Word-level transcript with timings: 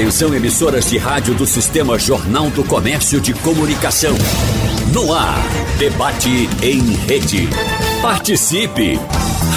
Atenção 0.00 0.34
emissoras 0.34 0.88
de 0.88 0.96
rádio 0.96 1.34
do 1.34 1.44
Sistema 1.44 1.98
Jornal 1.98 2.48
do 2.48 2.64
Comércio 2.64 3.20
de 3.20 3.34
Comunicação. 3.34 4.14
No 4.94 5.12
ar, 5.12 5.36
debate 5.78 6.48
em 6.62 6.80
rede. 7.06 7.46
Participe! 8.00 8.98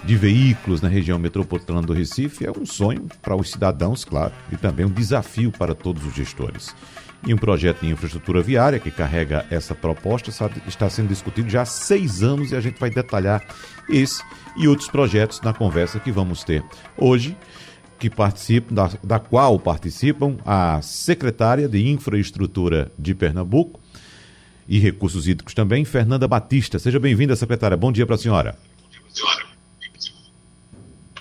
de 0.05 0.17
veículos 0.17 0.81
na 0.81 0.89
região 0.89 1.19
metropolitana 1.19 1.83
do 1.83 1.93
Recife 1.93 2.47
é 2.47 2.51
um 2.51 2.65
sonho 2.65 3.07
para 3.21 3.37
os 3.37 3.51
cidadãos, 3.51 4.05
claro, 4.05 4.33
e 4.53 4.57
também 4.57 4.87
um 4.87 4.91
desafio 4.91 5.51
para 5.51 5.75
todos 5.75 6.05
os 6.05 6.15
gestores. 6.15 6.75
E 7.27 7.35
um 7.35 7.37
projeto 7.37 7.81
de 7.81 7.91
infraestrutura 7.91 8.41
viária 8.41 8.79
que 8.79 8.91
carrega 8.91 9.45
essa 9.51 9.75
proposta 9.75 10.31
está 10.67 10.89
sendo 10.89 11.09
discutido 11.09 11.51
já 11.51 11.63
há 11.63 11.67
seis 11.67 12.23
anos 12.23 12.53
e 12.53 12.57
a 12.57 12.61
gente 12.61 12.79
vai 12.79 12.91
detalhar 12.91 13.45
esse 13.89 14.23
e 14.57 14.69
outros 14.69 14.89
projetos 14.89 15.41
na 15.41 15.53
conversa 15.53 15.99
que 15.99 16.13
vamos 16.13 16.45
ter 16.45 16.63
hoje, 16.97 17.37
que 17.99 18.09
participam, 18.09 18.75
da, 18.75 18.91
da 19.03 19.19
qual 19.19 19.59
participam 19.59 20.37
a 20.47 20.81
secretária 20.81 21.69
de 21.69 21.89
Infraestrutura 21.89 22.91
de 22.97 23.15
Pernambuco 23.15 23.81
e 24.69 24.79
Recursos 24.79 25.27
Hídricos 25.27 25.55
também, 25.55 25.85
Fernanda 25.85 26.29
Batista. 26.29 26.79
Seja 26.79 27.01
bem-vinda, 27.01 27.35
secretária. 27.35 27.77
Bom 27.77 27.91
dia 27.91 28.07
para 28.07 28.15
a 28.15 28.19
senhora. 28.19 28.57
Senhora. 29.09 29.48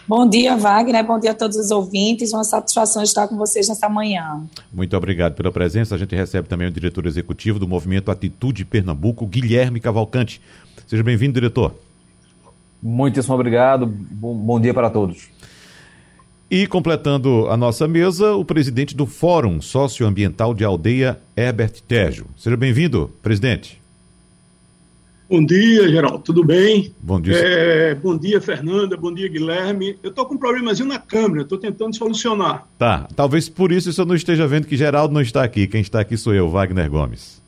Bom 0.07 0.25
dia, 0.25 0.55
Wagner. 0.55 1.05
Bom 1.05 1.19
dia 1.19 1.31
a 1.31 1.33
todos 1.33 1.57
os 1.57 1.69
ouvintes. 1.69 2.31
Uma 2.31 2.45
satisfação 2.45 3.03
estar 3.03 3.27
com 3.27 3.35
vocês 3.35 3.67
nesta 3.67 3.89
manhã. 3.89 4.41
Muito 4.71 4.95
obrigado 4.95 5.33
pela 5.33 5.51
presença. 5.51 5.95
A 5.95 5.97
gente 5.97 6.15
recebe 6.15 6.47
também 6.47 6.69
o 6.69 6.71
diretor 6.71 7.05
executivo 7.05 7.59
do 7.59 7.67
Movimento 7.67 8.09
Atitude 8.09 8.63
Pernambuco, 8.63 9.27
Guilherme 9.27 9.81
Cavalcante. 9.81 10.41
Seja 10.87 11.03
bem-vindo, 11.03 11.33
diretor. 11.33 11.75
Muitíssimo 12.81 13.35
obrigado. 13.35 13.85
Bom, 13.85 14.33
bom 14.33 14.61
dia 14.61 14.73
para 14.73 14.89
todos. 14.89 15.27
E 16.49 16.65
completando 16.67 17.49
a 17.49 17.57
nossa 17.57 17.85
mesa, 17.85 18.33
o 18.33 18.45
presidente 18.45 18.95
do 18.95 19.05
Fórum 19.05 19.59
Socioambiental 19.59 20.53
de 20.53 20.63
Aldeia, 20.63 21.19
Herbert 21.35 21.81
Tejo. 21.85 22.27
Seja 22.37 22.55
bem-vindo, 22.55 23.11
presidente. 23.21 23.81
Bom 25.29 25.45
dia, 25.45 25.89
Geraldo, 25.89 26.19
tudo 26.19 26.41
bem? 26.41 26.93
Bom 27.01 27.19
dia. 27.19 27.35
É, 27.35 27.95
bom 27.95 28.17
dia, 28.17 28.39
Fernanda, 28.39 28.95
bom 28.95 29.13
dia, 29.13 29.27
Guilherme. 29.27 29.97
Eu 30.01 30.09
estou 30.09 30.25
com 30.25 30.35
um 30.35 30.37
problemazinho 30.37 30.87
na 30.87 30.99
câmera, 30.99 31.41
estou 31.41 31.57
tentando 31.57 31.93
solucionar. 31.97 32.65
Tá, 32.79 33.05
talvez 33.13 33.49
por 33.49 33.73
isso 33.73 33.99
eu 33.99 34.05
não 34.05 34.15
esteja 34.15 34.47
vendo 34.47 34.67
que 34.67 34.77
Geraldo 34.77 35.13
não 35.13 35.19
está 35.19 35.43
aqui. 35.43 35.67
Quem 35.67 35.81
está 35.81 35.99
aqui 35.99 36.15
sou 36.15 36.33
eu, 36.33 36.49
Wagner 36.49 36.89
Gomes. 36.89 37.41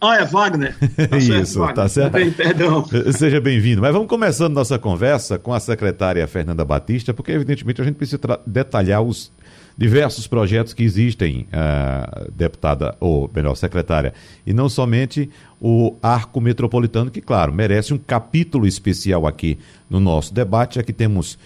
Ah, 0.00 0.16
é 0.18 0.24
Wagner. 0.24 0.76
Tá 1.10 1.16
isso, 1.16 1.58
Wagner. 1.58 1.74
tá 1.74 1.88
certo? 1.88 2.12
Bem, 2.12 2.30
perdão. 2.30 2.84
Seja 3.12 3.40
bem-vindo. 3.40 3.80
Mas 3.80 3.92
vamos 3.92 4.06
começando 4.06 4.54
nossa 4.54 4.78
conversa 4.78 5.36
com 5.36 5.52
a 5.52 5.58
secretária 5.58 6.26
Fernanda 6.28 6.64
Batista, 6.64 7.12
porque 7.12 7.32
evidentemente 7.32 7.80
a 7.80 7.84
gente 7.84 7.96
precisa 7.96 8.20
detalhar 8.46 9.02
os 9.02 9.32
diversos 9.76 10.26
projetos 10.26 10.72
que 10.72 10.82
existem, 10.82 11.46
uh, 11.52 12.30
deputada, 12.32 12.96
ou 13.00 13.30
melhor, 13.34 13.54
secretária, 13.56 14.14
e 14.46 14.52
não 14.52 14.68
somente 14.68 15.28
o 15.60 15.96
arco 16.02 16.40
metropolitano, 16.40 17.10
que, 17.10 17.20
claro, 17.20 17.52
merece 17.52 17.92
um 17.92 17.98
capítulo 17.98 18.66
especial 18.66 19.26
aqui 19.26 19.58
no 19.90 19.98
nosso 19.98 20.32
debate, 20.32 20.82
que 20.82 20.92
temos 20.92 21.38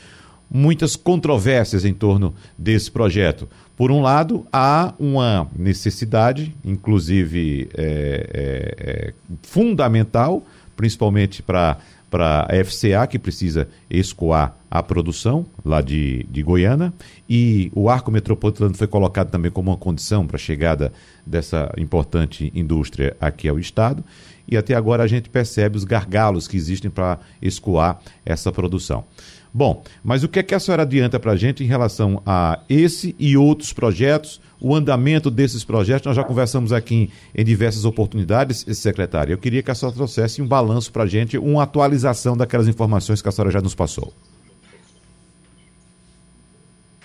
muitas 0.50 0.96
controvérsias 0.96 1.84
em 1.84 1.92
torno 1.92 2.34
desse 2.56 2.90
projeto. 2.90 3.48
Por 3.76 3.90
um 3.90 4.00
lado, 4.00 4.46
há 4.52 4.94
uma 4.98 5.48
necessidade, 5.56 6.54
inclusive 6.64 7.68
é, 7.74 7.84
é, 8.32 8.74
é, 8.78 9.14
fundamental, 9.42 10.42
principalmente 10.76 11.42
para 11.42 11.78
para 12.10 12.46
a 12.48 12.64
FCA, 12.64 13.06
que 13.06 13.18
precisa 13.18 13.68
escoar 13.90 14.56
a 14.70 14.82
produção 14.82 15.46
lá 15.64 15.80
de, 15.80 16.24
de 16.30 16.42
Goiânia, 16.42 16.92
e 17.28 17.70
o 17.74 17.88
arco 17.88 18.10
metropolitano 18.10 18.74
foi 18.74 18.86
colocado 18.86 19.30
também 19.30 19.50
como 19.50 19.70
uma 19.70 19.76
condição 19.76 20.26
para 20.26 20.36
a 20.36 20.40
chegada 20.40 20.92
dessa 21.24 21.72
importante 21.76 22.50
indústria 22.54 23.16
aqui 23.20 23.48
ao 23.48 23.58
Estado, 23.58 24.04
e 24.46 24.56
até 24.56 24.74
agora 24.74 25.02
a 25.02 25.06
gente 25.06 25.28
percebe 25.28 25.76
os 25.76 25.84
gargalos 25.84 26.48
que 26.48 26.56
existem 26.56 26.90
para 26.90 27.18
escoar 27.42 28.00
essa 28.24 28.50
produção. 28.50 29.04
Bom, 29.52 29.82
mas 30.04 30.22
o 30.22 30.28
que 30.28 30.38
é 30.38 30.42
que 30.42 30.54
a 30.54 30.60
senhora 30.60 30.82
adianta 30.82 31.18
para 31.18 31.32
a 31.32 31.36
gente 31.36 31.64
em 31.64 31.66
relação 31.66 32.22
a 32.24 32.60
esse 32.68 33.14
e 33.18 33.36
outros 33.36 33.72
projetos, 33.72 34.40
o 34.60 34.74
andamento 34.74 35.30
desses 35.30 35.64
projetos? 35.64 36.06
Nós 36.06 36.16
já 36.16 36.24
conversamos 36.24 36.72
aqui 36.72 36.94
em, 36.94 37.40
em 37.40 37.44
diversas 37.44 37.84
oportunidades, 37.84 38.64
secretário. 38.76 39.32
Eu 39.32 39.38
queria 39.38 39.62
que 39.62 39.70
a 39.70 39.74
senhora 39.74 39.94
trouxesse 39.94 40.42
um 40.42 40.46
balanço 40.46 40.92
para 40.92 41.04
a 41.04 41.06
gente, 41.06 41.38
uma 41.38 41.62
atualização 41.62 42.36
daquelas 42.36 42.68
informações 42.68 43.22
que 43.22 43.28
a 43.28 43.32
senhora 43.32 43.50
já 43.50 43.60
nos 43.60 43.74
passou. 43.74 44.12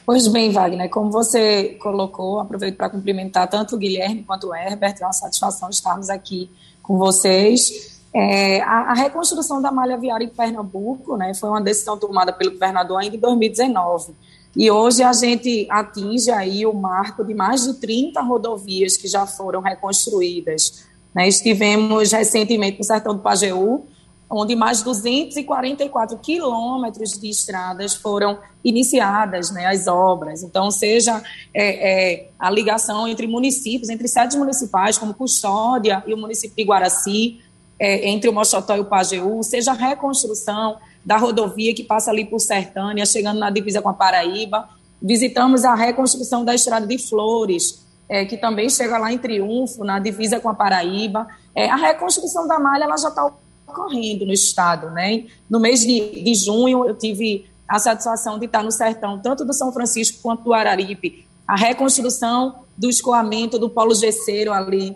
Pois 0.05 0.27
bem, 0.27 0.51
Wagner, 0.51 0.89
como 0.89 1.09
você 1.09 1.77
colocou, 1.81 2.39
aproveito 2.39 2.75
para 2.75 2.89
cumprimentar 2.89 3.47
tanto 3.49 3.75
o 3.75 3.79
Guilherme 3.79 4.23
quanto 4.23 4.47
o 4.47 4.55
Herbert, 4.55 4.95
é 4.99 5.05
uma 5.05 5.13
satisfação 5.13 5.69
estarmos 5.69 6.09
aqui 6.09 6.49
com 6.81 6.97
vocês. 6.97 8.01
É, 8.13 8.61
a, 8.61 8.91
a, 8.91 8.93
reconstrução 8.93 9.61
da 9.61 9.71
malha 9.71 9.97
viária 9.97 10.25
em 10.25 10.29
Pernambuco 10.29 11.17
né, 11.17 11.33
foi 11.33 11.49
uma 11.49 11.61
decisão 11.61 11.97
tomada 11.97 12.31
pelo 12.31 12.51
governador 12.51 12.99
ainda 12.99 13.15
em 13.15 13.19
2019. 13.19 14.13
E 14.55 14.69
hoje 14.69 15.01
a 15.01 15.11
gente 15.13 15.67
atinge 15.69 16.29
aí 16.29 16.65
o 16.65 16.73
marco 16.73 17.23
de 17.23 17.33
mais 17.33 17.63
de 17.63 17.73
30 17.75 18.21
rodovias 18.21 18.95
que 18.95 19.07
já 19.07 19.25
foram 19.25 19.61
reconstruídas. 19.61 20.85
Né, 21.13 21.27
estivemos 21.27 22.11
recentemente 22.11 22.77
no 22.77 22.83
Sertão 22.83 23.15
do 23.15 23.21
Pajeú, 23.21 23.85
onde 24.29 24.55
mais 24.55 24.79
de 24.79 24.85
244 24.85 26.17
quilômetros 26.17 27.19
de 27.19 27.29
estradas 27.29 27.93
foram 27.93 28.39
iniciadas, 28.63 29.51
né, 29.51 29.67
as 29.67 29.87
obras. 29.87 30.41
Então, 30.41 30.71
seja 30.71 31.21
é, 31.53 32.13
é, 32.13 32.29
a 32.39 32.49
ligação 32.49 33.07
entre 33.07 33.27
municípios, 33.27 33.89
entre 33.89 34.07
sedes 34.07 34.35
municipais, 34.35 34.97
como 34.97 35.13
Custódia 35.13 36.03
e 36.07 36.13
o 36.13 36.17
município 36.17 36.55
de 36.55 36.63
Guaraci, 36.63 37.41
é, 37.79 38.09
entre 38.09 38.29
o 38.29 38.33
Mochotó 38.33 38.75
e 38.75 38.79
o 38.79 38.85
Pajeú, 38.85 39.43
seja 39.43 39.71
a 39.71 39.75
reconstrução 39.75 40.77
da 41.05 41.17
rodovia 41.17 41.73
que 41.73 41.83
passa 41.83 42.11
ali 42.11 42.25
por 42.25 42.39
Sertânia, 42.39 43.05
chegando 43.05 43.39
na 43.39 43.49
divisa 43.49 43.81
com 43.81 43.89
a 43.89 43.93
Paraíba. 43.93 44.69
Visitamos 45.01 45.65
a 45.65 45.75
reconstrução 45.75 46.45
da 46.45 46.55
estrada 46.55 46.87
de 46.87 46.97
Flores, 46.97 47.83
é, 48.07 48.25
que 48.25 48.37
também 48.37 48.69
chega 48.69 48.97
lá 48.97 49.11
em 49.11 49.17
Triunfo, 49.17 49.83
na 49.83 49.99
divisa 49.99 50.39
com 50.39 50.49
a 50.49 50.53
Paraíba. 50.53 51.27
É, 51.53 51.69
a 51.69 51.75
reconstrução 51.75 52.47
da 52.47 52.57
malha 52.57 52.85
ela 52.85 52.97
já 52.97 53.09
está 53.09 53.29
ocorrendo 53.67 54.25
no 54.25 54.33
estado. 54.33 54.89
Né? 54.91 55.25
No 55.49 55.59
mês 55.59 55.81
de, 55.81 56.23
de 56.23 56.35
junho, 56.35 56.85
eu 56.85 56.95
tive 56.95 57.45
a 57.67 57.79
satisfação 57.79 58.39
de 58.39 58.45
estar 58.45 58.63
no 58.63 58.71
sertão, 58.71 59.19
tanto 59.19 59.43
do 59.43 59.53
São 59.53 59.71
Francisco 59.73 60.19
quanto 60.21 60.43
do 60.43 60.53
Araripe. 60.53 61.25
A 61.47 61.57
reconstrução 61.57 62.63
do 62.77 62.89
escoamento 62.89 63.59
do 63.59 63.69
Polo 63.69 63.93
Gesseiro 63.93 64.53
ali 64.53 64.95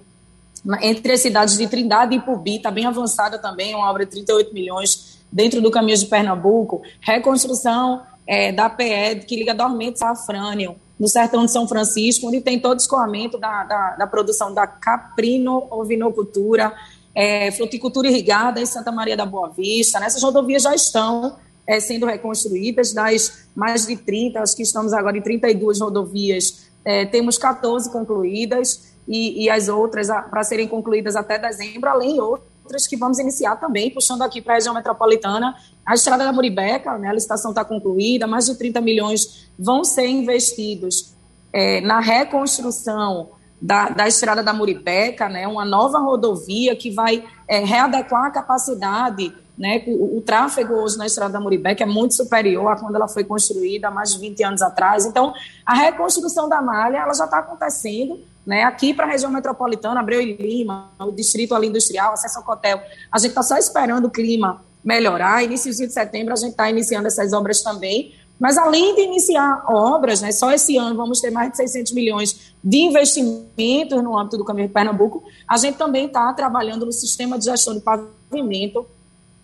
entre 0.82 1.14
as 1.14 1.22
cidades 1.22 1.58
de 1.58 1.68
Trindade 1.68 2.16
e 2.16 2.18
Ipubi, 2.18 2.58
está 2.58 2.70
bem 2.70 2.86
avançada 2.86 3.38
também, 3.38 3.74
uma 3.76 3.90
obra 3.90 4.06
de 4.06 4.12
38 4.12 4.54
milhões 4.54 5.07
dentro 5.32 5.62
do 5.62 5.72
caminho 5.72 5.98
de 5.98 6.06
Pernambuco, 6.06 6.82
reconstrução 7.02 8.02
é, 8.26 8.52
da 8.52 8.70
PE 8.70 9.26
que 9.28 9.36
liga 9.36 9.54
Dormente 9.54 10.04
a 10.04 10.16
Safrânio, 10.16 10.76
no 11.00 11.08
sertão 11.08 11.46
de 11.46 11.52
São 11.52 11.68
Francisco, 11.68 12.28
onde 12.28 12.42
tem 12.42 12.60
todo 12.60 12.80
o 12.80 12.82
escoamento 12.82 13.38
da, 13.38 13.64
da, 13.64 13.96
da 13.98 14.08
produção 14.08 14.52
da 14.54 14.66
caprino-ovinocultura, 14.66 16.74
é, 17.14 17.52
fruticultura 17.52 18.08
irrigada 18.08 18.60
em 18.60 18.66
Santa 18.66 18.92
Maria 18.92 19.16
da 19.16 19.26
Boa 19.26 19.50
Vista. 19.50 20.04
Essas 20.04 20.24
rodovias 20.24 20.64
já 20.64 20.74
estão 20.74 21.36
é, 21.68 21.80
sendo 21.80 22.06
reconstruídas, 22.06 22.94
das 22.94 23.48
mais 23.56 23.86
de 23.86 23.96
30, 23.96 24.42
acho 24.42 24.56
que 24.56 24.64
estamos 24.64 24.94
agora 24.94 25.18
em 25.18 25.22
32 25.22 25.82
rodovias, 25.82 26.68
é, 26.84 27.06
temos 27.06 27.38
14 27.38 27.92
concluídas, 27.92 28.88
e, 29.08 29.46
e 29.46 29.50
as 29.50 29.70
outras 29.70 30.08
para 30.08 30.44
serem 30.44 30.68
concluídas 30.68 31.16
até 31.16 31.40
dezembro, 31.40 31.90
além 31.90 32.20
outras 32.20 32.57
que 32.76 32.98
vamos 32.98 33.20
iniciar 33.20 33.56
também, 33.56 33.90
puxando 33.92 34.24
aqui 34.24 34.42
para 34.42 34.54
a 34.54 34.56
região 34.56 34.74
metropolitana. 34.74 35.56
A 35.86 35.94
Estrada 35.94 36.26
da 36.26 36.34
Muribeca, 36.34 36.98
né, 36.98 37.08
a 37.08 37.14
licitação 37.14 37.52
está 37.52 37.64
concluída, 37.64 38.28
mais 38.28 38.48
de 38.48 38.56
30 38.56 38.82
milhões 38.82 39.50
vão 39.58 39.84
ser 39.84 40.08
investidos 40.08 41.14
é, 41.54 41.80
na 41.82 42.00
reconstrução 42.00 43.30
da, 43.62 43.90
da 43.90 44.08
Estrada 44.08 44.44
da 44.44 44.54
Muribeca, 44.54 45.30
né, 45.30 45.48
uma 45.48 45.64
nova 45.64 46.00
rodovia 46.00 46.76
que 46.76 46.92
vai 46.92 47.24
é, 47.48 47.64
readequar 47.64 48.26
a 48.26 48.32
capacidade 48.32 49.34
né, 49.58 49.84
o, 49.88 50.18
o, 50.18 50.22
tráfego 50.22 50.76
hoje 50.76 50.98
na 50.98 51.08
Estrada 51.08 51.34
da 51.34 51.40
Muribeca 51.40 51.84
é 51.84 51.88
muito 51.88 52.14
superior 52.14 52.68
a 52.68 52.76
quando 52.76 52.96
ela 52.96 53.08
foi 53.08 53.24
construída 53.24 53.88
há 53.88 53.92
mais 53.92 54.14
de 54.14 54.20
20 54.20 54.44
anos 54.44 54.62
atrás. 54.62 55.06
Então, 55.06 55.34
a 55.66 55.74
reconstrução 55.74 56.48
da 56.48 56.62
malha 56.62 56.98
ela 56.98 57.14
já 57.14 57.26
está 57.26 57.40
acontecendo, 57.40 58.20
né? 58.48 58.64
Aqui 58.64 58.94
para 58.94 59.06
a 59.06 59.10
região 59.10 59.30
metropolitana, 59.30 60.00
Abreu 60.00 60.22
e 60.22 60.38
Lima, 60.38 60.90
o 60.98 61.12
distrito 61.12 61.54
ali 61.54 61.68
industrial, 61.68 62.14
acesso 62.14 62.38
ao 62.40 62.46
Cotel, 62.46 62.82
a 63.12 63.20
gente 63.20 63.32
está 63.32 63.44
só 63.44 63.58
esperando 63.58 64.06
o 64.06 64.10
clima 64.10 64.64
melhorar. 64.82 65.44
Início 65.44 65.70
de 65.70 65.90
setembro 65.92 66.32
a 66.32 66.38
gente 66.38 66.52
está 66.52 66.70
iniciando 66.70 67.08
essas 67.08 67.34
obras 67.34 67.62
também, 67.62 68.16
Mas 68.40 68.56
além 68.56 68.96
de 68.96 69.02
iniciar 69.02 69.66
obras, 69.68 70.22
né, 70.22 70.32
só 70.32 70.52
esse 70.52 70.78
ano 70.78 70.96
vamos 70.96 71.20
ter 71.20 71.32
mais 71.32 71.52
de 71.52 71.58
600 71.58 71.92
milhões 71.92 72.54
de 72.64 72.78
investimentos 72.78 74.02
no 74.04 74.18
âmbito 74.18 74.38
do 74.38 74.46
Caminho 74.46 74.68
de 74.68 74.74
Pernambuco, 74.74 75.24
a 75.48 75.58
gente 75.58 75.76
também 75.76 76.06
está 76.06 76.32
trabalhando 76.34 76.86
no 76.86 76.92
sistema 76.92 77.38
de 77.40 77.46
gestão 77.46 77.74
de 77.74 77.82
pavimento, 77.82 78.86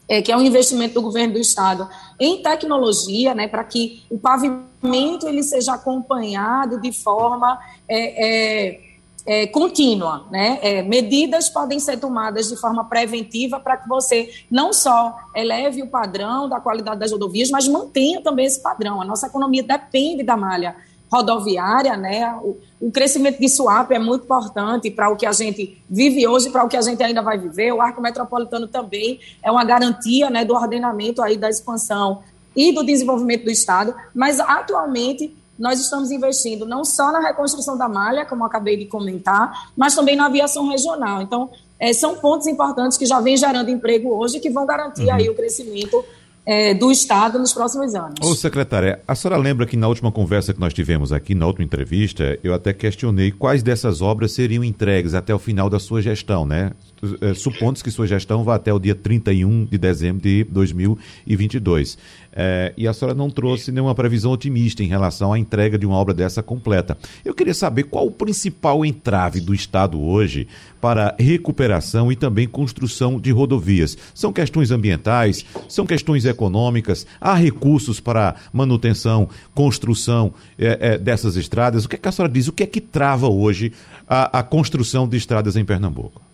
é, 0.08 0.22
que 0.22 0.32
é 0.32 0.38
um 0.38 0.42
investimento 0.42 0.94
do 0.94 1.02
governo 1.02 1.34
do 1.34 1.40
estado 1.40 1.90
em 2.20 2.44
tecnologia, 2.44 3.34
né, 3.34 3.48
para 3.48 3.64
que 3.64 4.04
o 4.12 4.20
pavimento 4.20 5.28
ele 5.28 5.42
seja 5.42 5.74
acompanhado 5.74 6.80
de 6.80 6.92
forma 6.92 7.60
é, 7.90 8.76
é, 8.76 8.93
é, 9.26 9.48
contínua, 9.48 10.26
né? 10.30 10.60
É, 10.62 10.82
medidas 10.82 11.50
podem 11.50 11.80
ser 11.80 11.98
tomadas 11.98 12.50
de 12.50 12.58
forma 12.58 12.84
preventiva 12.86 13.60
para 13.60 13.78
que 13.78 13.88
você 13.88 14.30
não 14.52 14.74
só 14.74 15.16
eleve 15.36 15.82
o 15.82 15.88
padrão 15.88 16.50
da 16.50 16.60
qualidade 16.60 17.00
das 17.00 17.12
rodovias, 17.12 17.50
mas 17.50 17.68
mantenha 17.68 18.22
também 18.22 18.46
esse 18.46 18.62
padrão. 18.62 19.02
A 19.02 19.06
nossa 19.06 19.28
economia 19.28 19.64
depende 19.64 20.24
da 20.24 20.36
malha 20.36 20.76
rodoviária, 21.12 21.96
né? 21.96 22.36
O, 22.42 22.58
o 22.82 22.92
crescimento 22.92 23.40
de 23.40 23.48
swap 23.48 23.92
é 23.92 24.00
muito 24.00 24.24
importante 24.24 24.90
para 24.90 25.10
o 25.10 25.16
que 25.16 25.26
a 25.26 25.32
gente 25.32 25.82
vive 25.90 26.28
hoje, 26.28 26.50
para 26.50 26.64
o 26.64 26.68
que 26.68 26.76
a 26.76 26.82
gente 26.82 27.02
ainda 27.02 27.22
vai 27.22 27.38
viver. 27.38 27.72
O 27.72 27.82
arco 27.82 28.02
metropolitano 28.02 28.68
também 28.68 29.20
é 29.42 29.50
uma 29.50 29.64
garantia, 29.64 30.30
né, 30.30 30.44
do 30.44 30.54
ordenamento 30.54 31.22
aí 31.22 31.38
da 31.38 31.50
expansão 31.50 32.24
e 32.56 32.72
do 32.72 32.84
desenvolvimento 32.84 33.46
do 33.46 33.52
estado, 33.52 33.96
mas 34.14 34.40
atualmente 34.40 35.36
nós 35.58 35.80
estamos 35.80 36.12
investindo 36.12 36.66
não 36.66 36.84
só 36.84 37.12
na 37.12 37.20
reconstrução 37.20 37.78
da 37.78 37.88
malha, 37.88 38.26
como 38.26 38.44
acabei 38.44 38.78
de 38.78 38.86
comentar, 38.86 39.72
mas 39.78 39.96
também 39.96 40.16
na 40.16 40.26
aviação 40.26 40.68
regional. 40.68 41.22
Então, 41.22 41.50
é, 41.80 41.94
são 41.94 42.16
pontos 42.16 42.48
importantes 42.48 42.98
que 42.98 43.06
já 43.06 43.20
vêm 43.20 43.38
gerando 43.38 43.70
emprego 43.70 44.10
hoje 44.16 44.40
que 44.40 44.50
vão 44.50 44.66
garantir 44.66 45.06
uhum. 45.06 45.14
aí 45.14 45.30
o 45.30 45.36
crescimento 45.36 46.04
é, 46.46 46.74
do 46.74 46.92
Estado 46.92 47.40
nos 47.40 47.54
próximos 47.54 47.96
anos. 47.96 48.16
Ô, 48.22 48.36
secretária, 48.36 49.02
a 49.08 49.16
senhora 49.16 49.40
lembra 49.40 49.66
que 49.66 49.78
na 49.78 49.88
última 49.88 50.12
conversa 50.12 50.54
que 50.54 50.60
nós 50.60 50.74
tivemos 50.74 51.12
aqui, 51.12 51.34
na 51.34 51.48
última 51.48 51.64
entrevista, 51.64 52.38
eu 52.44 52.54
até 52.54 52.74
questionei 52.74 53.32
quais 53.32 53.64
dessas 53.64 54.02
obras 54.02 54.34
seriam 54.34 54.64
entregues 54.64 55.14
até 55.14 55.34
o 55.34 55.40
final 55.40 55.70
da 55.70 55.80
sua 55.80 56.02
gestão, 56.02 56.46
né? 56.46 56.72
É, 57.20 57.34
supondo 57.34 57.84
que 57.84 57.92
sua 57.92 58.08
gestão 58.08 58.46
vá 58.46 58.56
até 58.56 58.72
o 58.72 58.80
dia 58.80 58.96
31 58.96 59.66
de 59.66 59.78
dezembro 59.78 60.22
de 60.22 60.46
2022. 60.46 61.98
É, 62.32 62.74
e 62.78 62.88
a 62.88 62.94
senhora 62.94 63.14
não 63.14 63.30
trouxe 63.30 63.74
nenhuma 63.74 63.94
previsão 63.94 64.32
otimista 64.32 64.82
em 64.82 64.88
relação 64.88 65.34
à 65.34 65.38
entrega 65.38 65.78
de 65.78 65.86
uma 65.86 65.98
obra 65.98 66.14
dessa 66.14 66.42
completa. 66.42 66.98
Eu 67.26 67.34
queria 67.34 67.54
saber 67.54 67.84
qual 67.84 68.08
o 68.08 68.12
principal 68.12 68.86
entrave 68.86 69.42
do 69.42 69.54
Estado 69.54 70.02
hoje 70.02 70.48
para 70.80 71.14
recuperação 71.20 72.10
e 72.10 72.16
também 72.16 72.48
construção 72.48 73.20
de 73.20 73.32
rodovias. 73.32 73.98
São 74.16 74.32
questões 74.32 74.72
ambientais, 74.72 75.46
são 75.68 75.86
questões 75.86 76.24
econômicas, 76.24 77.06
há 77.20 77.34
recursos 77.34 78.00
para 78.00 78.36
manutenção, 78.54 79.28
construção 79.54 80.34
é, 80.58 80.94
é, 80.94 80.98
dessas 80.98 81.36
estradas. 81.36 81.84
O 81.84 81.90
que, 81.90 81.98
é 81.98 82.00
que 82.00 82.08
a 82.08 82.12
senhora 82.14 82.32
diz? 82.32 82.48
O 82.48 82.54
que 82.54 82.64
é 82.64 82.68
que 82.68 82.80
trava 82.80 83.28
hoje 83.28 83.74
a, 84.08 84.40
a 84.40 84.44
construção 84.44 85.06
de 85.06 85.18
estradas 85.18 85.58
em 85.58 85.66
Pernambuco? 85.66 86.33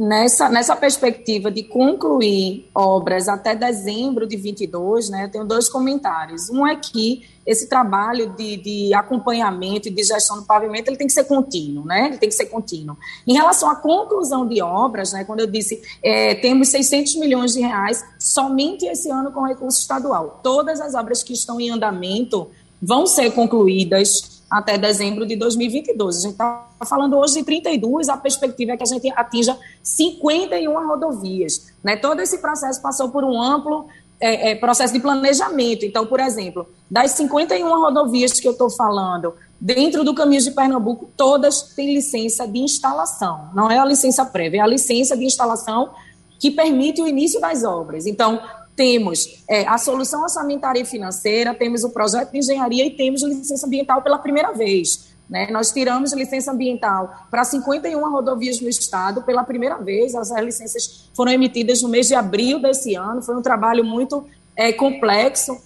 Nessa, 0.00 0.48
nessa 0.48 0.76
perspectiva 0.76 1.50
de 1.50 1.64
concluir 1.64 2.70
obras 2.72 3.28
até 3.28 3.52
dezembro 3.52 4.28
de 4.28 4.36
22, 4.36 5.10
né, 5.10 5.24
eu 5.24 5.28
tenho 5.28 5.44
dois 5.44 5.68
comentários. 5.68 6.48
Um 6.48 6.64
é 6.64 6.76
que 6.76 7.28
esse 7.44 7.68
trabalho 7.68 8.32
de, 8.36 8.58
de 8.58 8.94
acompanhamento 8.94 9.88
e 9.88 9.90
de 9.90 10.04
gestão 10.04 10.38
do 10.38 10.44
pavimento 10.44 10.88
ele 10.88 10.96
tem 10.96 11.08
que 11.08 11.12
ser 11.12 11.24
contínuo, 11.24 11.84
né? 11.84 12.06
Ele 12.06 12.16
tem 12.16 12.28
que 12.28 12.34
ser 12.36 12.46
contínuo. 12.46 12.96
Em 13.26 13.32
relação 13.32 13.68
à 13.68 13.74
conclusão 13.74 14.46
de 14.46 14.62
obras, 14.62 15.12
né, 15.12 15.24
quando 15.24 15.40
eu 15.40 15.48
disse 15.48 15.82
é, 16.00 16.36
temos 16.36 16.68
600 16.68 17.16
milhões 17.16 17.54
de 17.54 17.60
reais 17.60 18.04
somente 18.20 18.86
esse 18.86 19.10
ano 19.10 19.32
com 19.32 19.42
recurso 19.42 19.80
estadual. 19.80 20.38
Todas 20.44 20.80
as 20.80 20.94
obras 20.94 21.24
que 21.24 21.32
estão 21.32 21.60
em 21.60 21.70
andamento 21.70 22.48
vão 22.80 23.04
ser 23.04 23.32
concluídas 23.32 24.37
até 24.50 24.78
dezembro 24.78 25.26
de 25.26 25.36
2022. 25.36 26.16
A 26.16 26.20
gente 26.20 26.32
está 26.32 26.68
falando 26.86 27.16
hoje 27.16 27.34
de 27.34 27.44
32, 27.44 28.08
a 28.08 28.16
perspectiva 28.16 28.72
é 28.72 28.76
que 28.76 28.82
a 28.82 28.86
gente 28.86 29.10
atinja 29.14 29.58
51 29.82 30.88
rodovias. 30.88 31.72
Né? 31.82 31.96
Todo 31.96 32.20
esse 32.20 32.38
processo 32.38 32.80
passou 32.80 33.10
por 33.10 33.24
um 33.24 33.40
amplo 33.40 33.86
é, 34.20 34.50
é, 34.50 34.54
processo 34.54 34.92
de 34.92 35.00
planejamento. 35.00 35.84
Então, 35.84 36.06
por 36.06 36.20
exemplo, 36.20 36.68
das 36.90 37.12
51 37.12 37.68
rodovias 37.68 38.40
que 38.40 38.48
eu 38.48 38.52
estou 38.52 38.70
falando, 38.70 39.34
dentro 39.60 40.04
do 40.04 40.14
caminho 40.14 40.42
de 40.42 40.50
Pernambuco, 40.50 41.10
todas 41.16 41.62
têm 41.74 41.94
licença 41.94 42.46
de 42.46 42.58
instalação. 42.58 43.50
Não 43.54 43.70
é 43.70 43.78
a 43.78 43.84
licença 43.84 44.24
prévia, 44.24 44.58
é 44.58 44.62
a 44.62 44.66
licença 44.66 45.16
de 45.16 45.24
instalação 45.24 45.90
que 46.38 46.50
permite 46.50 47.02
o 47.02 47.06
início 47.06 47.40
das 47.40 47.64
obras. 47.64 48.06
Então, 48.06 48.40
temos 48.78 49.42
é, 49.50 49.66
a 49.66 49.76
solução 49.76 50.22
orçamentária 50.22 50.80
e 50.80 50.84
financeira, 50.84 51.52
temos 51.52 51.82
o 51.82 51.90
projeto 51.90 52.30
de 52.30 52.38
engenharia 52.38 52.86
e 52.86 52.90
temos 52.90 53.24
licença 53.24 53.66
ambiental 53.66 54.00
pela 54.02 54.18
primeira 54.18 54.52
vez. 54.52 55.08
Né? 55.28 55.48
Nós 55.50 55.72
tiramos 55.72 56.12
licença 56.12 56.52
ambiental 56.52 57.26
para 57.28 57.42
51 57.42 58.00
rodovias 58.08 58.60
no 58.60 58.68
estado 58.68 59.22
pela 59.22 59.42
primeira 59.42 59.78
vez. 59.78 60.14
As 60.14 60.30
licenças 60.30 61.10
foram 61.12 61.32
emitidas 61.32 61.82
no 61.82 61.88
mês 61.88 62.06
de 62.06 62.14
abril 62.14 62.60
desse 62.62 62.94
ano. 62.94 63.20
Foi 63.20 63.36
um 63.36 63.42
trabalho 63.42 63.84
muito 63.84 64.24
é, 64.56 64.72
complexo 64.72 65.60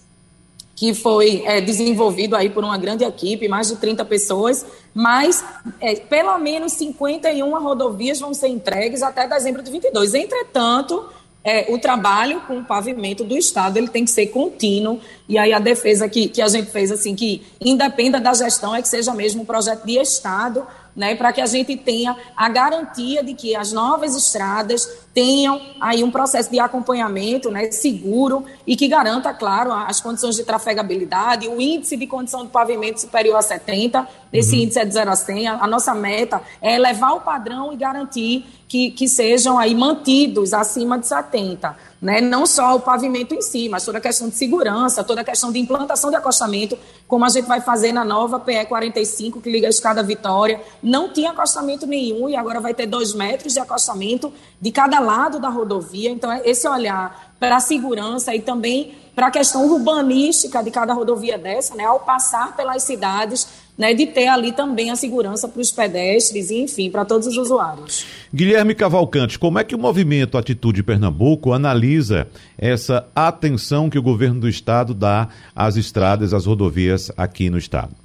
que 0.75 0.91
foi 0.95 1.43
é, 1.45 1.61
desenvolvido 1.61 2.35
aí 2.35 2.49
por 2.49 2.63
uma 2.63 2.79
grande 2.79 3.03
equipe, 3.03 3.47
mais 3.47 3.67
de 3.67 3.75
30 3.75 4.03
pessoas, 4.05 4.65
mas 4.91 5.45
é, 5.79 5.95
pelo 5.95 6.35
menos 6.39 6.73
51 6.73 7.47
rodovias 7.61 8.19
vão 8.19 8.33
ser 8.33 8.47
entregues 8.47 9.03
até 9.03 9.27
dezembro 9.27 9.61
de 9.61 9.71
22. 9.71 10.15
Entretanto, 10.15 11.07
é, 11.43 11.65
o 11.69 11.77
trabalho 11.77 12.41
com 12.41 12.59
o 12.59 12.63
pavimento 12.63 13.23
do 13.23 13.37
Estado 13.37 13.77
ele 13.77 13.89
tem 13.89 14.05
que 14.05 14.11
ser 14.11 14.27
contínuo, 14.27 14.99
e 15.27 15.37
aí 15.37 15.51
a 15.51 15.59
defesa 15.59 16.07
que, 16.07 16.27
que 16.27 16.41
a 16.41 16.47
gente 16.47 16.71
fez, 16.71 16.91
assim, 16.91 17.15
que 17.15 17.43
independa 17.59 18.19
da 18.19 18.33
gestão, 18.33 18.73
é 18.73 18.81
que 18.81 18.87
seja 18.87 19.13
mesmo 19.13 19.41
um 19.41 19.45
projeto 19.45 19.85
de 19.85 19.97
Estado, 19.99 20.65
né, 20.95 21.15
para 21.15 21.33
que 21.33 21.41
a 21.41 21.45
gente 21.45 21.75
tenha 21.75 22.15
a 22.37 22.47
garantia 22.49 23.23
de 23.23 23.33
que 23.33 23.55
as 23.55 23.71
novas 23.73 24.15
estradas 24.15 24.87
tenham 25.13 25.59
aí 25.81 26.03
um 26.03 26.11
processo 26.11 26.51
de 26.51 26.59
acompanhamento 26.59 27.49
né, 27.49 27.71
seguro 27.71 28.45
e 28.65 28.75
que 28.75 28.87
garanta, 28.87 29.33
claro, 29.33 29.71
as 29.71 29.99
condições 29.99 30.35
de 30.35 30.43
trafegabilidade, 30.43 31.47
o 31.47 31.59
índice 31.59 31.97
de 31.97 32.05
condição 32.05 32.45
de 32.45 32.51
pavimento 32.51 33.01
superior 33.01 33.37
a 33.37 33.41
70, 33.41 34.07
esse 34.33 34.55
uhum. 34.55 34.63
índice 34.63 34.79
é 34.79 34.85
de 34.85 34.93
0 34.93 35.11
a 35.11 35.15
100, 35.15 35.47
a, 35.47 35.53
a, 35.63 35.67
nossa 35.67 35.93
meta 35.93 36.41
é 36.61 36.75
elevar 36.75 37.13
o 37.13 37.21
padrão 37.21 37.71
e 37.71 37.77
garantir 37.77 38.45
que, 38.67 38.89
que 38.91 39.07
sejam 39.07 39.59
aí 39.59 39.75
mantidos 39.75 40.53
acima 40.53 40.97
de 40.97 41.07
70 41.07 41.93
né? 42.03 42.19
não 42.19 42.45
só 42.45 42.75
o 42.75 42.81
pavimento 42.81 43.33
em 43.33 43.41
si, 43.41 43.69
mas 43.69 43.85
toda 43.85 43.97
a 43.97 44.01
questão 44.01 44.27
de 44.27 44.35
segurança, 44.35 45.05
toda 45.05 45.21
a 45.21 45.23
questão 45.23 45.53
de 45.53 45.59
implantação 45.59 46.09
de 46.09 46.17
acostamento, 46.17 46.77
como 47.07 47.23
a 47.23 47.29
gente 47.29 47.45
vai 47.45 47.61
fazer 47.61 47.93
na 47.93 48.03
nova 48.03 48.37
PE 48.41 48.65
45, 48.65 49.39
que 49.39 49.49
liga 49.49 49.67
a 49.67 49.69
escada 49.69 50.03
Vitória. 50.03 50.61
Não 50.83 51.07
tinha 51.07 51.31
acostamento 51.31 51.87
nenhum 51.87 52.27
e 52.27 52.35
agora 52.35 52.59
vai 52.59 52.73
ter 52.73 52.87
dois 52.87 53.13
metros 53.13 53.53
de 53.53 53.59
acostamento 53.61 54.33
de 54.59 54.69
cada 54.69 54.99
lado 54.99 55.39
da 55.39 55.47
rodovia. 55.47 56.09
Então, 56.09 56.29
é 56.29 56.41
esse 56.43 56.67
olhar 56.67 57.33
para 57.39 57.55
a 57.55 57.61
segurança 57.61 58.35
e 58.35 58.41
também 58.41 58.95
para 59.15 59.27
a 59.27 59.31
questão 59.31 59.65
urbanística 59.65 60.61
de 60.61 60.71
cada 60.71 60.93
rodovia 60.93 61.37
dessa, 61.37 61.73
né? 61.73 61.85
ao 61.85 62.01
passar 62.01 62.53
pelas 62.53 62.83
cidades, 62.83 63.47
né, 63.77 63.93
de 63.93 64.05
ter 64.05 64.27
ali 64.27 64.51
também 64.51 64.91
a 64.91 64.95
segurança 64.95 65.47
para 65.47 65.61
os 65.61 65.71
pedestres 65.71 66.49
e, 66.49 66.61
enfim, 66.61 66.89
para 66.89 67.03
todos 67.03 67.27
os 67.27 67.37
usuários. 67.37 68.05
Guilherme 68.33 68.75
Cavalcante, 68.75 69.39
como 69.39 69.59
é 69.59 69.63
que 69.63 69.75
o 69.75 69.79
movimento 69.79 70.37
Atitude 70.37 70.83
Pernambuco 70.83 71.53
analisa 71.53 72.27
essa 72.57 73.07
atenção 73.15 73.89
que 73.89 73.97
o 73.97 74.03
governo 74.03 74.41
do 74.41 74.49
estado 74.49 74.93
dá 74.93 75.29
às 75.55 75.75
estradas, 75.75 76.33
às 76.33 76.45
rodovias 76.45 77.11
aqui 77.17 77.49
no 77.49 77.57
estado? 77.57 77.95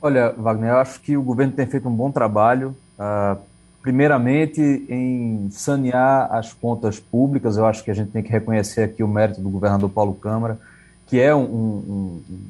Olha, 0.00 0.32
Wagner, 0.36 0.70
eu 0.70 0.78
acho 0.78 1.00
que 1.00 1.16
o 1.16 1.22
governo 1.22 1.52
tem 1.52 1.66
feito 1.66 1.88
um 1.88 1.94
bom 1.94 2.12
trabalho, 2.12 2.76
uh, 2.98 3.36
primeiramente 3.82 4.60
em 4.88 5.48
sanear 5.50 6.32
as 6.32 6.52
contas 6.52 7.00
públicas, 7.00 7.56
eu 7.56 7.66
acho 7.66 7.82
que 7.82 7.90
a 7.90 7.94
gente 7.94 8.10
tem 8.10 8.22
que 8.22 8.30
reconhecer 8.30 8.82
aqui 8.82 9.02
o 9.02 9.08
mérito 9.08 9.40
do 9.40 9.48
governador 9.48 9.90
Paulo 9.90 10.14
Câmara, 10.14 10.58
que 11.06 11.20
é 11.20 11.34
um, 11.34 11.42
um, 11.42 12.22
um 12.30 12.40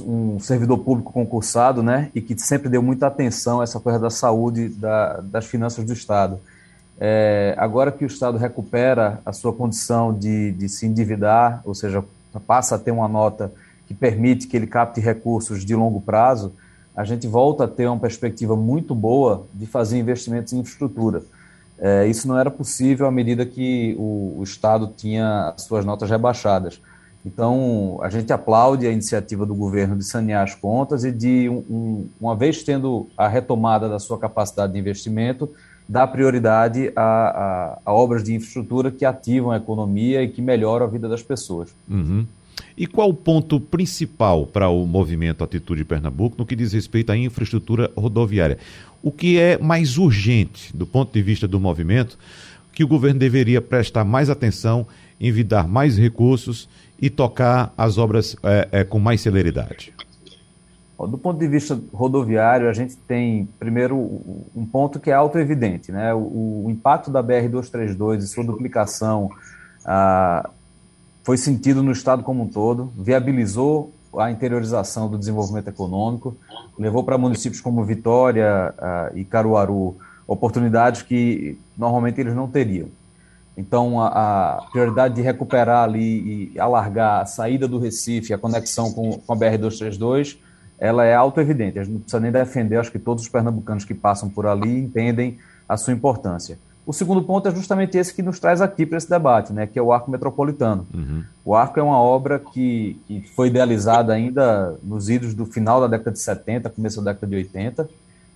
um 0.00 0.38
servidor 0.40 0.78
público 0.78 1.12
concursado, 1.12 1.82
né, 1.82 2.10
e 2.14 2.20
que 2.20 2.38
sempre 2.38 2.68
deu 2.68 2.82
muita 2.82 3.06
atenção 3.06 3.60
a 3.60 3.64
essa 3.64 3.80
coisa 3.80 3.98
da 3.98 4.10
saúde 4.10 4.68
da, 4.68 5.20
das 5.20 5.46
finanças 5.46 5.84
do 5.84 5.92
Estado. 5.92 6.38
É, 7.00 7.54
agora 7.56 7.92
que 7.92 8.04
o 8.04 8.06
Estado 8.06 8.38
recupera 8.38 9.20
a 9.24 9.32
sua 9.32 9.52
condição 9.52 10.12
de, 10.12 10.52
de 10.52 10.68
se 10.68 10.86
endividar, 10.86 11.62
ou 11.64 11.74
seja, 11.74 12.04
passa 12.46 12.74
a 12.74 12.78
ter 12.78 12.90
uma 12.90 13.08
nota 13.08 13.52
que 13.86 13.94
permite 13.94 14.46
que 14.46 14.56
ele 14.56 14.66
capte 14.66 15.00
recursos 15.00 15.64
de 15.64 15.74
longo 15.74 16.00
prazo, 16.00 16.52
a 16.94 17.04
gente 17.04 17.26
volta 17.28 17.64
a 17.64 17.68
ter 17.68 17.86
uma 17.86 17.98
perspectiva 17.98 18.56
muito 18.56 18.94
boa 18.94 19.46
de 19.54 19.66
fazer 19.66 19.98
investimentos 19.98 20.52
em 20.52 20.58
infraestrutura. 20.58 21.22
É, 21.78 22.06
isso 22.08 22.26
não 22.26 22.36
era 22.36 22.50
possível 22.50 23.06
à 23.06 23.10
medida 23.10 23.46
que 23.46 23.94
o, 23.96 24.34
o 24.38 24.42
Estado 24.42 24.92
tinha 24.96 25.54
as 25.56 25.62
suas 25.62 25.84
notas 25.84 26.10
rebaixadas. 26.10 26.80
Então, 27.24 27.98
a 28.02 28.08
gente 28.08 28.32
aplaude 28.32 28.86
a 28.86 28.92
iniciativa 28.92 29.44
do 29.44 29.54
governo 29.54 29.96
de 29.96 30.04
sanear 30.04 30.42
as 30.44 30.54
contas 30.54 31.04
e 31.04 31.12
de, 31.12 31.48
um, 31.48 32.06
uma 32.20 32.34
vez 32.34 32.62
tendo 32.62 33.08
a 33.16 33.28
retomada 33.28 33.88
da 33.88 33.98
sua 33.98 34.18
capacidade 34.18 34.72
de 34.72 34.78
investimento, 34.78 35.50
dá 35.88 36.06
prioridade 36.06 36.92
a, 36.94 37.02
a, 37.02 37.78
a, 37.86 37.92
obras 37.92 38.22
de 38.22 38.34
infraestrutura 38.34 38.90
que 38.90 39.04
ativam 39.04 39.50
a 39.50 39.56
economia 39.56 40.22
e 40.22 40.28
que 40.28 40.40
melhoram 40.42 40.86
a 40.86 40.88
vida 40.88 41.08
das 41.08 41.22
pessoas. 41.22 41.70
Uhum. 41.88 42.26
E 42.76 42.86
qual 42.86 43.08
o 43.08 43.14
ponto 43.14 43.58
principal 43.58 44.46
para 44.46 44.68
o 44.68 44.86
movimento 44.86 45.42
Atitude 45.42 45.84
Pernambuco 45.84 46.36
no 46.38 46.46
que 46.46 46.54
diz 46.54 46.72
respeito 46.72 47.10
à 47.10 47.16
infraestrutura 47.16 47.90
rodoviária? 47.96 48.58
O 49.02 49.10
que 49.10 49.38
é 49.38 49.58
mais 49.58 49.96
urgente 49.96 50.76
do 50.76 50.86
ponto 50.86 51.12
de 51.12 51.22
vista 51.22 51.48
do 51.48 51.58
movimento 51.58 52.18
que 52.72 52.84
o 52.84 52.88
governo 52.88 53.18
deveria 53.18 53.60
prestar 53.60 54.04
mais 54.04 54.30
atenção, 54.30 54.86
envidar 55.20 55.66
mais 55.66 55.96
recursos 55.96 56.68
e 57.00 57.08
tocar 57.08 57.72
as 57.76 57.98
obras 57.98 58.36
é, 58.42 58.68
é, 58.72 58.84
com 58.84 58.98
mais 58.98 59.20
celeridade? 59.20 59.92
Do 60.98 61.16
ponto 61.16 61.38
de 61.38 61.46
vista 61.46 61.80
rodoviário, 61.92 62.68
a 62.68 62.72
gente 62.72 62.96
tem, 62.96 63.48
primeiro, 63.58 63.96
um 64.54 64.66
ponto 64.66 64.98
que 64.98 65.10
é 65.10 65.14
auto-evidente. 65.14 65.92
Né? 65.92 66.12
O, 66.12 66.64
o, 66.64 66.66
impacto 66.68 67.08
da 67.08 67.22
BR-232 67.22 68.18
e 68.18 68.26
sua 68.26 68.42
duplicação 68.42 69.30
ah, 69.86 70.50
foi 71.22 71.36
sentido 71.36 71.84
no 71.84 71.92
Estado 71.92 72.24
como 72.24 72.42
um 72.42 72.48
todo, 72.48 72.92
viabilizou 72.96 73.92
a 74.18 74.28
interiorização 74.32 75.08
do 75.08 75.16
desenvolvimento 75.16 75.68
econômico, 75.68 76.36
levou 76.76 77.04
para 77.04 77.16
municípios 77.16 77.60
como 77.60 77.84
Vitória 77.84 78.74
ah, 78.76 79.12
e 79.14 79.24
Caruaru 79.24 79.96
oportunidades 80.26 81.02
que 81.02 81.56
normalmente 81.76 82.20
eles 82.20 82.34
não 82.34 82.48
teriam. 82.48 82.88
Então, 83.58 84.00
a, 84.00 84.06
a, 84.06 84.62
prioridade 84.70 85.16
de 85.16 85.20
recuperar 85.20 85.82
ali 85.82 86.52
e 86.54 86.60
alargar 86.60 87.22
a 87.22 87.26
saída 87.26 87.66
do 87.66 87.76
Recife, 87.76 88.32
a 88.32 88.38
conexão 88.38 88.92
com, 88.92 89.18
com 89.18 89.32
a 89.32 89.36
BR-232, 89.36 90.36
ela 90.78 91.04
é 91.04 91.12
auto-evidente. 91.12 91.76
A 91.76 91.82
gente 91.82 91.92
não 91.92 92.00
precisa 92.00 92.20
nem 92.20 92.30
defender, 92.30 92.76
acho 92.76 92.92
que 92.92 93.00
todos 93.00 93.24
os 93.24 93.28
pernambucanos 93.28 93.84
que 93.84 93.94
passam 93.94 94.30
por 94.30 94.46
ali 94.46 94.78
entendem 94.78 95.38
a 95.68 95.76
sua 95.76 95.92
importância. 95.92 96.56
O 96.86 96.92
segundo 96.92 97.20
ponto 97.20 97.48
é 97.48 97.50
justamente 97.50 97.98
esse 97.98 98.14
que 98.14 98.22
nos 98.22 98.38
traz 98.38 98.60
aqui 98.60 98.86
para 98.86 98.96
esse 98.96 99.10
debate, 99.10 99.52
né, 99.52 99.66
que 99.66 99.76
é 99.76 99.82
o 99.82 99.92
Arco 99.92 100.08
Metropolitano. 100.08 100.86
Uhum. 100.94 101.24
O 101.44 101.56
Arco 101.56 101.80
é 101.80 101.82
uma 101.82 102.00
obra 102.00 102.38
que, 102.38 102.96
que 103.08 103.22
foi 103.34 103.48
idealizada 103.48 104.12
ainda 104.12 104.78
nos 104.84 105.10
idos 105.10 105.34
do 105.34 105.44
final 105.44 105.80
da 105.80 105.88
década 105.88 106.12
de 106.12 106.20
70, 106.20 106.70
começo 106.70 107.02
da 107.02 107.12
década 107.12 107.26
de 107.26 107.36
80. 107.36 107.90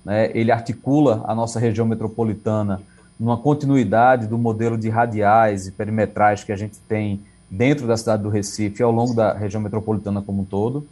Né, 0.04 0.32
ele 0.34 0.50
articula 0.50 1.24
a 1.28 1.34
nossa 1.34 1.60
região 1.60 1.86
metropolitana 1.86 2.82
numa 3.22 3.36
continuidade 3.36 4.26
do 4.26 4.36
modelo 4.36 4.76
de 4.76 4.88
radiais 4.88 5.68
e 5.68 5.70
perimetrais 5.70 6.42
que 6.42 6.50
a 6.50 6.56
gente 6.56 6.76
tem 6.88 7.20
dentro 7.48 7.86
da 7.86 7.96
cidade 7.96 8.24
do 8.24 8.28
Recife 8.28 8.82
ao 8.82 8.90
longo 8.90 9.14
da 9.14 9.32
região 9.32 9.62
metropolitana 9.62 10.20
como 10.20 10.42
um 10.42 10.44
todo 10.44 10.84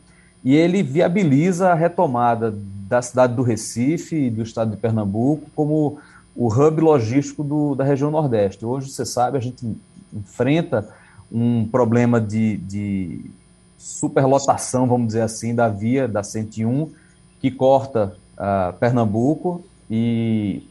e 0.45 0.55
ele 0.55 0.81
viabiliza 0.81 1.71
a 1.71 1.75
retomada 1.75 2.55
da 2.89 3.03
cidade 3.03 3.35
do 3.35 3.43
Recife 3.43 4.15
e 4.15 4.31
do 4.31 4.43
estado 4.43 4.71
de 4.71 4.77
Pernambuco 4.77 5.51
como 5.57 5.99
o 6.37 6.47
hub 6.47 6.81
logístico 6.81 7.43
do, 7.43 7.75
da 7.75 7.83
região 7.83 8.13
Nordeste. 8.13 8.65
Hoje, 8.65 8.91
você 8.91 9.05
sabe, 9.05 9.37
a 9.37 9.41
gente 9.41 9.67
enfrenta 10.15 10.89
um 11.33 11.67
problema 11.67 12.21
de, 12.21 12.59
de 12.59 13.29
superlotação, 13.77 14.87
vamos 14.87 15.09
dizer 15.09 15.23
assim, 15.23 15.53
da 15.53 15.69
via 15.69 16.07
da 16.07 16.23
101, 16.23 16.91
que 17.41 17.51
corta 17.51 18.15
uh, 18.39 18.73
Pernambuco 18.79 19.65
e 19.91 20.70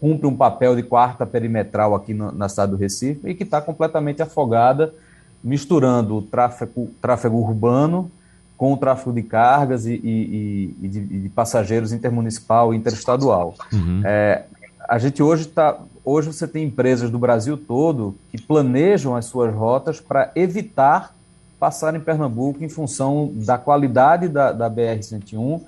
cumpre 0.00 0.26
um 0.26 0.36
papel 0.36 0.76
de 0.76 0.82
quarta 0.82 1.26
perimetral 1.26 1.94
aqui 1.94 2.14
no, 2.14 2.30
na 2.32 2.48
cidade 2.48 2.72
do 2.72 2.78
Recife 2.78 3.28
e 3.28 3.34
que 3.34 3.42
está 3.42 3.60
completamente 3.60 4.22
afogada, 4.22 4.94
misturando 5.42 6.16
o 6.16 6.22
tráfego, 6.22 6.90
tráfego 7.00 7.36
urbano 7.36 8.10
com 8.56 8.72
o 8.72 8.76
tráfego 8.76 9.12
de 9.12 9.22
cargas 9.22 9.86
e, 9.86 9.94
e, 9.94 10.76
e, 10.82 10.88
de, 10.88 10.98
e 10.98 11.18
de, 11.20 11.28
passageiros 11.28 11.92
intermunicipal 11.92 12.74
e 12.74 12.76
interestadual. 12.76 13.54
Uhum. 13.72 14.02
É, 14.04 14.44
a 14.88 14.98
gente 14.98 15.22
hoje 15.22 15.42
está. 15.42 15.78
Hoje 16.04 16.32
você 16.32 16.48
tem 16.48 16.64
empresas 16.64 17.10
do 17.10 17.18
Brasil 17.18 17.56
todo 17.56 18.16
que 18.30 18.40
planejam 18.40 19.14
as 19.14 19.26
suas 19.26 19.54
rotas 19.54 20.00
para 20.00 20.32
evitar 20.34 21.14
passar 21.60 21.94
em 21.94 22.00
Pernambuco 22.00 22.64
em 22.64 22.68
função 22.68 23.30
da 23.34 23.58
qualidade 23.58 24.28
da, 24.28 24.52
da 24.52 24.70
BR-101 24.70 25.60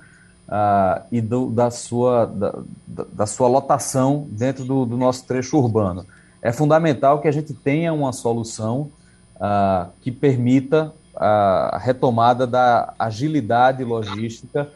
uh, 0.51 1.01
e 1.11 1.21
do, 1.21 1.49
da, 1.49 1.71
sua, 1.71 2.25
da, 2.25 2.59
da, 2.87 3.25
sua 3.25 3.47
lotação 3.47 4.27
dentro 4.29 4.65
do, 4.65 4.85
do, 4.85 4.97
nosso 4.97 5.25
trecho 5.25 5.57
urbano. 5.57 6.05
É 6.41 6.51
fundamental 6.51 7.21
que 7.21 7.27
a 7.27 7.31
gente 7.31 7.53
tenha 7.53 7.93
uma 7.93 8.11
solução 8.11 8.91
uh, 9.37 9.89
que 10.01 10.11
permita 10.11 10.93
a 11.15 11.79
retomada 11.81 12.47
da 12.47 12.93
agilidade 12.97 13.83
logística 13.83 14.67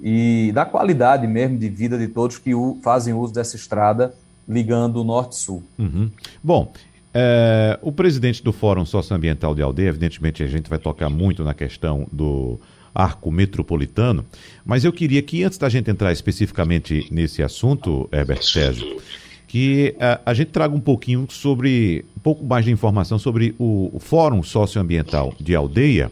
e 0.00 0.50
da 0.54 0.64
qualidade 0.64 1.26
mesmo 1.26 1.58
de 1.58 1.68
vida 1.68 1.98
de 1.98 2.08
todos 2.08 2.38
que 2.38 2.52
fazem 2.82 3.12
uso 3.12 3.34
dessa 3.34 3.56
estrada 3.56 4.14
ligando 4.48 5.00
o 5.00 5.04
norte-sul. 5.04 5.62
Uhum. 5.78 6.10
Bom, 6.42 6.72
é, 7.12 7.78
o 7.82 7.92
presidente 7.92 8.42
do 8.42 8.52
Fórum 8.52 8.86
Socioambiental 8.86 9.54
de 9.54 9.62
Aldeia, 9.62 9.88
evidentemente 9.88 10.42
a 10.42 10.46
gente 10.46 10.70
vai 10.70 10.78
tocar 10.78 11.10
muito 11.10 11.44
na 11.44 11.52
questão 11.52 12.06
do 12.10 12.58
arco 12.94 13.30
metropolitano, 13.30 14.24
mas 14.64 14.84
eu 14.84 14.92
queria 14.92 15.22
que 15.22 15.42
antes 15.42 15.58
da 15.58 15.68
gente 15.68 15.90
entrar 15.90 16.12
especificamente 16.12 17.06
nesse 17.10 17.42
assunto, 17.42 18.08
Herbert 18.12 18.42
Sérgio, 18.42 19.00
que 19.46 19.96
a, 19.98 20.06
é, 20.06 20.20
a, 20.26 20.34
gente 20.34 20.52
traga 20.52 20.74
um 20.74 20.80
pouquinho 20.80 21.26
sobre, 21.28 22.04
um 22.16 22.20
pouco 22.20 22.44
mais 22.44 22.64
de 22.64 22.70
informação 22.70 23.18
sobre 23.18 23.54
o, 23.58 23.90
o 23.92 23.98
Fórum 23.98 24.42
Socioambiental 24.42 25.34
de 25.40 25.54
Aldeia. 25.54 26.10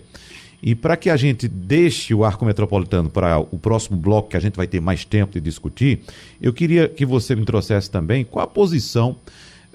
E 0.60 0.74
para 0.74 0.96
que 0.96 1.08
a 1.08 1.16
gente 1.16 1.46
deixe 1.46 2.12
o 2.12 2.24
arco 2.24 2.44
metropolitano 2.44 3.08
para 3.08 3.38
o 3.38 3.56
próximo 3.56 3.96
bloco, 3.96 4.30
que 4.30 4.36
a 4.36 4.40
gente 4.40 4.56
vai 4.56 4.66
ter 4.66 4.80
mais 4.80 5.04
tempo 5.04 5.34
de 5.34 5.40
discutir, 5.40 6.00
eu 6.42 6.52
queria 6.52 6.88
que 6.88 7.06
você 7.06 7.36
me 7.36 7.44
trouxesse 7.44 7.88
também 7.88 8.24
qual 8.24 8.44
a 8.44 8.48
posição 8.48 9.14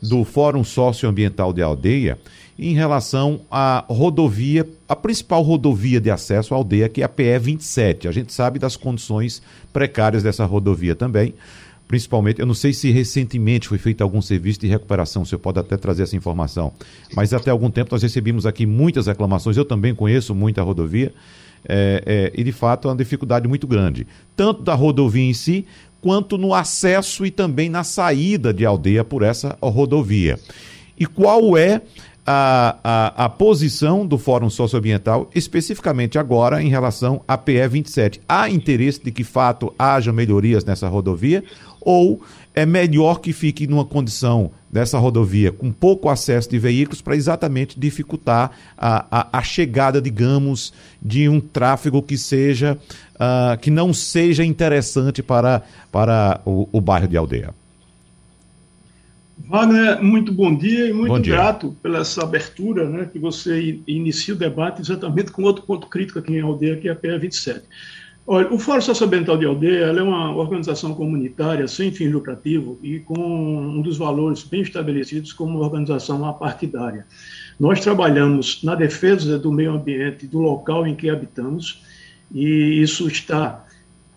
do 0.01 0.25
Fórum 0.25 0.65
Socioambiental 0.65 1.53
de 1.53 1.61
Aldeia 1.61 2.19
em 2.57 2.73
relação 2.73 3.41
à 3.49 3.83
rodovia, 3.87 4.67
a 4.87 4.95
principal 4.95 5.41
rodovia 5.41 5.99
de 5.99 6.11
acesso 6.11 6.53
à 6.53 6.57
aldeia, 6.57 6.87
que 6.87 7.01
é 7.01 7.05
a 7.05 7.09
PE 7.09 7.39
27. 7.39 8.07
A 8.07 8.11
gente 8.11 8.31
sabe 8.31 8.59
das 8.59 8.75
condições 8.75 9.41
precárias 9.71 10.23
dessa 10.23 10.45
rodovia 10.45 10.95
também 10.95 11.33
principalmente, 11.93 12.39
eu 12.39 12.47
não 12.47 12.55
sei 12.55 12.73
se 12.73 12.89
recentemente 12.89 13.67
foi 13.67 13.77
feito 13.77 14.01
algum 14.01 14.19
serviço 14.19 14.59
de 14.59 14.67
recuperação, 14.67 15.23
você 15.23 15.37
pode 15.37 15.59
até 15.59 15.77
trazer 15.77 16.01
essa 16.01 16.15
informação, 16.15 16.73
mas 17.15 17.33
até 17.35 17.51
algum 17.51 17.69
tempo 17.69 17.91
nós 17.91 18.01
recebemos 18.01 18.47
aqui 18.47 18.65
muitas 18.65 19.05
reclamações, 19.05 19.57
eu 19.57 19.63
também 19.63 19.93
conheço 19.93 20.33
muita 20.33 20.63
rodovia, 20.63 21.13
é, 21.67 22.03
é, 22.03 22.31
e 22.35 22.43
de 22.43 22.51
fato 22.51 22.87
é 22.87 22.91
uma 22.91 22.97
dificuldade 22.97 23.47
muito 23.47 23.67
grande, 23.67 24.07
tanto 24.35 24.63
da 24.63 24.73
rodovia 24.73 25.23
em 25.23 25.33
si, 25.33 25.67
quanto 26.01 26.35
no 26.35 26.53
acesso 26.53 27.27
e 27.27 27.31
também 27.31 27.69
na 27.69 27.83
saída 27.83 28.51
de 28.51 28.65
aldeia 28.65 29.03
por 29.03 29.21
essa 29.21 29.55
rodovia. 29.61 30.39
E 30.99 31.05
qual 31.05 31.55
é 31.57 31.81
a, 32.25 32.77
a, 32.83 33.25
a, 33.25 33.29
posição 33.29 34.05
do 34.05 34.17
Fórum 34.17 34.49
Socioambiental, 34.49 35.29
especificamente 35.35 36.17
agora 36.17 36.61
em 36.61 36.69
relação 36.69 37.21
à 37.27 37.37
PE 37.37 37.67
27. 37.67 38.21
Há 38.27 38.49
interesse 38.49 39.03
de 39.03 39.11
que, 39.11 39.23
fato, 39.23 39.73
haja 39.77 40.13
melhorias 40.13 40.63
nessa 40.63 40.87
rodovia 40.87 41.43
ou 41.81 42.21
é 42.55 42.65
melhor 42.65 43.19
que 43.19 43.33
fique 43.33 43.67
numa 43.67 43.83
condição 43.83 44.51
dessa 44.71 44.97
rodovia 44.97 45.51
com 45.51 45.71
pouco 45.71 46.09
acesso 46.09 46.49
de 46.49 46.57
veículos 46.57 47.01
para 47.01 47.15
exatamente 47.15 47.79
dificultar 47.79 48.51
a, 48.77 49.05
a, 49.11 49.39
a, 49.39 49.43
chegada, 49.43 50.01
digamos, 50.01 50.73
de 51.01 51.27
um 51.27 51.39
tráfego 51.39 52.01
que 52.01 52.17
seja 52.17 52.77
uh, 53.15 53.57
que 53.59 53.69
não 53.69 53.93
seja 53.93 54.45
interessante 54.45 55.21
para, 55.21 55.61
para 55.91 56.41
o, 56.45 56.67
o 56.71 56.79
bairro 56.79 57.07
de 57.07 57.17
aldeia. 57.17 57.53
Wagner, 59.45 60.01
muito 60.01 60.31
bom 60.31 60.55
dia 60.55 60.87
e 60.87 60.93
muito 60.93 61.21
grato 61.21 61.75
pela 61.83 61.99
essa 61.99 62.23
abertura, 62.23 62.89
né, 62.89 63.09
que 63.11 63.19
você 63.19 63.81
inicia 63.85 64.33
o 64.33 64.37
debate 64.37 64.81
exatamente 64.81 65.31
com 65.31 65.43
outro 65.43 65.63
ponto 65.63 65.87
crítico 65.87 66.19
aqui 66.19 66.33
em 66.33 66.41
Aldeia, 66.41 66.77
que 66.77 66.87
é 66.87 66.91
a 66.91 66.95
PE 66.95 67.17
27. 67.19 67.61
Olha, 68.25 68.53
o 68.53 68.57
Fórum 68.57 68.79
Socioambiental 68.79 69.37
de 69.37 69.45
Aldeia 69.45 69.85
é 69.87 70.01
uma 70.01 70.33
organização 70.33 70.93
comunitária 70.95 71.67
sem 71.67 71.91
fim 71.91 72.07
lucrativo 72.07 72.79
e 72.81 73.01
com 73.01 73.19
um 73.19 73.81
dos 73.81 73.97
valores 73.97 74.43
bem 74.43 74.61
estabelecidos 74.61 75.33
como 75.33 75.59
organização 75.59 76.23
apartidária. 76.25 77.05
Nós 77.59 77.81
trabalhamos 77.81 78.63
na 78.63 78.75
defesa 78.75 79.37
do 79.37 79.51
meio 79.51 79.73
ambiente 79.73 80.25
do 80.25 80.39
local 80.39 80.87
em 80.87 80.95
que 80.95 81.09
habitamos 81.09 81.83
e 82.33 82.81
isso 82.81 83.07
está 83.09 83.62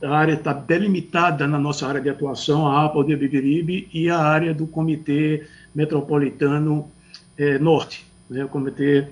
a 0.06 0.16
área 0.16 0.34
está 0.34 0.52
delimitada 0.52 1.46
na 1.46 1.58
nossa 1.58 1.86
área 1.86 2.00
de 2.00 2.08
atuação, 2.08 2.66
a 2.66 2.84
APA 2.84 3.04
de 3.04 3.16
Bibiribe 3.16 3.88
e 3.92 4.08
a 4.08 4.18
área 4.18 4.54
do 4.54 4.66
Comitê 4.66 5.46
Metropolitano 5.74 6.90
é, 7.36 7.58
Norte, 7.58 8.04
né, 8.30 8.44
o 8.44 8.48
comitê 8.48 9.08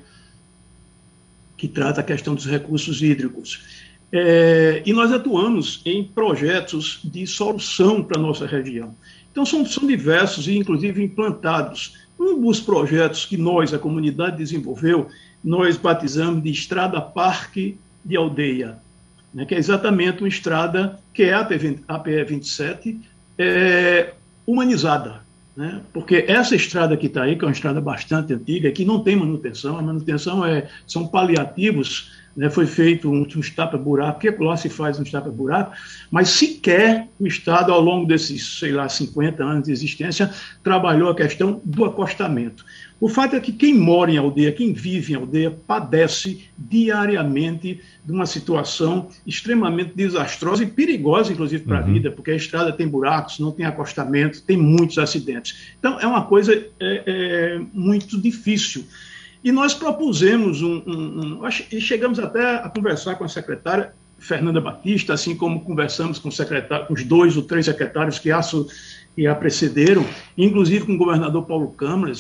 que 1.56 1.68
trata 1.68 2.00
a 2.00 2.04
questão 2.04 2.34
dos 2.34 2.46
recursos 2.46 3.02
hídricos. 3.02 3.84
É, 4.12 4.82
e 4.86 4.92
nós 4.92 5.12
atuamos 5.12 5.82
em 5.84 6.04
projetos 6.04 7.00
de 7.04 7.26
solução 7.26 8.02
para 8.02 8.18
a 8.18 8.22
nossa 8.22 8.46
região. 8.46 8.94
Então, 9.32 9.44
são, 9.44 9.66
são 9.66 9.86
diversos 9.86 10.46
e, 10.46 10.56
inclusive, 10.56 11.02
implantados. 11.02 11.96
Um 12.18 12.40
dos 12.40 12.60
projetos 12.60 13.24
que 13.24 13.36
nós, 13.36 13.74
a 13.74 13.78
comunidade, 13.78 14.36
desenvolveu, 14.36 15.08
nós 15.42 15.76
batizamos 15.76 16.42
de 16.42 16.50
Estrada 16.50 17.00
Parque 17.00 17.76
de 18.04 18.16
Aldeia 18.16 18.78
né, 19.34 19.44
que 19.44 19.54
é 19.54 19.58
exatamente 19.58 20.20
uma 20.20 20.28
estrada 20.28 20.98
que 21.12 21.24
é 21.24 21.34
a 21.34 21.44
PE 21.98 22.24
27, 22.24 23.00
é, 23.36 24.12
humanizada. 24.46 25.22
Né? 25.56 25.80
Porque 25.92 26.24
essa 26.26 26.54
estrada 26.54 26.96
que 26.96 27.06
está 27.06 27.24
aí, 27.24 27.36
que 27.36 27.44
é 27.44 27.48
uma 27.48 27.52
estrada 27.52 27.80
bastante 27.80 28.32
antiga, 28.32 28.70
que 28.70 28.84
não 28.84 29.00
tem 29.00 29.16
manutenção, 29.16 29.76
a 29.76 29.82
manutenção 29.82 30.44
é, 30.44 30.68
são 30.86 31.06
paliativos 31.06 32.12
né, 32.36 32.50
foi 32.50 32.66
feito 32.66 33.10
um, 33.10 33.22
um 33.22 33.40
tapa-buraco, 33.54 34.20
que 34.20 34.30
lá 34.30 34.56
se 34.56 34.68
faz 34.68 34.98
um 34.98 35.04
tapa-buraco, 35.04 35.72
mas 36.10 36.28
sequer 36.30 37.08
o 37.18 37.26
Estado, 37.26 37.72
ao 37.72 37.80
longo 37.80 38.06
desses, 38.06 38.58
sei 38.58 38.72
lá, 38.72 38.88
50 38.88 39.42
anos 39.42 39.64
de 39.64 39.72
existência, 39.72 40.30
trabalhou 40.62 41.10
a 41.10 41.14
questão 41.14 41.60
do 41.64 41.84
acostamento. 41.84 42.64
O 43.00 43.08
fato 43.08 43.36
é 43.36 43.40
que 43.40 43.52
quem 43.52 43.74
mora 43.74 44.10
em 44.10 44.16
aldeia, 44.16 44.52
quem 44.52 44.72
vive 44.72 45.12
em 45.12 45.16
aldeia, 45.16 45.50
padece 45.50 46.44
diariamente 46.56 47.80
de 48.04 48.12
uma 48.12 48.24
situação 48.24 49.08
extremamente 49.26 49.92
desastrosa 49.94 50.62
e 50.62 50.66
perigosa, 50.66 51.32
inclusive, 51.32 51.64
para 51.64 51.80
a 51.80 51.84
uhum. 51.84 51.92
vida, 51.92 52.10
porque 52.10 52.30
a 52.30 52.36
estrada 52.36 52.72
tem 52.72 52.88
buracos, 52.88 53.38
não 53.38 53.52
tem 53.52 53.66
acostamento, 53.66 54.40
tem 54.42 54.56
muitos 54.56 54.96
acidentes. 54.96 55.74
Então, 55.78 56.00
é 56.00 56.06
uma 56.06 56.24
coisa 56.24 56.54
é, 56.54 56.68
é, 56.80 57.60
muito 57.72 58.18
difícil. 58.18 58.84
E 59.44 59.52
nós 59.52 59.74
propusemos 59.74 60.62
um, 60.62 60.82
um, 60.86 61.42
um, 61.42 61.48
e 61.70 61.78
chegamos 61.78 62.18
até 62.18 62.56
a 62.56 62.68
conversar 62.70 63.16
com 63.16 63.24
a 63.24 63.28
secretária 63.28 63.92
Fernanda 64.18 64.58
Batista, 64.58 65.12
assim 65.12 65.36
como 65.36 65.60
conversamos 65.60 66.18
com, 66.18 66.30
com 66.30 66.94
os 66.94 67.04
dois 67.04 67.36
ou 67.36 67.42
três 67.42 67.66
secretários 67.66 68.18
que 68.18 68.30
a, 68.32 68.40
que 69.14 69.26
a 69.26 69.34
precederam, 69.34 70.02
inclusive 70.38 70.86
com 70.86 70.94
o 70.94 70.96
governador 70.96 71.44
Paulo 71.44 71.68
Câmara, 71.72 72.12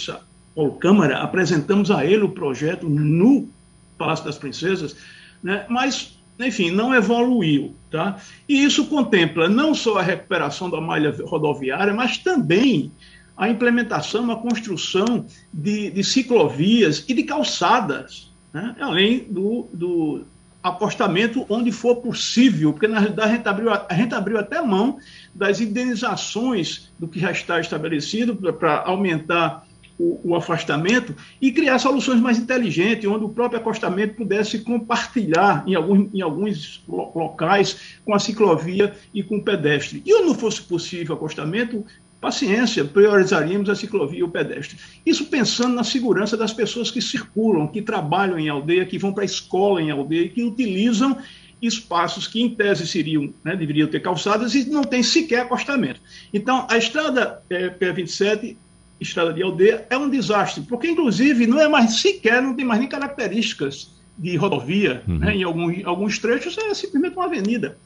Paulo 0.54 0.72
Câmara, 0.72 1.18
apresentamos 1.22 1.90
a 1.90 2.04
ele 2.04 2.24
o 2.24 2.28
projeto 2.28 2.86
no 2.86 3.48
Palácio 3.96 4.26
das 4.26 4.36
Princesas, 4.36 4.94
né? 5.42 5.64
mas, 5.70 6.18
enfim, 6.38 6.70
não 6.70 6.94
evoluiu. 6.94 7.74
Tá? 7.90 8.18
E 8.46 8.62
isso 8.62 8.84
contempla 8.86 9.48
não 9.48 9.74
só 9.74 9.98
a 9.98 10.02
recuperação 10.02 10.68
da 10.68 10.80
malha 10.80 11.14
rodoviária, 11.24 11.94
mas 11.94 12.18
também 12.18 12.92
a 13.36 13.48
implementação, 13.48 14.30
a 14.30 14.36
construção 14.36 15.26
de, 15.52 15.90
de 15.90 16.04
ciclovias 16.04 17.04
e 17.08 17.14
de 17.14 17.24
calçadas, 17.24 18.32
né? 18.52 18.76
além 18.78 19.24
do, 19.28 19.68
do 19.72 20.24
apostamento 20.62 21.44
onde 21.48 21.70
for 21.70 21.96
possível, 21.96 22.72
porque 22.72 22.88
na 22.88 22.98
realidade 22.98 23.32
a 23.32 23.36
gente 23.36 23.48
abriu, 23.48 23.70
a 23.70 23.94
gente 23.94 24.14
abriu 24.14 24.38
até 24.38 24.62
mão 24.62 24.98
das 25.34 25.60
indenizações 25.60 26.90
do 26.98 27.06
que 27.08 27.18
já 27.18 27.30
está 27.30 27.60
estabelecido 27.60 28.34
para 28.34 28.82
aumentar 28.82 29.66
o, 29.98 30.20
o, 30.24 30.34
afastamento 30.34 31.14
e 31.40 31.52
criar 31.52 31.78
soluções 31.78 32.20
mais 32.20 32.38
inteligentes, 32.38 33.08
onde 33.08 33.24
o 33.24 33.28
próprio 33.28 33.60
acostamento 33.60 34.14
pudesse 34.14 34.60
compartilhar 34.60 35.62
em 35.66 35.74
alguns, 35.74 36.14
em 36.14 36.20
alguns 36.20 36.82
locais 36.88 37.98
com 38.04 38.14
a 38.14 38.18
ciclovia 38.18 38.94
e 39.12 39.22
com 39.22 39.36
o 39.36 39.42
pedestre. 39.42 40.02
E 40.04 40.14
onde 40.14 40.26
não 40.26 40.34
fosse 40.34 40.62
possível 40.62 41.14
acostamento, 41.14 41.84
paciência, 42.24 42.86
priorizaríamos 42.86 43.68
a 43.68 43.74
ciclovia 43.74 44.20
e 44.20 44.22
o 44.22 44.28
pedestre. 44.28 44.78
Isso 45.04 45.26
pensando 45.26 45.74
na 45.74 45.84
segurança 45.84 46.38
das 46.38 46.54
pessoas 46.54 46.90
que 46.90 47.02
circulam, 47.02 47.66
que 47.66 47.82
trabalham 47.82 48.38
em 48.38 48.48
aldeia, 48.48 48.86
que 48.86 48.96
vão 48.96 49.12
para 49.12 49.24
a 49.24 49.26
escola 49.26 49.82
em 49.82 49.90
aldeia, 49.90 50.30
que 50.30 50.42
utilizam 50.42 51.18
espaços 51.60 52.26
que, 52.26 52.40
em 52.40 52.48
tese, 52.48 52.86
seriam, 52.86 53.30
né, 53.44 53.54
deveriam 53.54 53.88
ter 53.88 54.00
calçadas 54.00 54.54
e 54.54 54.70
não 54.70 54.82
tem 54.82 55.02
sequer 55.02 55.42
acostamento. 55.42 56.00
Então, 56.32 56.66
a 56.70 56.78
estrada 56.78 57.42
é, 57.50 57.68
P27, 57.68 58.56
estrada 58.98 59.30
de 59.34 59.42
aldeia, 59.42 59.86
é 59.90 59.98
um 59.98 60.08
desastre, 60.08 60.62
porque, 60.62 60.88
inclusive, 60.88 61.46
não 61.46 61.60
é 61.60 61.68
mais 61.68 62.00
sequer, 62.00 62.40
não 62.40 62.54
tem 62.54 62.64
mais 62.64 62.80
nem 62.80 62.88
características 62.88 63.90
de 64.16 64.34
rodovia, 64.36 65.02
uhum. 65.06 65.18
né, 65.18 65.36
em 65.36 65.42
alguns, 65.42 65.84
alguns 65.84 66.18
trechos 66.18 66.56
é 66.56 66.72
simplesmente 66.72 67.16
uma 67.16 67.26
avenida. 67.26 67.76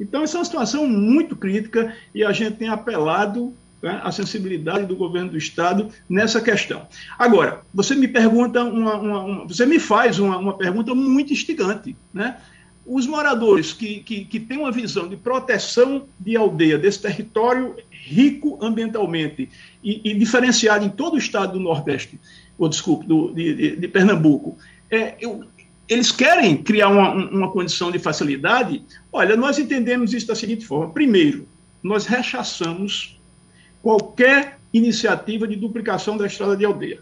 Então, 0.00 0.22
essa 0.22 0.38
é 0.38 0.38
uma 0.38 0.46
situação 0.46 0.88
muito 0.88 1.36
crítica 1.36 1.94
e 2.14 2.24
a 2.24 2.32
gente 2.32 2.56
tem 2.56 2.68
apelado 2.68 3.54
né, 3.82 4.00
a 4.02 4.12
sensibilidade 4.12 4.86
do 4.86 4.94
governo 4.94 5.30
do 5.30 5.36
Estado 5.36 5.88
nessa 6.08 6.40
questão. 6.40 6.86
Agora, 7.18 7.62
você 7.74 7.94
me 7.94 8.06
pergunta, 8.06 8.62
uma, 8.62 8.94
uma, 8.94 9.24
uma 9.24 9.44
você 9.46 9.66
me 9.66 9.80
faz 9.80 10.18
uma, 10.18 10.38
uma, 10.38 10.56
pergunta 10.56 10.94
muito 10.94 11.32
instigante. 11.32 11.96
Né? 12.14 12.36
Os 12.86 13.06
moradores 13.06 13.72
que, 13.72 14.00
que, 14.00 14.24
que 14.24 14.38
têm 14.38 14.58
uma 14.58 14.70
visão 14.70 15.08
de 15.08 15.16
proteção 15.16 16.06
de 16.18 16.36
aldeia, 16.36 16.78
desse 16.78 17.02
território 17.02 17.76
rico 17.90 18.58
ambientalmente 18.62 19.48
e, 19.82 20.10
e 20.10 20.14
diferenciado 20.14 20.84
em 20.84 20.88
todo 20.88 21.14
o 21.14 21.18
estado 21.18 21.54
do 21.54 21.60
Nordeste, 21.60 22.20
ou 22.56 22.68
desculpe, 22.68 23.06
do, 23.06 23.32
de, 23.32 23.76
de, 23.76 23.88
Pernambuco, 23.88 24.56
é, 24.90 25.16
eu, 25.20 25.44
eles 25.88 26.12
querem 26.12 26.56
criar 26.56 26.88
uma, 26.88 27.12
uma 27.14 27.50
condição 27.50 27.90
de 27.90 27.98
facilidade. 27.98 28.82
Olha, 29.12 29.36
nós 29.36 29.58
entendemos 29.58 30.12
isso 30.12 30.26
da 30.26 30.34
seguinte 30.34 30.64
forma: 30.64 30.92
primeiro, 30.92 31.48
nós 31.82 32.06
rechaçamos 32.06 33.20
qualquer 33.82 34.58
iniciativa 34.72 35.46
de 35.46 35.56
duplicação 35.56 36.16
da 36.16 36.26
estrada 36.26 36.56
de 36.56 36.64
aldeia. 36.64 37.00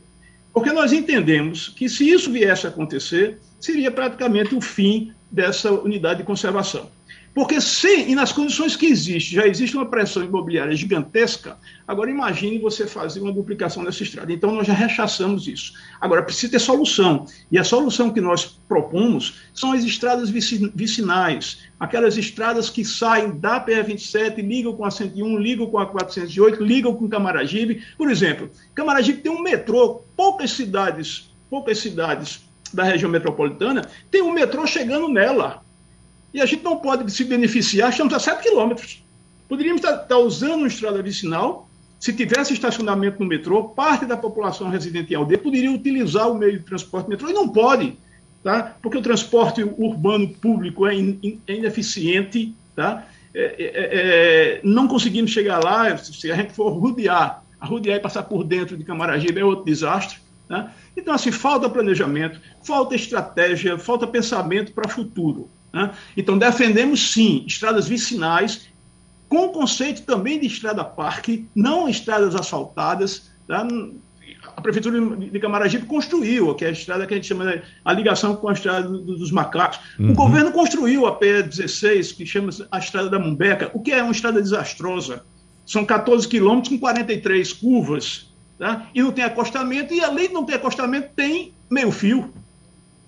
Porque 0.52 0.72
nós 0.72 0.92
entendemos 0.92 1.68
que, 1.68 1.88
se 1.88 2.08
isso 2.08 2.32
viesse 2.32 2.66
a 2.66 2.70
acontecer, 2.70 3.38
seria 3.60 3.90
praticamente 3.90 4.54
o 4.54 4.60
fim 4.60 5.12
dessa 5.30 5.70
unidade 5.70 6.20
de 6.20 6.26
conservação. 6.26 6.90
Porque 7.34 7.60
se, 7.60 8.08
e 8.08 8.14
nas 8.14 8.32
condições 8.32 8.74
que 8.74 8.86
existe, 8.86 9.34
já 9.34 9.46
existe 9.46 9.76
uma 9.76 9.86
pressão 9.86 10.22
imobiliária 10.24 10.74
gigantesca, 10.74 11.56
agora 11.86 12.10
imagine 12.10 12.58
você 12.58 12.86
fazer 12.86 13.20
uma 13.20 13.32
duplicação 13.32 13.84
dessa 13.84 14.02
estrada. 14.02 14.32
Então 14.32 14.52
nós 14.52 14.66
já 14.66 14.72
rechaçamos 14.72 15.46
isso. 15.46 15.74
Agora 16.00 16.22
precisa 16.22 16.52
ter 16.52 16.58
solução. 16.58 17.26
E 17.50 17.58
a 17.58 17.64
solução 17.64 18.10
que 18.10 18.20
nós 18.20 18.44
propomos 18.68 19.42
são 19.54 19.72
as 19.72 19.84
estradas 19.84 20.28
vicinais, 20.28 21.58
aquelas 21.78 22.16
estradas 22.16 22.68
que 22.68 22.84
saem 22.84 23.38
da 23.38 23.64
PR-27, 23.64 24.36
ligam 24.36 24.74
com 24.74 24.84
a 24.84 24.90
101, 24.90 25.38
ligam 25.38 25.66
com 25.66 25.78
a 25.78 25.86
408, 25.86 26.62
ligam 26.64 26.94
com 26.94 27.08
Camaragibe. 27.08 27.82
Por 27.96 28.10
exemplo, 28.10 28.50
Camaragibe 28.74 29.22
tem 29.22 29.30
um 29.30 29.42
metrô, 29.42 30.02
poucas 30.16 30.50
cidades, 30.50 31.30
poucas 31.48 31.78
cidades 31.78 32.50
da 32.72 32.84
região 32.84 33.10
metropolitana 33.10 33.88
tem 34.10 34.22
um 34.22 34.32
metrô 34.32 34.66
chegando 34.66 35.08
nela. 35.08 35.62
E 36.32 36.40
a 36.40 36.46
gente 36.46 36.62
não 36.62 36.76
pode 36.76 37.10
se 37.12 37.24
beneficiar, 37.24 37.90
estamos 37.90 38.12
a 38.14 38.18
7 38.18 38.42
quilômetros. 38.42 39.02
Poderíamos 39.48 39.82
estar, 39.82 40.18
usando 40.18 40.58
uma 40.58 40.68
estrada 40.68 41.02
vicinal, 41.02 41.68
se 41.98 42.12
tivesse 42.12 42.52
estacionamento 42.52 43.20
no 43.20 43.26
metrô, 43.26 43.64
parte 43.64 44.06
da 44.06 44.16
população 44.16 44.70
residente 44.70 45.12
em 45.12 45.16
aldeia 45.16 45.38
poderia 45.38 45.70
utilizar 45.70 46.30
o 46.30 46.34
meio 46.34 46.58
de 46.58 46.64
transporte 46.64 47.10
metrô, 47.10 47.28
e 47.28 47.32
não 47.32 47.48
pode, 47.48 47.96
tá? 48.42 48.76
porque 48.80 48.96
o 48.96 49.02
transporte 49.02 49.62
urbano 49.62 50.28
público 50.28 50.86
é, 50.86 50.94
in, 50.94 51.40
é 51.46 51.54
ineficiente, 51.54 52.54
tá? 52.74 53.06
É, 53.34 53.40
é, 53.40 53.64
é, 53.64 53.88
é, 53.92 54.60
não 54.64 54.88
conseguimos 54.88 55.30
chegar 55.30 55.62
lá, 55.62 55.96
se 55.96 56.30
a 56.30 56.34
gente 56.34 56.52
for 56.52 56.70
rodear, 56.70 57.44
a 57.60 57.66
rodear 57.66 57.98
e 57.98 58.00
passar 58.00 58.24
por 58.24 58.42
dentro 58.42 58.76
de 58.76 58.84
Camaragibe 58.84 59.40
é 59.40 59.44
outro 59.44 59.64
desastre. 59.64 60.18
Tá? 60.48 60.72
Então, 60.96 61.14
assim, 61.14 61.30
falta 61.30 61.68
planejamento, 61.68 62.40
falta 62.62 62.94
estratégia, 62.94 63.78
falta 63.78 64.06
pensamento 64.06 64.72
para 64.72 64.88
o 64.88 64.90
futuro. 64.90 65.48
Né? 65.72 65.90
Então, 66.16 66.38
defendemos 66.38 67.12
sim 67.12 67.44
estradas 67.46 67.86
vicinais, 67.88 68.68
com 69.28 69.48
conceito 69.48 70.02
também 70.02 70.40
de 70.40 70.46
estrada-parque, 70.46 71.46
não 71.54 71.88
estradas 71.88 72.34
asfaltadas. 72.34 73.30
Tá? 73.46 73.66
A 74.56 74.60
Prefeitura 74.60 75.00
de 75.16 75.38
Camaragibe 75.38 75.86
construiu, 75.86 76.54
que 76.54 76.64
é 76.64 76.68
a 76.68 76.72
estrada 76.72 77.06
que 77.06 77.14
a 77.14 77.16
gente 77.16 77.28
chama 77.28 77.46
de, 77.46 77.62
a 77.84 77.92
ligação 77.92 78.34
com 78.34 78.48
a 78.48 78.52
estrada 78.52 78.88
dos 78.88 79.30
macacos. 79.30 79.78
Uhum. 79.98 80.10
O 80.10 80.14
governo 80.14 80.50
construiu 80.50 81.06
a 81.06 81.18
P16, 81.18 82.16
que 82.16 82.26
chama 82.26 82.50
a 82.70 82.78
estrada 82.78 83.08
da 83.08 83.18
Mumbeca, 83.18 83.70
o 83.72 83.80
que 83.80 83.92
é 83.92 84.02
uma 84.02 84.12
estrada 84.12 84.42
desastrosa. 84.42 85.24
São 85.64 85.84
14 85.84 86.26
quilômetros 86.26 86.68
com 86.68 86.78
43 86.78 87.52
curvas, 87.52 88.28
tá? 88.58 88.88
e 88.94 89.00
não 89.00 89.12
tem 89.12 89.24
acostamento, 89.24 89.94
e 89.94 90.02
além 90.02 90.28
de 90.28 90.34
não 90.34 90.44
ter 90.44 90.54
acostamento, 90.54 91.10
tem 91.14 91.54
meio 91.70 91.92
fio. 91.92 92.32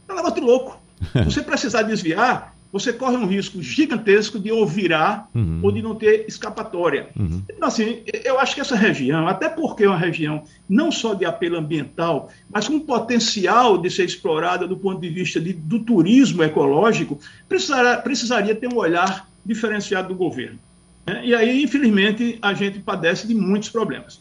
É 0.09 0.13
um 0.13 0.17
negócio 0.17 0.37
de 0.37 0.43
louco. 0.43 0.82
Se 1.13 1.25
você 1.25 1.43
precisar 1.43 1.83
desviar, 1.83 2.55
você 2.73 2.91
corre 2.91 3.17
um 3.17 3.27
risco 3.27 3.61
gigantesco 3.61 4.39
de 4.39 4.51
ou 4.51 4.67
virar 4.67 5.29
uhum. 5.35 5.61
ou 5.63 5.71
de 5.71 5.83
não 5.83 5.95
ter 5.95 6.25
escapatória. 6.27 7.11
Uhum. 7.15 7.43
Então, 7.51 7.69
assim, 7.69 8.03
eu 8.25 8.41
acho 8.41 8.55
que 8.55 8.63
essa 8.63 8.75
região, 8.75 9.29
até 9.29 9.49
porque 9.51 9.85
é 9.85 9.89
uma 9.89 9.99
região 9.99 10.43
não 10.67 10.91
só 10.91 11.13
de 11.13 11.27
apelo 11.27 11.59
ambiental, 11.59 12.31
mas 12.51 12.67
com 12.67 12.81
potencial 12.81 13.77
de 13.77 13.91
ser 13.91 14.07
explorada 14.07 14.67
do 14.67 14.77
ponto 14.77 14.99
de 14.99 15.11
vista 15.11 15.39
de, 15.39 15.53
do 15.53 15.81
turismo 15.81 16.43
ecológico, 16.43 17.21
precisaria, 17.47 17.99
precisaria 17.99 18.55
ter 18.55 18.73
um 18.73 18.79
olhar 18.79 19.29
diferenciado 19.45 20.09
do 20.09 20.15
governo. 20.15 20.59
Né? 21.07 21.21
E 21.27 21.35
aí, 21.35 21.63
infelizmente, 21.63 22.39
a 22.41 22.55
gente 22.55 22.79
padece 22.79 23.27
de 23.27 23.35
muitos 23.35 23.69
problemas. 23.69 24.19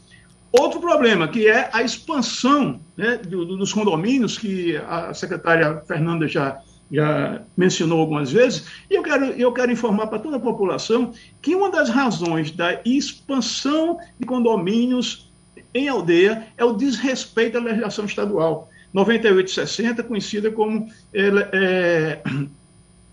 Outro 0.51 0.81
problema, 0.81 1.29
que 1.29 1.47
é 1.47 1.69
a 1.71 1.81
expansão 1.81 2.81
né, 2.97 3.17
do, 3.17 3.45
do, 3.45 3.55
dos 3.55 3.71
condomínios, 3.71 4.37
que 4.37 4.75
a 4.75 5.13
secretária 5.13 5.81
Fernanda 5.87 6.27
já 6.27 6.59
já 6.91 7.41
mencionou 7.55 8.01
algumas 8.01 8.31
vezes, 8.31 8.65
e 8.89 8.95
eu 8.95 9.01
quero, 9.01 9.25
eu 9.25 9.51
quero 9.53 9.71
informar 9.71 10.07
para 10.07 10.19
toda 10.19 10.37
a 10.37 10.39
população 10.39 11.13
que 11.41 11.55
uma 11.55 11.71
das 11.71 11.89
razões 11.89 12.51
da 12.51 12.81
expansão 12.83 13.97
de 14.19 14.25
condomínios 14.25 15.31
em 15.73 15.87
aldeia 15.87 16.47
é 16.57 16.65
o 16.65 16.73
desrespeito 16.73 17.57
à 17.57 17.61
legislação 17.61 18.05
estadual. 18.05 18.69
9860, 18.93 20.03
conhecida 20.03 20.51
como 20.51 20.89
é, 21.13 21.27
é, 21.53 22.21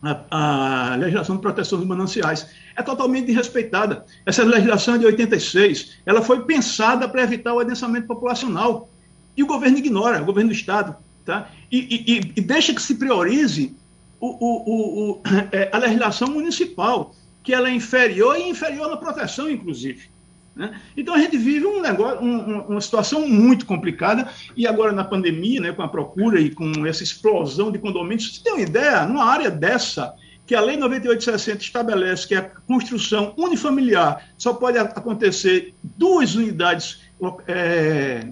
a, 0.03 0.93
a, 0.93 0.97
legislação 0.97 1.37
de 1.37 1.43
proteção 1.43 1.79
dos 1.79 1.87
mananciais. 1.87 2.49
É 2.77 2.83
totalmente 2.83 3.27
desrespeitada. 3.27 4.05
Essa 4.27 4.45
legislação 4.45 4.95
é 4.95 4.99
de 4.99 5.07
86, 5.07 5.99
ela 6.05 6.21
foi 6.21 6.45
pensada 6.45 7.09
para 7.09 7.23
evitar 7.23 7.55
o 7.55 7.61
adensamento 7.61 8.09
populacional. 8.09 8.89
E 9.37 9.43
o 9.45 9.47
governo 9.47 9.79
ignora, 9.79 10.21
o 10.21 10.25
governo 10.25 10.51
do 10.51 10.55
Estado. 10.57 10.97
Tá? 11.29 11.51
E, 11.71 11.79
e, 12.07 12.33
e 12.37 12.41
deixa 12.41 12.73
que 12.73 12.81
se 12.81 12.95
priorize 12.95 13.77
o, 14.19 14.29
o, 14.29 15.11
o, 15.11 15.23
é, 15.53 15.69
a 15.71 15.77
legislação 15.77 16.29
municipal, 16.29 17.15
que 17.45 17.53
ela 17.53 17.69
é 17.69 17.75
inferior 17.75 18.39
e 18.39 18.49
inferior 18.49 18.89
na 18.89 18.97
proteção, 18.97 19.51
inclusive. 19.51 20.09
Né? 20.57 20.81
Então 20.97 21.13
a 21.13 21.19
gente 21.19 21.37
vive 21.37 21.67
um 21.67 21.83
negócio, 21.83 22.25
um, 22.25 22.61
uma 22.61 22.81
situação 22.81 23.29
muito 23.29 23.67
complicada 23.67 24.27
e 24.57 24.67
agora 24.67 24.91
na 24.91 25.05
pandemia, 25.05 25.61
né, 25.61 25.71
com 25.71 25.83
a 25.83 25.89
procura 25.89 26.41
e 26.41 26.49
com 26.49 26.87
essa 26.87 27.03
explosão 27.03 27.71
de 27.71 27.79
condomínios, 27.79 28.37
você 28.37 28.45
tem 28.45 28.55
uma 28.55 28.63
ideia, 28.63 29.05
numa 29.05 29.27
área 29.27 29.51
dessa, 29.51 30.15
que 30.47 30.55
a 30.55 30.63
Lei 30.63 30.79
9860 30.79 31.63
estabelece 31.63 32.27
que 32.27 32.35
a 32.35 32.41
construção 32.41 33.35
unifamiliar 33.37 34.27
só 34.39 34.55
pode 34.55 34.79
acontecer 34.79 35.75
duas 35.83 36.35
unidades 36.35 37.03
é, 37.47 38.27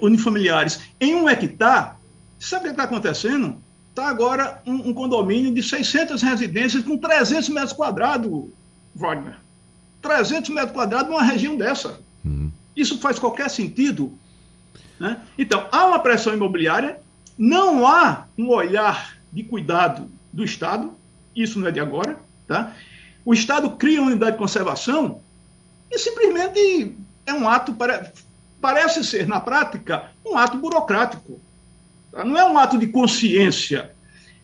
unifamiliares 0.00 0.80
em 1.00 1.14
um 1.14 1.28
hectare, 1.28 1.95
sabe 2.38 2.64
o 2.64 2.64
que 2.66 2.70
está 2.70 2.84
acontecendo? 2.84 3.62
Está 3.90 4.08
agora 4.08 4.60
um, 4.66 4.90
um, 4.90 4.94
condomínio 4.94 5.54
de 5.54 5.62
600 5.62 6.20
residências 6.20 6.84
com 6.84 6.98
300 6.98 7.48
metros 7.48 7.72
quadrados, 7.72 8.50
Wagner. 8.94 9.36
300 10.02 10.50
metros 10.50 10.72
quadrados 10.72 11.10
numa 11.10 11.22
região 11.22 11.56
dessa. 11.56 11.98
Uhum. 12.24 12.50
Isso 12.76 12.98
faz 12.98 13.18
qualquer 13.18 13.48
sentido. 13.48 14.12
Né? 14.98 15.20
Então, 15.38 15.66
há 15.70 15.86
uma 15.86 15.98
pressão 15.98 16.34
imobiliária, 16.34 17.00
não 17.38 17.86
há 17.86 18.26
um 18.36 18.48
olhar 18.48 19.16
de 19.32 19.42
cuidado 19.42 20.10
do 20.32 20.44
Estado, 20.44 20.92
isso 21.34 21.58
não 21.58 21.68
é 21.68 21.72
de 21.72 21.80
agora. 21.80 22.18
Tá? 22.46 22.74
O 23.24 23.34
Estado 23.34 23.70
cria 23.70 24.00
uma 24.00 24.10
unidade 24.10 24.32
de 24.32 24.38
conservação 24.38 25.20
e 25.90 25.98
simplesmente 25.98 26.96
é 27.26 27.34
um 27.34 27.48
ato, 27.48 27.74
para, 27.74 28.12
parece 28.60 29.04
ser, 29.04 29.26
na 29.26 29.40
prática, 29.40 30.10
um 30.24 30.36
ato 30.36 30.56
burocrático. 30.56 31.40
Não 32.24 32.36
é 32.36 32.44
um 32.44 32.58
ato 32.58 32.78
de 32.78 32.86
consciência. 32.86 33.90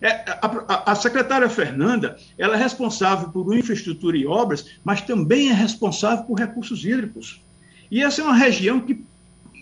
É, 0.00 0.24
a, 0.42 0.90
a, 0.90 0.94
secretária 0.96 1.48
Fernanda 1.48 2.16
ela 2.36 2.56
é 2.56 2.58
responsável 2.58 3.28
por 3.28 3.56
infraestrutura 3.56 4.16
e 4.16 4.26
obras, 4.26 4.66
mas 4.82 5.00
também 5.00 5.48
é 5.48 5.52
responsável 5.52 6.24
por 6.24 6.38
recursos 6.38 6.84
hídricos. 6.84 7.40
E 7.88 8.02
essa 8.02 8.20
é 8.20 8.24
uma 8.24 8.34
região 8.34 8.80
que, 8.80 9.04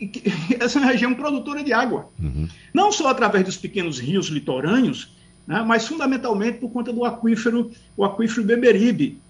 que 0.07 0.33
essa 0.59 0.79
é 0.79 0.83
uma 0.83 0.90
região 0.90 1.14
produtora 1.14 1.62
de 1.62 1.75
água. 1.75 2.09
Uhum. 2.18 2.49
Não 2.73 2.90
só 2.90 3.09
através 3.09 3.44
dos 3.44 3.59
pequenos 3.59 3.99
rios 3.99 4.29
litorâneos, 4.29 5.14
né, 5.46 5.62
mas 5.62 5.87
fundamentalmente 5.87 6.59
por 6.59 6.70
conta 6.70 6.90
do 6.90 7.05
aquífero, 7.05 7.70
o 7.94 8.03
aquífero 8.03 8.46
Beberibe. 8.46 9.20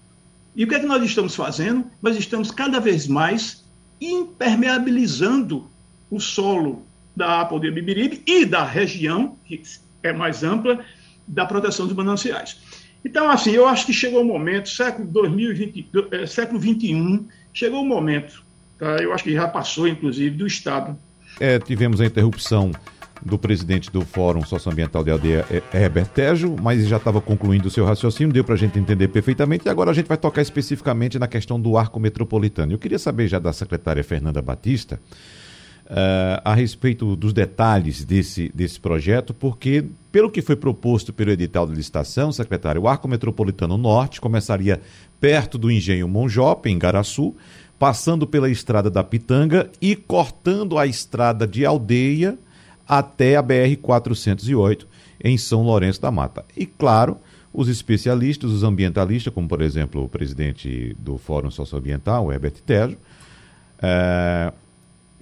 E 0.55 0.63
o 0.63 0.67
que 0.67 0.75
é 0.75 0.79
que 0.79 0.85
nós 0.85 1.03
estamos 1.03 1.35
fazendo? 1.35 1.85
Nós 2.01 2.15
estamos 2.15 2.51
cada 2.51 2.79
vez 2.79 3.05
mais 3.05 3.65
impermeabilizando 3.99 5.69
o 6.09 6.19
solo 6.21 6.85
da 7.15 7.41
APA 7.41 7.59
de 7.59 7.71
Beberibe 7.71 8.21
e 8.25 8.45
da 8.45 8.63
região, 8.63 9.37
que 9.45 9.61
é 10.03 10.13
mais 10.13 10.43
ampla, 10.43 10.83
da 11.27 11.45
proteção 11.45 11.85
dos 11.87 11.95
mananciais. 11.95 12.57
Então, 13.03 13.29
assim, 13.29 13.51
eu 13.51 13.67
acho 13.67 13.85
que 13.85 13.93
chegou 13.93 14.21
o 14.21 14.25
momento, 14.25 14.69
século 14.69 15.07
2020, 15.07 15.89
é, 16.11 16.25
século 16.25 16.59
21, 16.59 17.27
chegou 17.53 17.81
o 17.81 17.85
momento, 17.85 18.43
tá? 18.77 18.97
eu 18.97 19.13
acho 19.13 19.23
que 19.23 19.33
já 19.33 19.47
passou, 19.47 19.87
inclusive, 19.87 20.35
do 20.37 20.45
Estado. 20.45 20.97
É, 21.39 21.57
tivemos 21.57 21.99
a 21.99 22.05
interrupção 22.05 22.71
do 23.23 23.37
presidente 23.37 23.91
do 23.91 24.01
Fórum 24.01 24.43
Socioambiental 24.43 25.03
de 25.03 25.11
Aldeia, 25.11 25.45
é, 25.49 25.83
Herbert 25.83 26.07
Tejo, 26.07 26.55
mas 26.61 26.87
já 26.87 26.97
estava 26.97 27.21
concluindo 27.21 27.67
o 27.67 27.71
seu 27.71 27.85
raciocínio, 27.85 28.33
deu 28.33 28.43
para 28.43 28.55
a 28.55 28.57
gente 28.57 28.77
entender 28.77 29.07
perfeitamente, 29.07 29.67
e 29.67 29.69
agora 29.69 29.91
a 29.91 29.93
gente 29.93 30.07
vai 30.07 30.17
tocar 30.17 30.41
especificamente 30.41 31.19
na 31.19 31.27
questão 31.27 31.59
do 31.59 31.77
arco 31.77 31.99
metropolitano. 31.99 32.71
Eu 32.71 32.79
queria 32.79 32.99
saber 32.99 33.27
já 33.27 33.39
da 33.39 33.53
secretária 33.53 34.03
Fernanda 34.03 34.41
Batista, 34.41 34.99
Uh, 35.85 36.39
a 36.45 36.53
respeito 36.53 37.17
dos 37.17 37.33
detalhes 37.33 38.05
desse, 38.05 38.49
desse 38.55 38.79
projeto, 38.79 39.33
porque, 39.33 39.83
pelo 40.09 40.31
que 40.31 40.41
foi 40.41 40.55
proposto 40.55 41.11
pelo 41.11 41.31
edital 41.31 41.67
de 41.67 41.73
licitação, 41.73 42.31
secretário, 42.31 42.83
o 42.83 42.87
Arco 42.87 43.09
Metropolitano 43.09 43.77
Norte 43.77 44.21
começaria 44.21 44.79
perto 45.19 45.57
do 45.57 45.69
Engenho 45.69 46.07
Monjope, 46.07 46.69
em 46.69 46.79
Garaçu, 46.79 47.35
passando 47.77 48.25
pela 48.25 48.49
estrada 48.49 48.89
da 48.89 49.03
Pitanga 49.03 49.69
e 49.81 49.95
cortando 49.95 50.77
a 50.77 50.85
estrada 50.85 51.47
de 51.47 51.65
Aldeia 51.65 52.37
até 52.87 53.35
a 53.35 53.43
BR-408, 53.43 54.85
em 55.23 55.37
São 55.37 55.63
Lourenço 55.63 56.01
da 56.01 56.11
Mata. 56.11 56.45
E, 56.55 56.65
claro, 56.65 57.17
os 57.53 57.67
especialistas, 57.67 58.51
os 58.51 58.63
ambientalistas, 58.63 59.33
como, 59.33 59.47
por 59.47 59.61
exemplo, 59.61 60.03
o 60.03 60.09
presidente 60.09 60.95
do 60.99 61.17
Fórum 61.17 61.51
Socioambiental, 61.51 62.31
Herbert 62.31 62.53
Tejo, 62.65 62.97
uh, 63.77 64.53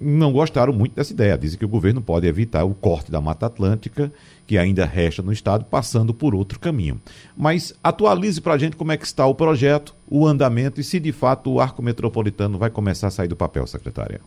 não 0.00 0.32
gostaram 0.32 0.72
muito 0.72 0.94
dessa 0.94 1.12
ideia. 1.12 1.36
Dizem 1.36 1.58
que 1.58 1.64
o 1.64 1.68
governo 1.68 2.00
pode 2.00 2.26
evitar 2.26 2.64
o 2.64 2.74
corte 2.74 3.12
da 3.12 3.20
Mata 3.20 3.46
Atlântica, 3.46 4.10
que 4.46 4.56
ainda 4.56 4.86
resta 4.86 5.22
no 5.22 5.32
estado, 5.32 5.64
passando 5.66 6.14
por 6.14 6.34
outro 6.34 6.58
caminho. 6.58 7.00
Mas 7.36 7.74
atualize 7.84 8.40
para 8.40 8.54
a 8.54 8.58
gente 8.58 8.76
como 8.76 8.92
é 8.92 8.96
que 8.96 9.04
está 9.04 9.26
o 9.26 9.34
projeto, 9.34 9.94
o 10.08 10.26
andamento 10.26 10.80
e 10.80 10.84
se 10.84 10.98
de 10.98 11.12
fato 11.12 11.52
o 11.52 11.60
arco 11.60 11.82
metropolitano 11.82 12.58
vai 12.58 12.70
começar 12.70 13.08
a 13.08 13.10
sair 13.10 13.28
do 13.28 13.36
papel, 13.36 13.66
secretária. 13.66 14.20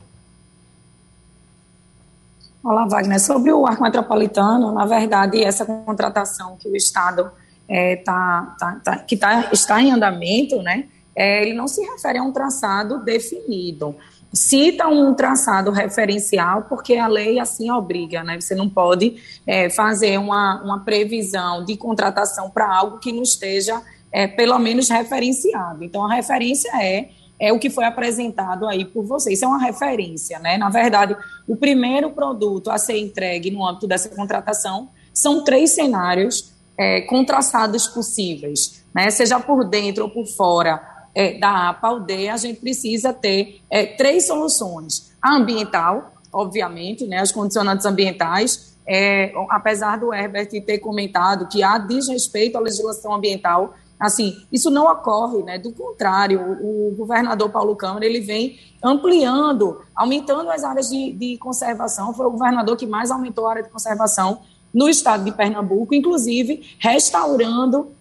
Olá, 2.63 2.87
Wagner. 2.87 3.19
Sobre 3.19 3.51
o 3.51 3.65
arco 3.65 3.83
metropolitano, 3.83 4.71
na 4.71 4.85
verdade, 4.85 5.43
essa 5.43 5.65
contratação 5.65 6.55
que 6.57 6.69
o 6.69 6.75
Estado 6.75 7.29
é, 7.67 7.97
tá, 7.97 8.55
tá, 8.57 8.81
tá, 8.83 8.97
que 8.99 9.17
tá, 9.17 9.49
está 9.51 9.81
em 9.81 9.91
andamento, 9.91 10.61
né, 10.61 10.85
é, 11.15 11.41
ele 11.41 11.53
não 11.53 11.67
se 11.67 11.81
refere 11.81 12.19
a 12.19 12.23
um 12.23 12.31
traçado 12.31 13.03
definido 13.03 13.95
cita 14.33 14.87
um 14.87 15.13
traçado 15.13 15.69
referencial, 15.69 16.63
porque 16.63 16.95
a 16.95 17.07
lei 17.07 17.39
assim 17.39 17.69
obriga, 17.69 18.23
né? 18.23 18.41
Você 18.41 18.55
não 18.55 18.67
pode 18.67 19.15
é, 19.45 19.69
fazer 19.69 20.17
uma, 20.17 20.61
uma 20.63 20.79
previsão 20.83 21.63
de 21.63 21.77
contratação 21.77 22.49
para 22.49 22.67
algo 22.67 22.97
que 22.97 23.11
não 23.11 23.21
esteja, 23.21 23.79
é, 24.11 24.27
pelo 24.27 24.57
menos, 24.57 24.89
referenciado. 24.89 25.83
Então, 25.83 26.03
a 26.05 26.15
referência 26.15 26.71
é 26.81 27.09
é 27.39 27.51
o 27.51 27.59
que 27.59 27.69
foi 27.69 27.83
apresentado 27.83 28.65
aí 28.65 28.85
por 28.85 29.03
vocês. 29.03 29.35
Isso 29.35 29.45
é 29.45 29.47
uma 29.47 29.61
referência, 29.61 30.39
né? 30.39 30.57
Na 30.57 30.69
verdade, 30.69 31.17
o 31.45 31.57
primeiro 31.57 32.11
produto 32.11 32.71
a 32.71 32.77
ser 32.77 32.97
entregue 32.97 33.51
no 33.51 33.67
âmbito 33.67 33.85
dessa 33.85 34.07
contratação 34.07 34.89
são 35.13 35.43
três 35.43 35.71
cenários 35.71 36.53
é, 36.77 37.01
contrastados 37.01 37.87
possíveis, 37.87 38.85
né? 38.95 39.09
Seja 39.09 39.39
por 39.39 39.65
dentro 39.65 40.05
ou 40.05 40.09
por 40.09 40.25
fora 40.25 40.92
é, 41.13 41.37
da 41.37 41.69
APA 41.69 41.87
Aldeia, 41.89 42.33
a 42.33 42.37
gente 42.37 42.59
precisa 42.59 43.13
ter 43.13 43.61
é, 43.69 43.85
três 43.85 44.27
soluções. 44.27 45.13
A 45.21 45.35
ambiental, 45.35 46.13
obviamente, 46.31 47.05
né, 47.05 47.19
as 47.19 47.31
condicionantes 47.31 47.85
ambientais, 47.85 48.73
é, 48.85 49.33
apesar 49.49 49.97
do 49.97 50.13
Herbert 50.13 50.49
ter 50.65 50.79
comentado 50.79 51.47
que 51.47 51.63
há 51.63 51.77
desrespeito 51.77 52.57
à 52.57 52.61
legislação 52.61 53.13
ambiental, 53.13 53.73
assim, 53.99 54.35
isso 54.51 54.69
não 54.69 54.91
ocorre, 54.91 55.43
né? 55.43 55.57
Do 55.57 55.71
contrário, 55.71 56.41
o, 56.59 56.89
o 56.89 56.95
governador 56.95 57.49
Paulo 57.49 57.75
Câmara 57.75 58.05
ele 58.05 58.19
vem 58.19 58.59
ampliando, 58.83 59.81
aumentando 59.95 60.49
as 60.49 60.63
áreas 60.63 60.89
de, 60.89 61.13
de, 61.13 61.37
conservação. 61.37 62.13
Foi 62.13 62.25
o 62.25 62.31
governador 62.31 62.75
que 62.75 62.85
mais 62.85 63.11
aumentou 63.11 63.47
a 63.47 63.51
área 63.51 63.63
de 63.63 63.69
conservação 63.69 64.41
no 64.73 64.89
estado 64.89 65.23
de 65.23 65.31
Pernambuco, 65.31 65.93
inclusive 65.93 66.75
restaurando 66.79 67.93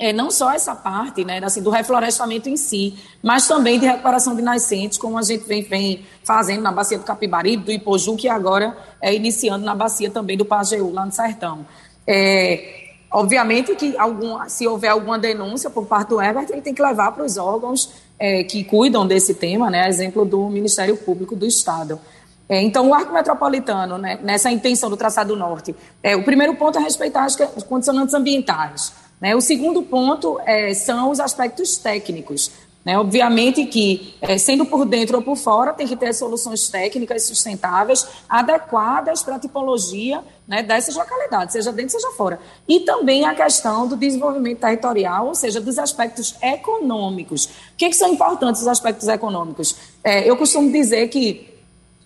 é, 0.00 0.12
não 0.12 0.30
só 0.30 0.52
essa 0.52 0.74
parte 0.74 1.24
né, 1.24 1.40
assim, 1.42 1.62
do 1.62 1.70
reflorestamento 1.70 2.48
em 2.48 2.56
si, 2.56 2.94
mas 3.22 3.46
também 3.46 3.78
de 3.78 3.86
recuperação 3.86 4.34
de 4.34 4.42
nascentes, 4.42 4.96
como 4.96 5.18
a 5.18 5.22
gente 5.22 5.44
vem, 5.46 5.62
vem 5.62 6.06
fazendo 6.24 6.62
na 6.62 6.72
bacia 6.72 6.98
do 6.98 7.04
Capibaribe, 7.04 7.64
do 7.64 7.72
Ipoju, 7.72 8.16
que 8.16 8.28
agora 8.28 8.76
é 9.00 9.14
iniciando 9.14 9.64
na 9.64 9.74
bacia 9.74 10.10
também 10.10 10.36
do 10.36 10.44
Pajeú, 10.44 10.92
lá 10.92 11.04
no 11.04 11.12
Sertão. 11.12 11.66
É, 12.06 12.94
obviamente 13.10 13.74
que 13.74 13.96
algum, 13.98 14.38
se 14.48 14.66
houver 14.66 14.88
alguma 14.88 15.18
denúncia 15.18 15.68
por 15.68 15.86
parte 15.86 16.08
do 16.08 16.20
Herbert, 16.20 16.46
ele 16.50 16.62
tem 16.62 16.74
que 16.74 16.82
levar 16.82 17.12
para 17.12 17.24
os 17.24 17.36
órgãos 17.36 17.90
é, 18.18 18.44
que 18.44 18.64
cuidam 18.64 19.06
desse 19.06 19.34
tema, 19.34 19.70
né, 19.70 19.88
exemplo 19.88 20.24
do 20.24 20.48
Ministério 20.48 20.96
Público 20.96 21.36
do 21.36 21.44
Estado. 21.44 22.00
É, 22.48 22.60
então, 22.60 22.88
o 22.88 22.94
arco 22.94 23.12
metropolitano, 23.12 23.98
né, 23.98 24.18
nessa 24.22 24.50
intenção 24.50 24.88
do 24.88 24.96
traçado 24.96 25.36
norte, 25.36 25.74
é, 26.02 26.16
o 26.16 26.24
primeiro 26.24 26.54
ponto 26.54 26.78
é 26.78 26.82
respeitar 26.82 27.24
as 27.24 27.36
condicionantes 27.64 28.14
ambientais. 28.14 29.01
Né? 29.22 29.36
O 29.36 29.40
segundo 29.40 29.84
ponto 29.84 30.40
é, 30.44 30.74
são 30.74 31.12
os 31.12 31.20
aspectos 31.20 31.76
técnicos. 31.76 32.50
Né? 32.84 32.98
Obviamente 32.98 33.64
que, 33.66 34.16
é, 34.20 34.36
sendo 34.36 34.66
por 34.66 34.84
dentro 34.84 35.18
ou 35.18 35.22
por 35.22 35.36
fora, 35.36 35.72
tem 35.72 35.86
que 35.86 35.94
ter 35.94 36.12
soluções 36.12 36.68
técnicas 36.68 37.22
sustentáveis, 37.22 38.04
adequadas 38.28 39.22
para 39.22 39.36
a 39.36 39.38
tipologia 39.38 40.20
né, 40.48 40.64
dessas 40.64 40.96
localidades, 40.96 41.52
seja 41.52 41.70
dentro, 41.70 41.92
seja 41.92 42.10
fora. 42.16 42.40
E 42.66 42.80
também 42.80 43.24
a 43.24 43.32
questão 43.32 43.86
do 43.86 43.96
desenvolvimento 43.96 44.58
territorial, 44.58 45.28
ou 45.28 45.36
seja, 45.36 45.60
dos 45.60 45.78
aspectos 45.78 46.34
econômicos. 46.42 47.44
O 47.44 47.76
que, 47.76 47.90
que 47.90 47.94
são 47.94 48.08
importantes 48.08 48.62
os 48.62 48.66
aspectos 48.66 49.06
econômicos? 49.06 49.76
É, 50.02 50.28
eu 50.28 50.36
costumo 50.36 50.72
dizer 50.72 51.06
que 51.06 51.51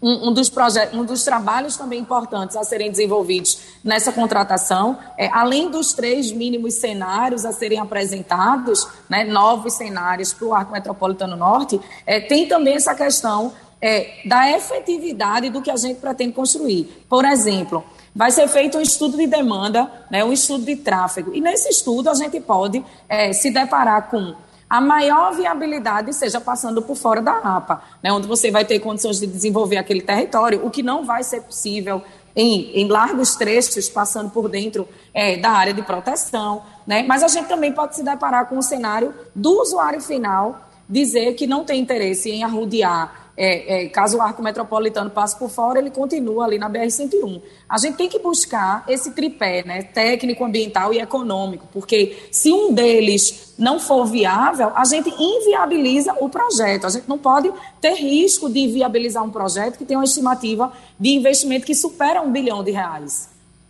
um, 0.00 0.28
um, 0.28 0.32
dos 0.32 0.48
projetos, 0.48 0.98
um 0.98 1.04
dos 1.04 1.24
trabalhos 1.24 1.76
também 1.76 2.00
importantes 2.00 2.56
a 2.56 2.64
serem 2.64 2.90
desenvolvidos 2.90 3.58
nessa 3.82 4.12
contratação, 4.12 4.98
é, 5.16 5.28
além 5.32 5.70
dos 5.70 5.92
três 5.92 6.30
mínimos 6.32 6.74
cenários 6.74 7.44
a 7.44 7.52
serem 7.52 7.78
apresentados, 7.78 8.86
né, 9.08 9.24
novos 9.24 9.74
cenários 9.74 10.32
para 10.32 10.46
o 10.46 10.54
Arco 10.54 10.72
Metropolitano 10.72 11.36
Norte, 11.36 11.80
é, 12.06 12.20
tem 12.20 12.46
também 12.46 12.74
essa 12.74 12.94
questão 12.94 13.52
é, 13.80 14.22
da 14.24 14.50
efetividade 14.50 15.50
do 15.50 15.62
que 15.62 15.70
a 15.70 15.76
gente 15.76 16.00
pretende 16.00 16.32
construir. 16.32 17.04
Por 17.08 17.24
exemplo, 17.24 17.84
vai 18.14 18.30
ser 18.30 18.48
feito 18.48 18.78
um 18.78 18.80
estudo 18.80 19.16
de 19.16 19.26
demanda, 19.26 19.90
né, 20.10 20.24
um 20.24 20.32
estudo 20.32 20.64
de 20.64 20.76
tráfego, 20.76 21.34
e 21.34 21.40
nesse 21.40 21.68
estudo 21.68 22.08
a 22.08 22.14
gente 22.14 22.40
pode 22.40 22.84
é, 23.08 23.32
se 23.32 23.50
deparar 23.50 24.10
com 24.10 24.34
a 24.68 24.80
maior 24.80 25.34
viabilidade 25.34 26.12
seja 26.12 26.40
passando 26.40 26.82
por 26.82 26.96
fora 26.96 27.22
da 27.22 27.38
APA, 27.38 27.82
né, 28.02 28.12
onde 28.12 28.26
você 28.26 28.50
vai 28.50 28.64
ter 28.64 28.80
condições 28.80 29.20
de 29.20 29.26
desenvolver 29.26 29.76
aquele 29.76 30.02
território, 30.02 30.64
o 30.66 30.70
que 30.70 30.82
não 30.82 31.04
vai 31.04 31.22
ser 31.22 31.42
possível 31.42 32.02
em, 32.34 32.72
em 32.74 32.88
largos 32.88 33.36
trechos, 33.36 33.88
passando 33.88 34.30
por 34.30 34.48
dentro 34.48 34.88
é, 35.14 35.36
da 35.36 35.50
área 35.50 35.72
de 35.72 35.82
proteção. 35.82 36.62
Né, 36.86 37.04
mas 37.04 37.22
a 37.22 37.28
gente 37.28 37.46
também 37.46 37.72
pode 37.72 37.96
se 37.96 38.02
deparar 38.02 38.48
com 38.48 38.58
o 38.58 38.62
cenário 38.62 39.14
do 39.34 39.60
usuário 39.60 40.00
final 40.00 40.60
dizer 40.88 41.34
que 41.34 41.46
não 41.46 41.64
tem 41.64 41.80
interesse 41.80 42.30
em 42.30 42.44
arrodear 42.44 43.25
é, 43.36 43.84
é, 43.84 43.88
caso 43.88 44.16
o 44.16 44.22
arco 44.22 44.42
metropolitano 44.42 45.10
passe 45.10 45.38
por 45.38 45.50
fora, 45.50 45.78
ele 45.78 45.90
continua 45.90 46.44
ali 46.44 46.58
na 46.58 46.70
BR-101. 46.70 47.42
A 47.68 47.76
gente 47.76 47.96
tem 47.96 48.08
que 48.08 48.18
buscar 48.18 48.84
esse 48.88 49.10
tripé, 49.10 49.62
né, 49.62 49.82
técnico, 49.82 50.44
ambiental 50.44 50.94
e 50.94 51.00
econômico, 51.00 51.68
porque 51.72 52.16
se 52.30 52.50
um 52.50 52.72
deles 52.72 53.54
não 53.58 53.78
for 53.78 54.06
viável, 54.06 54.72
a 54.74 54.84
gente 54.84 55.10
inviabiliza 55.10 56.14
o 56.20 56.28
projeto. 56.28 56.86
A 56.86 56.90
gente 56.90 57.08
não 57.08 57.18
pode 57.18 57.52
ter 57.80 57.94
risco 57.94 58.48
de 58.48 58.60
inviabilizar 58.60 59.22
um 59.22 59.30
projeto 59.30 59.76
que 59.76 59.84
tem 59.84 59.96
uma 59.96 60.04
estimativa 60.04 60.72
de 60.98 61.10
investimento 61.10 61.66
que 61.66 61.74
supera 61.74 62.22
um 62.22 62.32
bilhão 62.32 62.64
de 62.64 62.70
reais. 62.70 63.28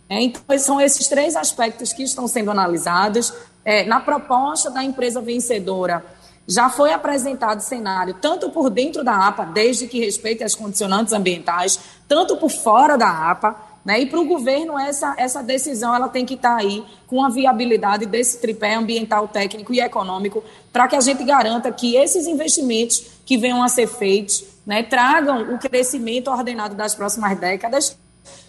É, 0.09 0.21
então, 0.21 0.41
são 0.57 0.79
esses 0.79 1.07
três 1.07 1.35
aspectos 1.35 1.91
que 1.91 2.03
estão 2.03 2.27
sendo 2.27 2.51
analisados. 2.51 3.33
É, 3.65 3.83
na 3.83 3.99
proposta 3.99 4.71
da 4.71 4.81
empresa 4.81 5.19
vencedora, 5.19 6.05
já 6.47 6.69
foi 6.69 6.93
apresentado 6.93 7.59
cenário, 7.59 8.13
tanto 8.13 8.49
por 8.49 8.69
dentro 8.69 9.03
da 9.03 9.27
APA, 9.27 9.45
desde 9.45 9.85
que 9.87 9.99
respeite 9.99 10.43
as 10.43 10.55
condicionantes 10.55 11.11
ambientais, 11.11 11.79
tanto 12.07 12.37
por 12.37 12.49
fora 12.49 12.97
da 12.97 13.29
APA, 13.29 13.55
né? 13.83 14.01
E 14.01 14.05
para 14.05 14.19
o 14.19 14.25
governo, 14.25 14.77
essa, 14.77 15.15
essa 15.17 15.41
decisão 15.41 15.95
ela 15.95 16.09
tem 16.09 16.25
que 16.25 16.33
estar 16.33 16.57
tá 16.57 16.61
aí 16.61 16.83
com 17.07 17.23
a 17.23 17.29
viabilidade 17.29 18.05
desse 18.05 18.39
tripé 18.39 18.75
ambiental, 18.75 19.29
técnico 19.29 19.73
e 19.73 19.79
econômico, 19.79 20.43
para 20.73 20.87
que 20.89 20.95
a 20.95 20.99
gente 20.99 21.23
garanta 21.23 21.71
que 21.71 21.95
esses 21.95 22.27
investimentos 22.27 23.01
que 23.25 23.37
venham 23.37 23.63
a 23.63 23.69
ser 23.69 23.87
feitos 23.87 24.43
né, 24.65 24.83
tragam 24.83 25.53
o 25.53 25.57
crescimento 25.57 26.29
ordenado 26.29 26.75
das 26.75 26.95
próximas 26.95 27.39
décadas 27.39 27.97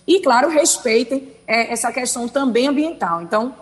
e, 0.05 0.21
claro, 0.21 0.49
respeitem 0.49 1.33
é, 1.47 1.73
essa 1.73 1.93
questão 1.93 2.27
também 2.27 2.67
ambiental. 2.67 3.23
Então, 3.23 3.55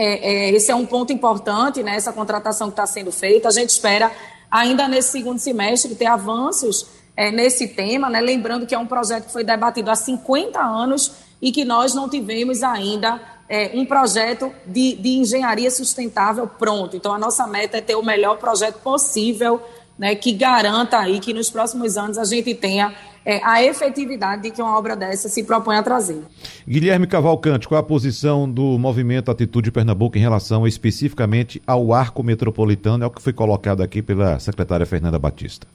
é, 0.00 0.46
é, 0.46 0.50
esse 0.50 0.70
é 0.70 0.74
um 0.76 0.86
ponto 0.86 1.12
importante, 1.12 1.82
né, 1.82 1.96
essa 1.96 2.12
contratação 2.12 2.68
que 2.68 2.74
está 2.74 2.86
sendo 2.86 3.10
feita. 3.10 3.48
A 3.48 3.50
gente 3.50 3.70
espera, 3.70 4.12
ainda 4.48 4.86
nesse 4.86 5.10
segundo 5.10 5.40
semestre, 5.40 5.96
ter 5.96 6.06
avanços 6.06 6.86
é, 7.16 7.32
nesse 7.32 7.66
tema, 7.66 8.08
né, 8.08 8.20
lembrando 8.20 8.64
que 8.64 8.76
é 8.76 8.78
um 8.78 8.86
projeto 8.86 9.26
que 9.26 9.32
foi 9.32 9.42
debatido 9.42 9.90
há 9.90 9.96
50 9.96 10.60
anos 10.60 11.10
e 11.42 11.50
que 11.50 11.64
nós 11.64 11.94
não 11.94 12.08
tivemos 12.08 12.62
ainda 12.62 13.20
é, 13.48 13.72
um 13.74 13.84
projeto 13.84 14.52
de, 14.64 14.94
de 14.94 15.16
engenharia 15.16 15.70
sustentável 15.70 16.46
pronto. 16.46 16.96
Então, 16.96 17.12
a 17.12 17.18
nossa 17.18 17.44
meta 17.48 17.78
é 17.78 17.80
ter 17.80 17.96
o 17.96 18.02
melhor 18.02 18.38
projeto 18.38 18.78
possível 18.78 19.60
né, 19.98 20.14
que 20.14 20.30
garanta 20.30 20.96
aí 20.96 21.18
que 21.18 21.34
nos 21.34 21.50
próximos 21.50 21.96
anos 21.96 22.18
a 22.18 22.24
gente 22.24 22.54
tenha 22.54 22.94
é, 23.24 23.42
a 23.44 23.62
efetividade 23.62 24.42
de 24.42 24.50
que 24.50 24.62
uma 24.62 24.76
obra 24.76 24.96
dessa 24.96 25.28
se 25.28 25.42
propõe 25.42 25.76
a 25.76 25.82
trazer. 25.82 26.22
Guilherme 26.66 27.06
Cavalcante, 27.06 27.68
qual 27.68 27.76
é 27.76 27.80
a 27.80 27.84
posição 27.84 28.50
do 28.50 28.78
movimento 28.78 29.30
Atitude 29.30 29.70
Pernambuco 29.70 30.16
em 30.16 30.20
relação 30.20 30.66
especificamente 30.66 31.62
ao 31.66 31.92
arco 31.92 32.22
metropolitano? 32.22 33.04
É 33.04 33.06
o 33.06 33.10
que 33.10 33.22
foi 33.22 33.32
colocado 33.32 33.82
aqui 33.82 34.00
pela 34.00 34.38
secretária 34.38 34.86
Fernanda 34.86 35.18
Batista. 35.18 35.66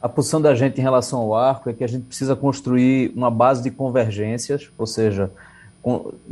A 0.00 0.08
posição 0.08 0.40
da 0.40 0.54
gente 0.54 0.78
em 0.78 0.82
relação 0.82 1.18
ao 1.18 1.34
arco 1.34 1.68
é 1.68 1.72
que 1.72 1.82
a 1.82 1.88
gente 1.88 2.04
precisa 2.04 2.36
construir 2.36 3.12
uma 3.16 3.30
base 3.30 3.62
de 3.64 3.70
convergências, 3.70 4.70
ou 4.78 4.86
seja, 4.86 5.28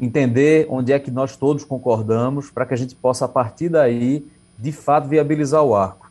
entender 0.00 0.66
onde 0.70 0.92
é 0.92 0.98
que 0.98 1.10
nós 1.10 1.36
todos 1.36 1.64
concordamos 1.64 2.50
para 2.50 2.64
que 2.64 2.74
a 2.74 2.76
gente 2.76 2.94
possa, 2.94 3.24
a 3.24 3.28
partir 3.28 3.68
daí, 3.68 4.24
de 4.56 4.70
fato, 4.70 5.08
viabilizar 5.08 5.62
o 5.64 5.74
arco. 5.74 6.05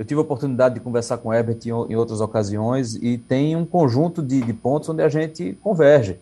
Eu 0.00 0.04
tive 0.06 0.18
a 0.18 0.22
oportunidade 0.22 0.76
de 0.76 0.80
conversar 0.80 1.18
com 1.18 1.28
o 1.28 1.34
Herbert 1.34 1.58
em, 1.66 1.68
em 1.68 1.94
outras 1.94 2.22
ocasiões 2.22 2.94
e 2.94 3.18
tem 3.18 3.54
um 3.54 3.66
conjunto 3.66 4.22
de, 4.22 4.40
de 4.40 4.54
pontos 4.54 4.88
onde 4.88 5.02
a 5.02 5.10
gente 5.10 5.52
converge. 5.62 6.12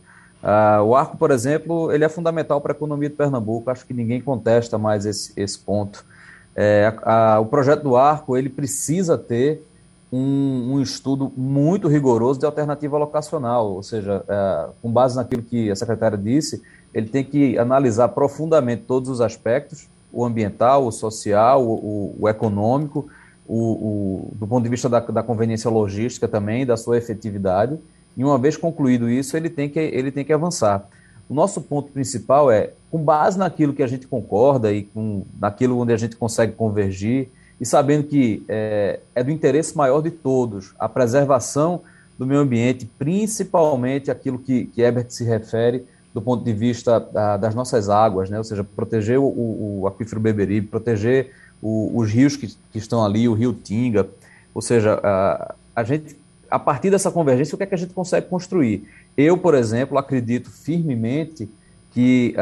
Uh, 0.42 0.82
o 0.82 0.96
arco, 0.96 1.16
por 1.16 1.30
exemplo, 1.30 1.92
ele 1.92 2.04
é 2.04 2.08
fundamental 2.08 2.60
para 2.60 2.72
a 2.72 2.74
economia 2.74 3.08
de 3.08 3.14
Pernambuco, 3.14 3.70
acho 3.70 3.86
que 3.86 3.94
ninguém 3.94 4.20
contesta 4.20 4.76
mais 4.78 5.06
esse, 5.06 5.32
esse 5.36 5.56
ponto. 5.56 6.04
É, 6.56 6.92
a, 7.04 7.34
a, 7.34 7.38
o 7.40 7.46
projeto 7.46 7.84
do 7.84 7.96
arco 7.96 8.36
ele 8.36 8.48
precisa 8.48 9.16
ter 9.16 9.64
um, 10.12 10.74
um, 10.74 10.82
estudo 10.82 11.32
muito 11.36 11.86
rigoroso 11.86 12.40
de 12.40 12.46
alternativa 12.46 12.98
locacional, 12.98 13.74
ou 13.74 13.82
seja, 13.84 14.24
é, 14.28 14.70
com 14.82 14.90
base 14.90 15.14
naquilo 15.14 15.44
que 15.44 15.70
a 15.70 15.76
secretária 15.76 16.18
disse, 16.18 16.60
ele 16.92 17.06
tem 17.06 17.22
que 17.22 17.56
analisar 17.56 18.08
profundamente 18.08 18.82
todos 18.88 19.08
os 19.08 19.20
aspectos, 19.20 19.86
o 20.12 20.24
ambiental, 20.24 20.84
o 20.84 20.90
social, 20.90 21.64
o, 21.64 21.74
o, 21.74 22.16
o 22.22 22.28
econômico, 22.28 23.08
o, 23.48 23.56
o, 23.56 24.32
do 24.34 24.46
ponto 24.46 24.62
de 24.62 24.68
vista 24.68 24.88
da, 24.88 25.00
da, 25.00 25.22
conveniência 25.22 25.70
logística 25.70 26.28
também, 26.28 26.66
da 26.66 26.76
sua 26.76 26.98
efetividade, 26.98 27.78
e 28.16 28.22
uma 28.22 28.38
vez 28.38 28.56
concluído 28.56 29.08
isso, 29.08 29.36
ele 29.36 29.48
tem 29.48 29.68
que, 29.68 29.78
ele 29.78 30.10
tem 30.10 30.24
que 30.24 30.32
avançar. 30.32 30.86
O 31.28 31.34
nosso 31.34 31.60
ponto 31.60 31.90
principal 31.90 32.50
é, 32.50 32.70
com 32.90 32.98
base 32.98 33.38
naquilo 33.38 33.72
que 33.72 33.82
a 33.82 33.86
gente 33.86 34.06
concorda 34.06 34.72
e 34.72 34.82
com, 34.82 35.24
naquilo 35.40 35.78
onde 35.78 35.92
a 35.92 35.96
gente 35.96 36.16
consegue 36.16 36.52
convergir, 36.52 37.28
e 37.60 37.66
sabendo 37.66 38.04
que 38.04 38.44
é, 38.48 39.00
é 39.14 39.24
do 39.24 39.30
interesse 39.30 39.76
maior 39.76 40.00
de 40.00 40.10
todos 40.10 40.74
a 40.78 40.88
preservação 40.88 41.80
do 42.18 42.26
meio 42.26 42.40
ambiente, 42.40 42.88
principalmente 42.98 44.10
aquilo 44.10 44.38
que, 44.38 44.66
que 44.66 44.82
Ebert 44.82 45.10
se 45.10 45.24
refere 45.24 45.84
do 46.12 46.22
ponto 46.22 46.44
de 46.44 46.52
vista 46.52 46.98
da, 46.98 47.36
das 47.36 47.54
nossas 47.54 47.88
águas, 47.88 48.30
né? 48.30 48.38
ou 48.38 48.44
seja, 48.44 48.64
proteger 48.64 49.18
o, 49.18 49.80
o 49.80 49.86
aquífero 49.86 50.20
Beberibe, 50.20 50.66
proteger 50.66 51.30
o, 51.62 51.98
os 51.98 52.10
rios 52.10 52.36
que, 52.36 52.48
que, 52.72 52.78
estão 52.78 53.04
ali, 53.04 53.28
o 53.28 53.34
rio 53.34 53.52
Tinga, 53.52 54.08
ou 54.54 54.62
seja, 54.62 55.00
a, 55.02 55.54
a 55.74 55.84
gente, 55.84 56.16
a 56.50 56.58
partir 56.58 56.90
dessa 56.90 57.10
convergência, 57.10 57.54
o 57.54 57.58
que 57.58 57.64
é 57.64 57.66
que 57.66 57.74
a 57.74 57.78
gente 57.78 57.92
consegue 57.92 58.26
construir? 58.26 58.88
Eu, 59.16 59.36
por 59.36 59.54
exemplo, 59.54 59.98
acredito 59.98 60.50
firmemente 60.50 61.48
que, 61.92 62.34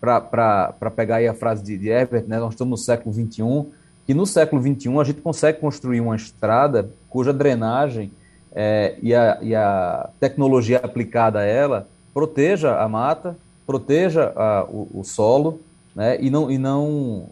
para 0.00 0.90
pegar 0.94 1.16
aí 1.16 1.28
a 1.28 1.34
frase 1.34 1.62
de, 1.62 1.76
de 1.76 1.88
Herbert, 1.88 2.24
né, 2.26 2.38
nós 2.38 2.54
estamos 2.54 2.70
no 2.70 2.84
século 2.84 3.14
XXI, 3.14 3.66
que 4.06 4.14
no 4.14 4.26
século 4.26 4.62
XXI 4.62 4.98
a 4.98 5.04
gente 5.04 5.20
consegue 5.20 5.58
construir 5.58 6.00
uma 6.00 6.16
estrada 6.16 6.90
cuja 7.08 7.32
drenagem 7.32 8.12
é, 8.52 8.96
e, 9.02 9.14
a, 9.14 9.38
e, 9.40 9.54
a, 9.54 10.08
tecnologia 10.18 10.78
aplicada 10.78 11.40
a 11.40 11.44
ela 11.44 11.88
proteja 12.12 12.80
a 12.80 12.88
mata, 12.88 13.36
proteja 13.66 14.32
a, 14.34 14.64
o, 14.64 14.88
o, 14.94 15.04
solo, 15.04 15.60
né, 15.94 16.16
e 16.20 16.30
não, 16.30 16.50
e 16.50 16.58
não 16.58 17.28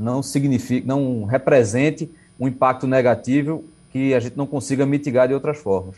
não 0.00 0.22
signifique, 0.22 0.86
não 0.86 1.24
represente 1.24 2.10
um 2.38 2.48
impacto 2.48 2.86
negativo 2.86 3.64
que 3.92 4.14
a 4.14 4.20
gente 4.20 4.36
não 4.36 4.46
consiga 4.46 4.86
mitigar 4.86 5.28
de 5.28 5.34
outras 5.34 5.58
formas. 5.58 5.96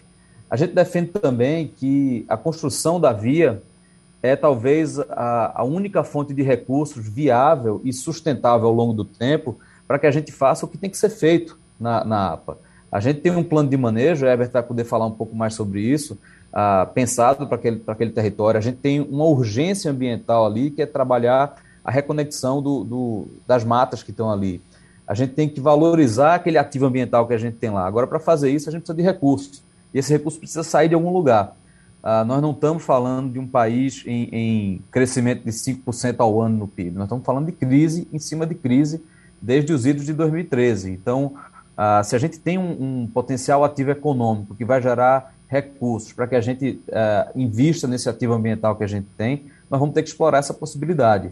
A 0.51 0.57
gente 0.57 0.75
defende 0.75 1.09
também 1.11 1.73
que 1.77 2.25
a 2.29 2.37
construção 2.37 3.01
da 3.01 3.13
via 3.13 3.63
é 4.23 4.37
talvez 4.37 4.99
a, 4.99 5.61
a 5.61 5.65
única 5.65 6.05
fonte 6.05 6.33
de 6.35 6.43
recursos 6.43 7.07
viável 7.09 7.81
e 7.85 7.93
sustentável 7.93 8.69
ao 8.69 8.75
longo 8.75 8.93
do 8.93 9.05
tempo 9.05 9.59
para 9.87 9.99
que 9.99 10.07
a 10.07 10.11
gente 10.11 10.31
faça 10.31 10.65
o 10.65 10.69
que 10.69 10.79
tem 10.79 10.91
que 10.91 10.97
ser 10.97 11.11
feito 11.11 11.59
na, 11.79 12.05
na 12.05 12.33
APA. 12.33 12.59
A 12.91 13.01
gente 13.01 13.21
tem 13.21 13.33
um 13.33 13.43
plano 13.43 13.69
de 13.69 13.77
manejo, 13.77 14.27
Herbert 14.27 14.51
vai 14.51 14.63
poder 14.63 14.85
falar 14.85 15.07
um 15.07 15.11
pouco 15.11 15.35
mais 15.35 15.55
sobre 15.55 15.81
isso, 15.81 16.19
uh, 16.53 16.87
pensado 16.93 17.47
para 17.47 17.57
aquele, 17.57 17.83
aquele 17.87 18.11
território. 18.11 18.59
A 18.59 18.63
gente 18.63 18.77
tem 18.77 19.01
uma 19.01 19.25
urgência 19.25 19.91
ambiental 19.91 20.47
ali, 20.47 20.71
que 20.71 20.83
é 20.83 20.87
trabalhar 20.87 21.57
a 21.85 21.91
reconexão 21.91 22.63
do, 22.63 22.85
do, 22.85 23.27
das 23.47 23.65
matas 23.65 24.03
que 24.03 24.11
estão 24.11 24.31
ali. 24.31 24.61
A 25.07 25.15
gente 25.15 25.35
tem 25.35 25.49
que 25.49 25.61
valorizar 25.61 26.37
aquele 26.37 26.59
ativo 26.59 26.87
ambiental 26.87 27.27
que 27.27 27.35
a 27.35 27.39
gente 27.39 27.57
tem 27.57 27.71
lá. 27.71 27.87
Agora, 27.87 28.07
para 28.07 28.21
fazer 28.21 28.51
isso, 28.51 28.69
a 28.69 28.73
gente 28.73 28.83
precisa 28.83 28.97
de 28.97 29.03
recursos. 29.03 29.63
E 29.93 29.99
esse 29.99 30.13
recurso 30.13 30.39
precisa 30.39 30.63
sair 30.63 30.89
de 30.89 30.95
algum 30.95 31.13
lugar. 31.13 31.55
Ah, 32.03 32.25
nós 32.25 32.43
não 32.43 32.51
estamos 32.51 32.83
falando 32.83 33.33
de 33.33 33.39
um 33.39 33.47
país 33.47 34.03
em, 34.07 34.29
em 34.33 34.83
crescimento 34.91 35.45
de 35.45 35.51
5% 35.51 36.17
ao 36.19 36.41
ano 36.41 36.57
no 36.57 36.69
PIB. 36.69 36.97
Nós 36.97 37.05
estamos 37.05 37.25
falando 37.25 37.47
de 37.47 37.53
crise 37.53 38.09
em 38.13 38.19
cima 38.19 38.47
de 38.47 38.55
crise 38.55 39.03
desde 39.41 39.73
os 39.73 39.87
idos 39.87 40.05
de 40.05 40.13
2013. 40.13 40.91
Então, 40.91 41.35
ah, 41.77 42.03
se 42.03 42.17
a 42.17 42.19
gente 42.19 42.39
tem 42.39 42.59
um, 42.59 43.03
um, 43.03 43.07
potencial 43.07 43.65
ativo 43.65 43.91
econômico 43.91 44.55
que 44.55 44.65
vai 44.65 44.83
gerar 44.83 45.35
recursos 45.47 46.13
para 46.13 46.27
que 46.27 46.35
a 46.35 46.41
gente 46.41 46.81
ah, 46.93 47.31
invista 47.37 47.87
nesse 47.87 48.09
ativo 48.09 48.33
ambiental 48.33 48.75
que 48.75 48.85
a 48.85 48.89
gente 48.89 49.07
tem, 49.17 49.45
nós 49.71 49.79
vamos 49.79 49.95
ter 49.95 50.03
que 50.03 50.09
explorar 50.09 50.39
essa 50.39 50.55
possibilidade. 50.55 51.31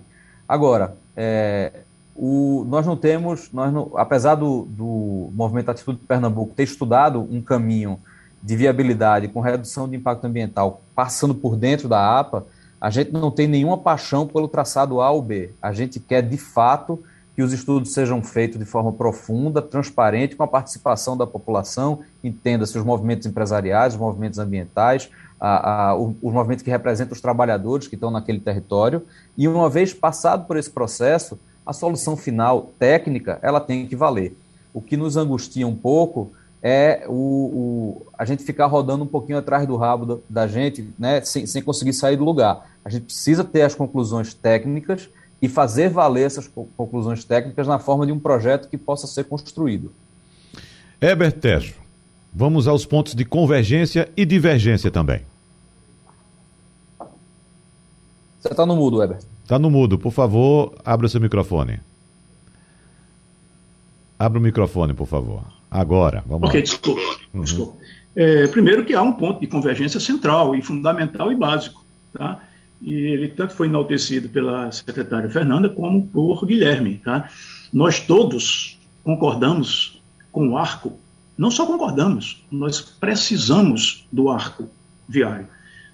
Agora, 0.51 0.97
é, 1.17 1.71
o, 2.17 2.65
nós 2.69 2.85
não 2.85 2.97
temos, 2.97 3.53
nós 3.53 3.73
não, 3.73 3.93
apesar 3.95 4.35
do, 4.35 4.67
do 4.69 5.31
movimento 5.33 5.71
Atitude 5.71 6.01
de 6.01 6.07
Pernambuco 6.07 6.53
ter 6.57 6.65
estudado 6.65 7.21
um 7.21 7.41
caminho 7.41 8.01
de 8.43 8.57
viabilidade 8.57 9.29
com 9.29 9.39
redução 9.39 9.89
de 9.89 9.95
impacto 9.95 10.25
ambiental 10.25 10.83
passando 10.93 11.37
por 11.37 11.55
dentro 11.55 11.89
da 11.89 12.19
APA, 12.19 12.45
a 12.81 12.91
gente 12.91 13.13
não 13.13 13.31
tem 13.31 13.47
nenhuma 13.47 13.79
paixão 13.79 14.27
pelo 14.27 14.49
traçado 14.49 15.01
A 15.01 15.09
ou 15.13 15.23
B. 15.23 15.53
A 15.63 15.73
gente 15.73 16.01
quer, 16.01 16.21
de 16.21 16.37
fato, 16.37 17.01
que 17.37 17.43
os 17.43 17.53
estudos 17.53 17.93
sejam 17.93 18.21
feitos 18.21 18.59
de 18.59 18.65
forma 18.65 18.93
profunda, 18.93 19.63
transparente, 19.63 20.35
com 20.35 20.43
a 20.43 20.49
participação 20.49 21.17
da 21.17 21.29
população, 21.29 22.01
entenda-se 22.25 22.77
os 22.77 22.85
movimentos 22.85 23.25
empresariais, 23.25 23.95
os 23.95 24.01
movimentos 24.01 24.41
ambientais, 24.41 25.11
a, 25.41 25.91
a, 25.91 25.97
os 25.97 26.33
movimentos 26.33 26.63
que 26.63 26.71
representam 26.71 27.15
os 27.15 27.21
trabalhadores 27.21 27.89
que 27.89 27.95
estão 27.95 28.11
naquele 28.11 28.41
território. 28.41 29.03
E 29.37 29.49
uma 29.49 29.71
vez 29.71 29.95
passado 29.95 30.47
por 30.47 30.57
esse 30.57 30.71
processo, 30.71 31.39
a 31.65 31.73
solução 31.73 32.17
final 32.17 32.71
técnica 32.79 33.39
ela 33.43 33.61
tem 33.61 33.87
que 33.87 33.97
valer. 33.97 34.37
O 34.75 34.83
que 34.83 34.97
nos 34.97 35.17
angustia 35.17 35.67
um 35.67 35.75
pouco 35.75 36.31
é 36.63 37.05
o, 37.09 37.13
o, 37.13 38.07
a 38.19 38.25
gente 38.25 38.45
ficar 38.45 38.67
rodando 38.67 39.05
um 39.05 39.07
pouquinho 39.07 39.39
atrás 39.39 39.67
do 39.67 39.77
rabo 39.77 40.23
da, 40.29 40.47
gente, 40.47 40.89
né, 40.99 41.23
sem, 41.23 41.47
sem 41.47 41.63
conseguir 41.63 41.95
sair 41.95 42.17
do 42.17 42.25
lugar. 42.25 42.69
A 42.85 42.91
gente 42.91 43.05
precisa 43.05 43.43
ter 43.43 43.63
as 43.63 43.75
conclusões 43.75 44.35
técnicas 44.35 45.09
e 45.41 45.49
fazer 45.49 45.89
valer 45.89 46.27
essas 46.27 46.51
conclusões 46.77 47.25
técnicas 47.25 47.67
na 47.67 47.79
forma 47.79 48.05
de 48.05 48.13
um 48.13 48.19
projeto 48.19 48.69
que 48.69 48.77
possa 48.77 49.07
ser 49.07 49.25
construído. 49.25 49.91
Heber 51.01 51.33
Tejo, 51.33 51.75
vamos 52.33 52.69
aos 52.69 52.85
pontos 52.85 53.15
de 53.15 53.25
convergência 53.25 54.11
e 54.15 54.27
divergência 54.27 54.91
também. 54.91 55.30
Você 58.41 58.49
está 58.49 58.65
no 58.65 58.75
mudo, 58.77 59.03
Heber. 59.03 59.19
Está 59.43 59.59
no 59.59 59.71
mudo. 59.71 59.99
Por 59.99 60.13
favor, 60.13 60.75
abra 60.85 61.09
seu 61.09 61.21
microfone. 61.21 61.81
Abra 64.19 64.39
o 64.39 64.43
microfone, 64.43 64.95
por 64.95 65.07
favor. 65.07 65.43
Agora, 65.71 66.23
vamos 66.27 66.49
Ok, 66.49 66.61
lá. 66.61 66.65
desculpa. 66.65 67.01
Uhum. 67.33 67.43
desculpa. 67.43 67.77
É, 68.17 68.47
primeiro 68.49 68.85
que 68.85 68.95
há 68.95 69.03
um 69.03 69.13
ponto 69.13 69.41
de 69.41 69.47
convergência 69.47 70.01
central 70.01 70.55
e 70.55 70.63
fundamental 70.63 71.31
e 71.31 71.37
básico. 71.37 71.85
Tá? 72.13 72.41
E 72.83 72.93
ele 72.93 73.29
tanto 73.29 73.53
foi 73.55 73.67
enaltecido 73.69 74.29
pela 74.29 74.71
secretária 74.73 75.29
Fernanda 75.31 75.69
como 75.69 76.07
por 76.07 76.45
Guilherme. 76.45 77.01
Tá? 77.05 77.29
Nós 77.73 78.01
todos 78.01 78.79
concordamos 79.05 80.03
com 80.33 80.49
o 80.51 80.57
arco, 80.59 80.99
não 81.37 81.51
só 81.51 81.67
concordamos, 81.67 82.45
nós 82.51 82.81
precisamos 82.81 84.07
do 84.13 84.29
arco 84.29 84.69
viário. 85.09 85.47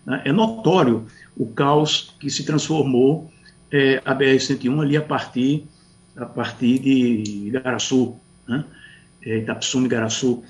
Né? 0.06 0.22
É 0.24 0.32
notório 0.32 1.06
o 1.36 1.46
caos 1.46 2.14
que 2.20 2.30
se 2.30 2.44
transformou 2.44 3.30
é, 3.70 4.00
a 4.04 4.14
BR-101 4.14 4.80
ali 4.80 4.96
a 4.96 5.02
partir, 5.02 5.66
a 6.16 6.24
partir 6.24 6.78
de 6.78 7.50
Garaçu. 7.50 8.16
Né? 8.48 8.64
é, 9.26 9.38
Itapsum 9.38 9.88
Garaçu. 9.88 10.42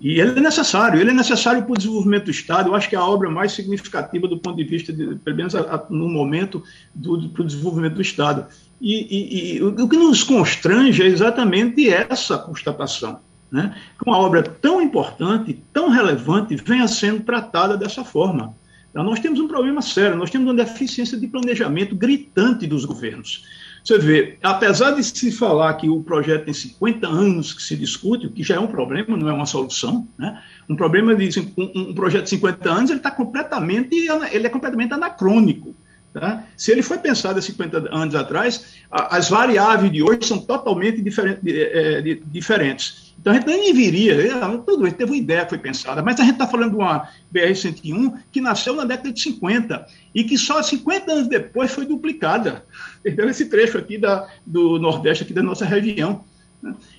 E 0.00 0.18
ele 0.18 0.38
é 0.38 0.40
necessário, 0.40 0.98
ele 0.98 1.10
é 1.10 1.14
necessário 1.14 1.62
para 1.62 1.72
o 1.72 1.76
desenvolvimento 1.76 2.24
do 2.24 2.30
Estado. 2.30 2.70
Eu 2.70 2.74
acho 2.74 2.88
que 2.88 2.96
é 2.96 2.98
a 2.98 3.04
obra 3.04 3.30
mais 3.30 3.52
significativa 3.52 4.26
do 4.26 4.38
ponto 4.38 4.56
de 4.56 4.64
vista, 4.64 4.92
de, 4.92 5.14
pelo 5.16 5.36
menos 5.36 5.54
a, 5.54 5.60
a, 5.60 5.84
no 5.90 6.08
momento, 6.08 6.64
do, 6.94 7.28
para 7.28 7.42
o 7.42 7.46
desenvolvimento 7.46 7.94
do 7.94 8.02
Estado. 8.02 8.46
E, 8.80 8.94
e, 8.94 9.56
e, 9.56 9.62
o 9.62 9.88
que 9.88 9.96
nos 9.96 10.24
constrange 10.24 11.02
é 11.02 11.06
exatamente 11.06 11.88
essa 11.88 12.36
constatação. 12.36 13.20
Né? 13.50 13.76
Que 13.96 14.08
uma 14.08 14.18
obra 14.18 14.42
tão 14.42 14.82
importante, 14.82 15.62
tão 15.72 15.88
relevante, 15.88 16.56
venha 16.56 16.88
sendo 16.88 17.22
tratada 17.22 17.76
dessa 17.76 18.02
forma. 18.02 18.56
Então, 18.92 19.02
nós 19.02 19.20
temos 19.20 19.40
um 19.40 19.48
problema 19.48 19.80
sério, 19.80 20.16
nós 20.16 20.30
temos 20.30 20.46
uma 20.46 20.54
deficiência 20.54 21.18
de 21.18 21.26
planejamento 21.26 21.96
gritante 21.96 22.66
dos 22.66 22.84
governos. 22.84 23.44
Você 23.82 23.98
vê, 23.98 24.38
apesar 24.42 24.92
de 24.92 25.02
se 25.02 25.32
falar 25.32 25.74
que 25.74 25.88
o 25.88 26.02
projeto 26.02 26.44
tem 26.44 26.54
50 26.54 27.08
anos 27.08 27.54
que 27.54 27.62
se 27.62 27.74
discute, 27.74 28.26
o 28.26 28.30
que 28.30 28.42
já 28.42 28.56
é 28.56 28.60
um 28.60 28.66
problema, 28.66 29.16
não 29.16 29.28
é 29.28 29.32
uma 29.32 29.46
solução, 29.46 30.06
né? 30.16 30.40
Um 30.68 30.76
problema 30.76 31.16
de 31.16 31.40
um, 31.56 31.90
um 31.90 31.94
projeto 31.94 32.24
de 32.24 32.30
50 32.30 32.70
anos, 32.70 32.90
ele 32.90 33.00
está 33.00 33.10
completamente, 33.10 33.96
ele 34.30 34.46
é 34.46 34.50
completamente 34.50 34.92
anacrônico. 34.92 35.74
Tá? 36.12 36.44
Se 36.58 36.70
ele 36.70 36.82
foi 36.82 36.98
pensado 36.98 37.38
há 37.38 37.42
50 37.42 37.88
anos 37.90 38.14
atrás, 38.14 38.76
as 38.90 39.30
variáveis 39.30 39.90
de 39.90 40.02
hoje 40.02 40.26
são 40.26 40.38
totalmente 40.38 41.00
diferente, 41.00 41.40
é, 41.46 42.02
diferentes. 42.26 43.14
Então 43.18 43.32
a 43.32 43.36
gente 43.36 43.46
nem 43.46 43.72
viria, 43.72 44.14
é, 44.20 44.58
tudo 44.58 44.82
bem, 44.82 44.92
teve 44.92 45.10
uma 45.10 45.16
ideia 45.16 45.44
que 45.44 45.50
foi 45.50 45.58
pensada, 45.58 46.02
mas 46.02 46.20
a 46.20 46.24
gente 46.24 46.34
está 46.34 46.46
falando 46.46 46.72
de 46.72 46.76
uma 46.76 47.08
BR-101 47.34 48.18
que 48.30 48.42
nasceu 48.42 48.74
na 48.74 48.84
década 48.84 49.10
de 49.10 49.22
50 49.22 49.86
e 50.14 50.24
que 50.24 50.36
só 50.36 50.62
50 50.62 51.10
anos 51.10 51.28
depois 51.28 51.72
foi 51.72 51.86
duplicada. 51.86 52.64
Entendeu? 53.00 53.30
Esse 53.30 53.46
trecho 53.46 53.78
aqui 53.78 53.96
da, 53.96 54.28
do 54.44 54.78
Nordeste, 54.78 55.24
aqui 55.24 55.32
da 55.32 55.42
nossa 55.42 55.64
região. 55.64 56.24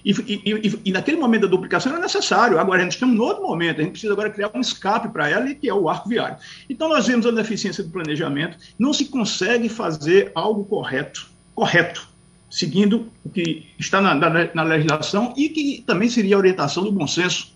E, 0.04 0.12
e, 0.12 0.80
e, 0.86 0.92
naquele 0.92 1.18
momento 1.18 1.44
da 1.44 1.48
duplicação 1.48 1.92
era 1.92 2.02
necessário. 2.02 2.60
Agora, 2.60 2.82
a 2.82 2.84
gente 2.84 3.00
tem 3.00 3.08
um 3.08 3.22
outro 3.22 3.44
momento, 3.44 3.80
a 3.80 3.84
gente 3.84 3.92
precisa 3.92 4.12
agora 4.12 4.30
criar 4.30 4.52
um 4.54 4.60
escape 4.60 5.08
para 5.10 5.30
ela, 5.30 5.54
que 5.54 5.70
é 5.70 5.74
o 5.74 5.88
arco 5.88 6.10
viário. 6.10 6.38
Então, 6.70 6.90
nós 6.90 7.08
vemos 7.08 7.26
a 7.26 7.32
deficiência 7.32 7.84
do 7.84 7.90
planejamento, 7.90 8.58
não 8.78 8.94
se 8.94 9.06
consegue 9.06 9.70
fazer 9.70 10.32
algo 10.36 10.66
correto, 10.66 11.30
correto, 11.56 12.08
seguindo 12.50 13.10
o 13.24 13.30
que 13.30 13.66
está 13.80 14.02
na, 14.02 14.14
na, 14.14 14.50
na 14.54 14.64
legislação 14.64 15.34
e 15.38 15.48
que 15.50 15.84
também 15.88 16.10
seria 16.10 16.36
a 16.36 16.40
orientação 16.40 16.84
do 16.84 16.92
bom 16.92 17.08
senso. 17.08 17.56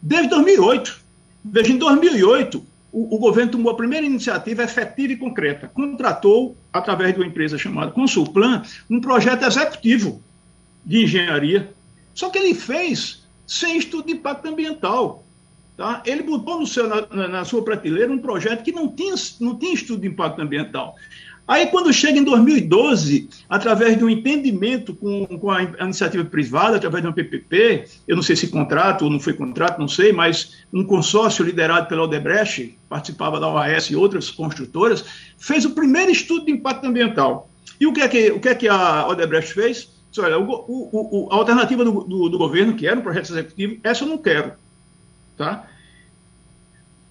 Desde 0.00 0.28
2008, 0.28 1.00
veja, 1.44 1.72
em 1.72 1.78
2008, 1.78 2.64
o, 2.92 3.16
o, 3.16 3.18
governo 3.18 3.50
tomou 3.50 3.72
a 3.72 3.76
primeira 3.76 4.06
iniciativa 4.06 4.62
efetiva 4.62 5.14
e 5.14 5.16
concreta. 5.16 5.66
Contratou, 5.66 6.56
através 6.72 7.12
de 7.12 7.20
uma 7.20 7.26
empresa 7.26 7.58
chamada 7.58 7.90
Consulplan, 7.90 8.62
um 8.88 9.00
projeto 9.00 9.44
executivo 9.44 10.22
de 10.84 11.04
engenharia, 11.04 11.72
só 12.14 12.30
que 12.30 12.38
ele 12.38 12.54
fez 12.54 13.24
sem 13.46 13.78
estudo 13.78 14.06
de 14.06 14.12
impacto 14.12 14.46
ambiental. 14.46 15.24
Tá? 15.76 16.02
Ele 16.06 16.22
botou 16.22 16.64
seu, 16.66 16.88
na, 16.88 17.28
na, 17.28 17.44
sua 17.44 17.64
prateleira 17.64 18.12
um 18.12 18.18
projeto 18.18 18.62
que 18.62 18.70
não 18.70 18.88
tinha, 18.88 19.14
não 19.40 19.58
tinha 19.58 19.74
estudo 19.74 20.02
de 20.02 20.08
impacto 20.08 20.40
ambiental. 20.40 20.94
Aí, 21.46 21.66
quando 21.66 21.92
chega 21.92 22.18
em 22.18 22.24
2012, 22.24 23.28
através 23.50 23.98
de 23.98 24.04
um 24.04 24.08
entendimento 24.08 24.94
com, 24.94 25.26
com 25.26 25.50
a 25.50 25.62
iniciativa 25.62 26.24
privada, 26.24 26.76
através 26.76 27.02
de 27.02 27.10
um 27.10 27.12
PPP, 27.12 27.84
eu 28.08 28.16
não 28.16 28.22
sei 28.22 28.34
se 28.34 28.48
contrato 28.48 29.04
ou 29.04 29.10
não 29.10 29.20
foi 29.20 29.34
contrato, 29.34 29.78
não 29.78 29.88
sei, 29.88 30.10
mas 30.10 30.64
um 30.72 30.82
consórcio 30.82 31.44
liderado 31.44 31.86
pela 31.86 32.04
Odebrecht, 32.04 32.78
participava 32.88 33.38
da 33.38 33.48
OAS 33.48 33.90
e 33.90 33.96
outras 33.96 34.30
construtoras, 34.30 35.04
fez 35.36 35.66
o 35.66 35.72
primeiro 35.72 36.10
estudo 36.10 36.46
de 36.46 36.52
impacto 36.52 36.86
ambiental. 36.86 37.50
E 37.78 37.86
o 37.86 37.92
que 37.92 38.00
é 38.00 38.08
que, 38.08 38.30
o 38.30 38.40
que, 38.40 38.48
é 38.48 38.54
que 38.54 38.68
a 38.68 39.06
Odebrecht 39.06 39.52
fez? 39.52 39.93
Olha, 40.20 40.38
o, 40.38 40.44
o, 40.44 41.26
o, 41.26 41.32
a 41.32 41.36
alternativa 41.36 41.84
do, 41.84 42.04
do, 42.04 42.28
do, 42.28 42.38
governo, 42.38 42.74
que 42.74 42.86
era 42.86 42.98
um 42.98 43.02
projeto 43.02 43.30
executivo, 43.30 43.78
essa 43.82 44.04
eu 44.04 44.08
não 44.08 44.18
quero. 44.18 44.52
Tá? 45.36 45.66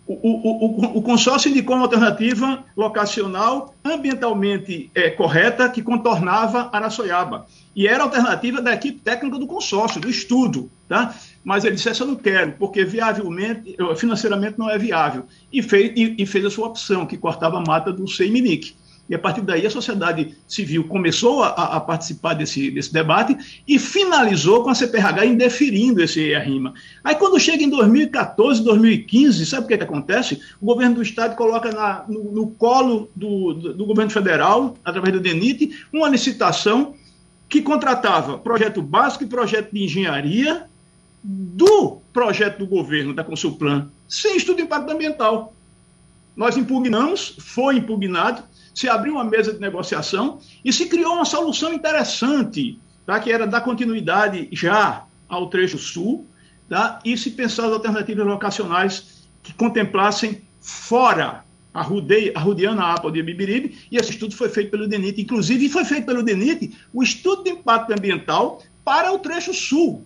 O, 0.05 1.01
consórcio 1.01 1.49
indicou 1.49 1.77
uma 1.77 1.85
alternativa 1.85 2.65
locacional 2.75 3.73
ambientalmente 3.85 4.91
é, 4.93 5.09
correta 5.09 5.69
que 5.69 5.81
contornava 5.81 6.69
Araçoiaba. 6.73 7.47
E 7.73 7.87
era 7.87 8.03
a 8.03 8.03
alternativa 8.03 8.61
da 8.61 8.73
equipe 8.73 8.99
técnica 8.99 9.39
do 9.39 9.47
consórcio, 9.47 10.01
do 10.01 10.09
estudo. 10.09 10.69
Tá? 10.89 11.15
Mas 11.41 11.63
ele 11.63 11.75
disse: 11.75 11.87
essa 11.87 12.03
eu 12.03 12.07
não 12.07 12.15
quero, 12.15 12.53
porque 12.53 12.83
viavelmente, 12.83 13.77
financeiramente 13.95 14.59
não 14.59 14.69
é 14.69 14.77
viável. 14.77 15.25
E 15.51 15.61
fez, 15.61 15.93
e, 15.95 16.15
e 16.17 16.25
fez 16.25 16.43
a 16.45 16.51
sua 16.51 16.67
opção, 16.67 17.05
que 17.05 17.17
cortava 17.17 17.57
a 17.57 17.63
mata 17.65 17.91
do 17.91 18.05
CEMINIC. 18.05 18.75
E 19.09 19.13
a 19.13 19.19
partir 19.19 19.41
daí 19.41 19.65
a 19.65 19.69
sociedade 19.69 20.35
civil 20.47 20.85
começou 20.85 21.43
a, 21.43 21.49
a, 21.49 21.79
participar 21.79 22.35
desse, 22.35 22.71
desse 22.71 22.93
debate 22.93 23.37
e 23.67 23.77
finalizou 23.77 24.63
com 24.63 24.69
a 24.69 24.75
CPRH 24.75 25.25
indeferindo 25.25 26.01
esse 26.01 26.33
arrima. 26.33 26.73
Aí 27.03 27.15
quando 27.15 27.39
chega 27.39 27.63
em 27.63 27.69
2014, 27.69 28.63
2015, 28.63 29.45
sabe 29.45 29.65
o 29.65 29.67
que, 29.67 29.73
é 29.73 29.77
que 29.77 29.83
acontece? 29.83 30.41
O 30.61 30.65
governo 30.65 30.95
do 30.95 31.01
estado 31.01 31.35
coloca 31.35 31.69
na, 31.69 32.05
no, 32.07 32.31
no, 32.31 32.47
colo 32.47 33.09
do, 33.13 33.53
do, 33.53 33.73
do 33.73 33.85
governo 33.85 34.09
federal, 34.09 34.77
através 34.85 35.13
do 35.13 35.19
DENIT, 35.19 35.85
uma 35.91 36.07
licitação 36.07 36.95
que 37.49 37.61
contratava 37.61 38.37
projeto 38.37 38.81
básico 38.81 39.25
e 39.25 39.27
projeto 39.27 39.71
de 39.73 39.83
engenharia 39.83 40.65
do 41.23 41.97
projeto 42.11 42.59
do 42.59 42.67
governo, 42.67 43.13
da 43.13 43.23
Consulplan, 43.23 43.89
sem 44.07 44.37
estudo 44.37 44.57
de 44.57 44.63
impacto 44.63 44.89
ambiental. 44.89 45.53
Nós 46.35 46.57
impugnamos, 46.57 47.35
foi 47.39 47.77
impugnado, 47.77 48.43
se 48.73 48.89
abriu 48.89 49.13
uma 49.13 49.23
mesa 49.23 49.53
de 49.53 49.59
negociação 49.59 50.39
e 50.63 50.73
se 50.73 50.88
criou 50.88 51.13
uma 51.13 51.25
solução 51.25 51.73
interessante, 51.73 52.79
tá? 53.05 53.19
que 53.19 53.31
era 53.31 53.45
dar 53.45 53.62
continuidade 53.62 54.49
já 54.51 55.05
ao 55.27 55.47
trecho 55.47 55.78
sul 55.78 56.26
tá? 56.67 56.99
e 57.05 57.17
se 57.17 57.32
pensar 57.32 57.67
as 57.67 57.74
alternativas 57.74 58.26
locacionais 58.26 59.28
que 59.41 59.53
contemplassem 59.53 60.41
fora 60.61 61.43
a, 61.74 61.82
Rude, 61.82 62.32
a 62.36 62.39
Rudiana 62.39 62.95
de 63.11 63.24
Bibiribe, 63.24 63.78
e 63.91 63.97
esse 63.97 64.11
estudo 64.11 64.36
foi 64.36 64.47
feito 64.47 64.69
pelo 64.69 64.88
DENIT. 64.88 65.21
Inclusive, 65.21 65.69
foi 65.69 65.84
feito 65.84 66.05
pelo 66.05 66.24
DENIT 66.24 66.76
o 66.93 67.01
estudo 67.01 67.43
de 67.43 67.49
impacto 67.49 67.91
ambiental 67.91 68.61
para 68.86 69.11
o 69.11 69.19
trecho 69.19 69.53
sul, 69.53 70.05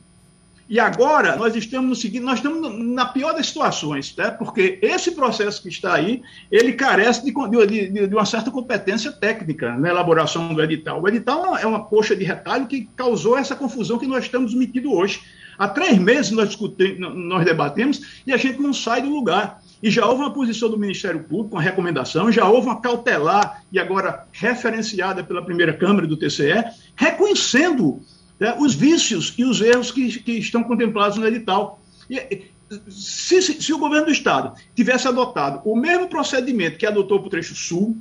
e 0.69 0.79
agora 0.81 1.37
nós 1.37 1.55
estamos 1.55 1.87
no 1.89 1.95
seguinte, 1.95 2.23
nós 2.23 2.39
estamos 2.39 2.77
na 2.77 3.05
pior 3.05 3.33
das 3.33 3.47
situações, 3.47 4.13
né? 4.17 4.31
porque 4.31 4.79
esse 4.81 5.11
processo 5.11 5.61
que 5.61 5.69
está 5.69 5.93
aí, 5.93 6.21
ele 6.51 6.73
carece 6.73 7.23
de, 7.23 7.31
de, 7.67 8.07
de 8.07 8.13
uma 8.13 8.25
certa 8.25 8.51
competência 8.51 9.11
técnica 9.11 9.77
na 9.77 9.89
elaboração 9.89 10.53
do 10.53 10.61
edital. 10.61 11.01
O 11.01 11.07
edital 11.07 11.57
é 11.57 11.65
uma 11.65 11.85
coxa 11.85 12.15
de 12.15 12.25
retalho 12.25 12.67
que 12.67 12.89
causou 12.97 13.37
essa 13.37 13.55
confusão 13.55 13.97
que 13.97 14.05
nós 14.07 14.25
estamos 14.25 14.53
metidos 14.53 14.91
hoje. 14.91 15.21
Há 15.57 15.69
três 15.69 15.97
meses 15.97 16.31
nós, 16.31 16.49
discutimos, 16.49 17.15
nós 17.15 17.45
debatemos 17.45 18.21
e 18.27 18.33
a 18.33 18.37
gente 18.37 18.61
não 18.61 18.73
sai 18.73 19.01
do 19.01 19.09
lugar. 19.09 19.61
E 19.81 19.89
já 19.89 20.05
houve 20.05 20.23
uma 20.23 20.33
posição 20.33 20.69
do 20.69 20.77
Ministério 20.77 21.23
Público, 21.23 21.55
uma 21.55 21.61
recomendação, 21.61 22.31
já 22.31 22.47
houve 22.47 22.67
uma 22.67 22.81
cautelar 22.81 23.63
e 23.71 23.79
agora 23.79 24.25
referenciada 24.31 25.23
pela 25.23 25.41
primeira 25.41 25.71
Câmara 25.71 26.07
do 26.07 26.17
TCE, 26.17 26.63
reconhecendo 26.95 28.01
né, 28.39 28.55
os 28.59 28.75
vícios 28.75 29.33
e 29.37 29.43
os 29.43 29.61
erros 29.61 29.91
que, 29.91 30.19
que 30.19 30.33
estão 30.33 30.63
contemplados 30.63 31.17
no 31.17 31.25
edital. 31.25 31.81
E, 32.09 32.47
se, 32.89 33.41
se, 33.41 33.61
se, 33.61 33.73
o 33.73 33.77
governo 33.77 34.07
do 34.07 34.11
Estado 34.11 34.53
tivesse 34.75 35.07
adotado 35.07 35.61
o 35.63 35.75
mesmo 35.75 36.07
procedimento 36.07 36.77
que 36.77 36.85
adotou 36.85 37.19
para 37.19 37.27
o 37.27 37.29
trecho 37.29 37.55
sul, 37.55 37.97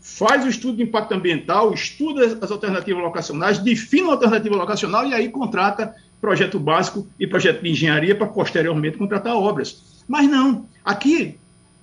faz 0.00 0.44
o 0.44 0.48
estudo 0.48 0.76
de 0.76 0.82
impacto 0.82 1.12
ambiental, 1.12 1.72
estuda 1.72 2.38
as 2.40 2.50
alternativas 2.50 3.02
locacionais, 3.02 3.58
define 3.58 4.02
uma 4.02 4.12
alternativa 4.12 4.54
locacional 4.54 5.06
e 5.06 5.14
aí 5.14 5.28
contrata 5.30 5.94
projeto 6.20 6.58
básico 6.58 7.08
e 7.18 7.26
projeto 7.26 7.62
de 7.62 7.70
engenharia 7.70 8.14
para 8.14 8.26
posteriormente 8.26 8.96
contratar 8.96 9.34
obras. 9.34 10.02
Mas 10.06 10.28
não, 10.28 10.68
aqui, 10.84 11.38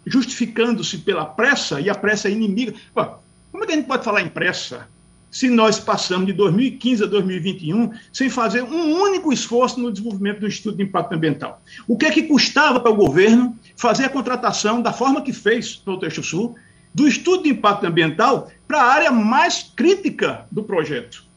justificando-se 0.05 0.99
pela 0.99 1.25
pressa, 1.25 1.81
e 1.81 1.89
a 1.89 1.95
pressa 1.95 2.27
é 2.27 2.31
inimiga. 2.31 2.73
Como 2.93 3.63
é 3.63 3.67
que 3.67 3.73
a 3.73 3.75
gente 3.75 3.87
pode 3.87 4.03
falar 4.03 4.21
em 4.21 4.29
pressa 4.29 4.87
se 5.32 5.49
nós 5.49 5.79
passamos 5.79 6.27
de 6.27 6.34
2015 6.34 7.03
a 7.03 7.07
2021 7.07 7.91
sem 8.13 8.29
fazer 8.29 8.61
um 8.61 9.01
único 9.01 9.34
esforço 9.34 9.79
no 9.79 9.91
desenvolvimento 9.91 10.41
do 10.41 10.47
estudo 10.47 10.77
de 10.77 10.84
impacto 10.84 11.13
ambiental? 11.13 11.63
O 11.88 11.97
que 11.97 12.05
é 12.05 12.11
que 12.11 12.23
custava 12.23 12.79
para 12.79 12.91
o 12.91 12.95
governo 12.95 13.57
fazer 13.75 14.05
a 14.05 14.09
contratação 14.09 14.82
da 14.82 14.93
forma 14.93 15.21
que 15.21 15.34
fez 15.34 15.75
para 15.75 15.93
o 15.93 15.97
Trecho 15.97 16.21
Sul, 16.21 16.55
do 16.93 17.07
estudo 17.07 17.43
de 17.43 17.49
impacto 17.49 17.88
ambiental 17.88 18.51
para 18.67 18.82
a 18.82 18.91
área 18.91 19.11
mais 19.11 19.71
crítica 19.75 20.45
do 20.51 20.61
projeto? 20.61 21.32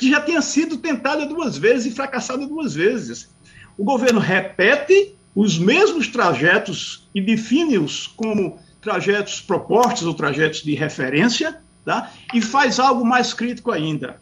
que 0.00 0.08
já 0.08 0.18
tinha 0.22 0.40
sido 0.40 0.78
tentada 0.78 1.26
duas 1.26 1.58
vezes 1.58 1.92
e 1.92 1.94
fracassada 1.94 2.46
duas 2.46 2.74
vezes. 2.74 3.28
O 3.76 3.84
governo 3.84 4.18
repete 4.18 5.14
os 5.34 5.58
mesmos 5.58 6.08
trajetos 6.08 7.06
e 7.14 7.20
define-os 7.20 8.06
como 8.06 8.58
trajetos 8.80 9.42
propostos 9.42 10.06
ou 10.06 10.14
trajetos 10.14 10.62
de 10.62 10.74
referência, 10.74 11.60
tá? 11.84 12.10
e 12.34 12.40
faz 12.40 12.78
algo 12.78 13.04
mais 13.04 13.32
crítico 13.32 13.70
ainda. 13.70 14.20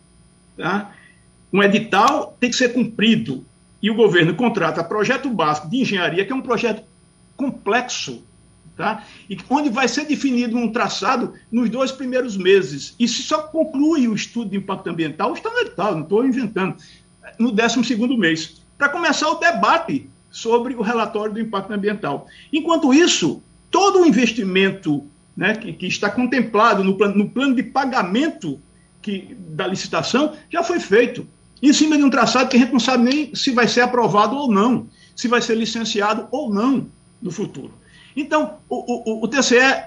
Tá? 0.57 0.93
Um 1.53 1.63
edital 1.63 2.37
tem 2.39 2.51
que 2.51 2.57
ser 2.57 2.73
cumprido, 2.73 3.45
e 3.83 3.91
o 3.91 3.95
governo 3.95 4.35
contrata 4.35 4.83
projeto 4.83 5.31
básico 5.31 5.69
de 5.69 5.79
engenharia, 5.79 6.25
que 6.25 6.33
é 6.33 6.35
um 6.35 6.43
projeto 6.43 6.83
complexo, 7.37 8.25
tá? 8.77 9.05
E 9.31 9.39
onde 9.49 9.71
vai 9.71 9.87
ser 9.87 10.05
definido 10.05 10.57
um 10.57 10.73
traçado 10.73 11.35
nos 11.51 11.71
dois 11.71 11.93
primeiros 11.93 12.37
meses. 12.37 12.95
E 12.99 13.07
se 13.07 13.23
só 13.23 13.43
conclui 13.43 14.09
o 14.09 14.15
estudo 14.15 14.51
de 14.51 14.57
impacto 14.57 14.89
ambiental, 14.89 15.33
está 15.33 15.51
no 15.51 15.59
edital, 15.59 15.95
não 15.95 16.03
estou 16.03 16.27
inventando, 16.27 16.77
no 17.39 17.53
12 17.53 17.97
mês, 18.17 18.61
para 18.77 18.89
começar 18.89 19.29
o 19.29 19.37
debate 19.37 20.11
sobre 20.31 20.75
o 20.75 20.83
relatório 20.83 21.35
do 21.35 21.41
impacto 21.41 21.73
ambiental. 21.73 22.27
Enquanto 22.53 22.93
isso, 22.93 23.43
todo 23.71 24.01
o 24.01 24.07
investimento 24.07 25.07
né, 25.39 25.55
que, 25.55 25.72
que, 25.72 25.86
está 25.86 26.11
contemplado 26.11 26.82
no 26.82 26.97
plano, 26.97 27.14
no 27.14 27.30
plano 27.30 27.55
de 27.55 27.62
pagamento 27.62 28.61
que, 29.01 29.36
da 29.51 29.68
licitação 29.68 30.34
já 30.51 30.64
foi 30.64 30.80
feito, 30.80 31.24
em 31.62 31.72
cima 31.72 31.97
de 31.97 32.03
um 32.03 32.11
traçado 32.11 32.51
que 32.51 32.57
a 32.57 32.61
gente 32.61 32.72
não 32.72 32.80
sabe 32.80 33.05
nem 33.05 33.34
se 33.36 33.53
vai 33.53 33.68
ser 33.68 33.82
aprovado 33.82 34.34
ou 34.34 34.51
não, 34.51 34.89
se 35.14 35.28
vai 35.28 35.41
ser 35.41 35.55
licenciado 35.55 36.26
ou 36.32 36.53
não 36.53 36.89
no 37.22 37.30
futuro. 37.30 37.72
Então, 38.16 38.59
o, 38.68 39.20
o, 39.20 39.24
o 39.24 39.28
TCE 39.28 39.84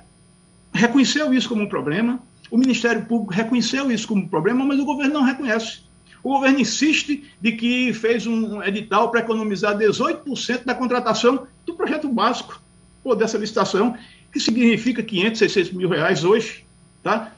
reconheceu 0.73 1.33
isso 1.33 1.49
como 1.49 1.63
um 1.63 1.67
problema, 1.67 2.17
o 2.49 2.57
Ministério 2.57 3.05
Público 3.05 3.33
reconheceu 3.33 3.91
isso 3.91 4.07
como 4.07 4.23
um 4.23 4.27
problema, 4.29 4.63
mas 4.63 4.79
o 4.79 4.85
governo 4.85 5.15
não 5.15 5.23
reconhece. 5.23 5.81
O 6.23 6.29
governo 6.29 6.61
insiste 6.61 7.25
de 7.41 7.51
que 7.51 7.91
fez 7.91 8.25
um 8.25 8.63
edital 8.63 9.11
para 9.11 9.19
economizar 9.19 9.77
18% 9.77 10.63
da 10.63 10.73
contratação 10.73 11.45
do 11.65 11.73
projeto 11.73 12.07
básico, 12.07 12.61
ou 13.03 13.15
dessa 13.15 13.37
licitação, 13.37 13.97
que 14.31 14.39
significa 14.39 15.03
500, 15.03 15.39
600 15.39 15.71
mil 15.73 15.89
reais 15.89 16.23
hoje. 16.23 16.65
Tá? 17.03 17.31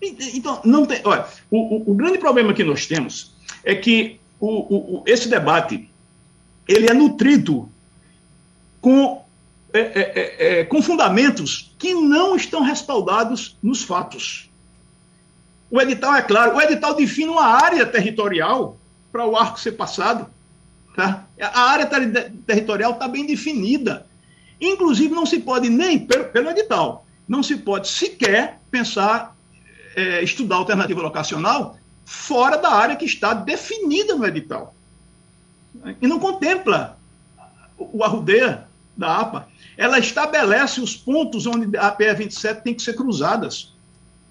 Então, 0.00 0.60
não 0.64 0.86
tem. 0.86 1.00
Olha, 1.04 1.26
o, 1.50 1.58
o, 1.58 1.90
o 1.92 1.94
grande 1.94 2.18
problema 2.18 2.52
que 2.52 2.64
nós 2.64 2.86
temos 2.86 3.32
é 3.64 3.74
que 3.74 4.18
o, 4.40 5.02
esse 5.06 5.28
debate 5.28 5.88
ele 6.66 6.88
é 6.88 6.94
nutrido 6.94 7.68
com 8.80 9.22
é, 9.72 9.80
é, 9.80 10.00
é, 10.00 10.60
é, 10.60 10.64
com 10.64 10.80
fundamentos 10.80 11.74
que 11.78 11.92
não 11.94 12.36
estão 12.36 12.62
respaldados 12.62 13.56
nos 13.62 13.82
fatos. 13.82 14.48
O 15.70 15.80
edital 15.80 16.14
é 16.14 16.22
claro, 16.22 16.56
o 16.56 16.62
edital 16.62 16.94
define 16.94 17.28
uma 17.28 17.44
área 17.44 17.84
territorial 17.84 18.78
para 19.12 19.26
o 19.26 19.36
arco 19.36 19.60
ser 19.60 19.72
passado. 19.72 20.26
Tá? 20.96 21.26
A 21.40 21.60
área 21.70 21.86
ter 21.86 22.32
territorial 22.46 22.92
está 22.92 23.06
bem 23.06 23.26
definida. 23.26 24.06
Inclusive, 24.60 25.14
não 25.14 25.26
se 25.26 25.40
pode 25.40 25.68
nem, 25.68 25.98
pelo, 25.98 26.24
pelo 26.26 26.50
edital, 26.50 27.06
não 27.26 27.42
se 27.42 27.56
pode 27.56 27.88
sequer 27.88 28.58
pensar, 28.70 29.36
é, 29.94 30.22
estudar 30.22 30.56
alternativa 30.56 31.00
locacional 31.00 31.78
fora 32.04 32.56
da 32.56 32.70
área 32.70 32.96
que 32.96 33.04
está 33.04 33.34
definida 33.34 34.14
no 34.14 34.26
edital. 34.26 34.74
E 36.00 36.06
não 36.06 36.18
contempla 36.18 36.98
o 37.76 38.02
arrudeia 38.02 38.66
da 38.96 39.18
APA 39.18 39.48
ela 39.78 39.96
estabelece 40.00 40.80
os 40.80 40.96
pontos 40.96 41.46
onde 41.46 41.76
a 41.76 41.92
PE 41.92 42.12
27 42.14 42.62
tem 42.62 42.74
que 42.74 42.82
ser 42.82 42.94
cruzadas. 42.94 43.72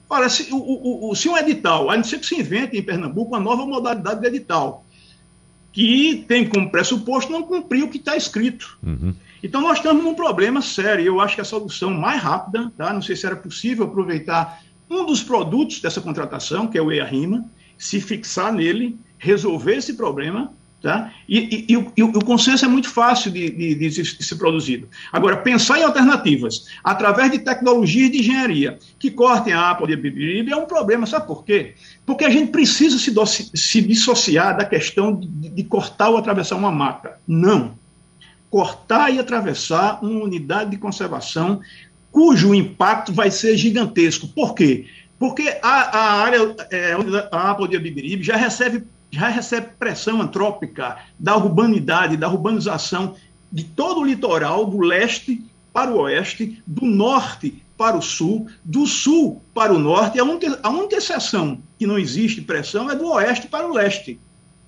Ora, 0.10 0.28
se, 0.28 0.50
o, 0.52 1.10
o, 1.10 1.16
se 1.16 1.30
um 1.30 1.38
edital, 1.38 1.90
a 1.90 1.96
não 1.96 2.04
ser 2.04 2.20
que 2.20 2.26
se 2.26 2.38
invente 2.38 2.78
em 2.78 2.84
Pernambuco 2.84 3.32
uma 3.32 3.40
nova 3.40 3.66
modalidade 3.66 4.20
de 4.20 4.28
edital, 4.28 4.86
que 5.78 6.26
tem 6.28 6.50
como 6.50 6.72
pressuposto 6.72 7.32
não 7.32 7.44
cumprir 7.44 7.84
o 7.84 7.88
que 7.88 8.00
está 8.00 8.18
escrito. 8.18 8.80
Uhum. 8.82 9.14
Então, 9.44 9.62
nós 9.62 9.78
estamos 9.78 10.04
num 10.04 10.16
problema 10.16 10.60
sério. 10.60 11.06
Eu 11.06 11.22
acho 11.22 11.36
que 11.36 11.42
a 11.42 11.44
solução 11.44 11.92
mais 11.92 12.20
rápida, 12.20 12.74
tá? 12.76 12.92
não 12.92 13.00
sei 13.00 13.16
se 13.16 13.28
era 13.28 13.36
possível 13.36 13.86
aproveitar 13.86 14.60
um 14.90 15.06
dos 15.06 15.22
produtos 15.22 15.80
dessa 15.80 16.02
contratação, 16.02 16.66
que 16.66 16.80
é 16.80 16.82
o 16.82 16.92
EA-RIMA, 16.92 17.46
se 17.78 18.02
fixar 18.02 18.52
nele, 18.52 18.98
resolver 19.20 19.76
esse 19.76 19.94
problema 19.94 20.52
Tá? 20.80 21.12
E, 21.28 21.40
e, 21.40 21.74
e, 21.74 21.78
o, 21.78 21.92
e, 21.98 22.04
o, 22.04 22.24
consenso 22.24 22.64
é 22.64 22.68
muito 22.68 22.88
fácil 22.88 23.32
de, 23.32 23.50
de, 23.50 23.74
de, 23.74 23.90
de, 23.90 24.24
ser 24.24 24.36
produzido. 24.36 24.88
Agora, 25.12 25.38
pensar 25.38 25.80
em 25.80 25.84
alternativas 25.84 26.68
através 26.84 27.32
de 27.32 27.40
tecnologias 27.40 28.12
de 28.12 28.20
engenharia 28.20 28.78
que 29.00 29.10
cortem 29.10 29.54
a 29.54 29.72
APA 29.72 29.88
de 29.88 29.96
Bibiribe 29.96 30.52
é 30.52 30.56
um 30.56 30.68
problema. 30.68 31.08
Sabe 31.08 31.26
por 31.26 31.44
quê? 31.44 31.74
Porque 32.06 32.24
a 32.24 32.30
gente 32.30 32.52
precisa 32.52 33.00
se, 33.00 33.52
se 33.56 33.82
dissociar 33.82 34.56
da 34.56 34.66
questão 34.66 35.20
de, 35.20 35.64
cortar 35.64 36.10
ou 36.10 36.18
atravessar 36.18 36.56
uma 36.56 36.72
mata. 36.72 37.20
Não. 37.28 37.74
Cortar 38.48 39.10
e 39.12 39.18
atravessar 39.18 40.04
uma 40.04 40.24
unidade 40.24 40.70
de 40.70 40.78
conservação 40.78 41.60
cujo 42.12 42.54
impacto 42.54 43.12
vai 43.12 43.32
ser 43.32 43.58
gigantesco. 43.58 44.28
Por 44.28 44.54
quê? 44.54 44.86
Porque 45.18 45.58
a, 45.64 45.98
a 45.98 46.22
área, 46.22 46.56
é, 46.70 46.94
a 47.32 47.50
APA 47.50 47.68
de 47.68 47.80
Bibiribe 47.80 48.24
já 48.24 48.36
recebe 48.36 48.84
já 49.12 49.30
recebe 49.30 49.68
pressão 49.80 50.22
antrópica 50.22 50.98
da 51.18 51.36
urbanidade, 51.36 52.18
da 52.18 52.28
urbanização 52.28 53.16
de 53.52 53.64
todo 53.64 54.02
o 54.02 54.06
litoral, 54.06 54.66
do 54.66 54.80
leste 54.80 55.44
para 55.72 55.92
o 55.92 56.02
oeste, 56.02 56.62
do 56.66 56.86
norte 56.86 57.64
para 57.78 57.96
o 57.96 58.02
sul, 58.02 58.48
do 58.64 58.86
sul 58.86 59.42
para 59.54 59.72
o 59.72 59.80
norte. 59.80 60.20
A 60.20 60.24
única, 60.24 60.60
a 60.64 60.70
única 60.70 60.96
exceção 60.96 61.62
que 61.78 61.86
não 61.86 61.98
existe 61.98 62.42
pressão 62.42 62.90
é 62.90 62.96
do 62.96 63.08
oeste 63.12 63.48
para 63.48 63.68
o 63.68 63.74
leste. 63.74 64.20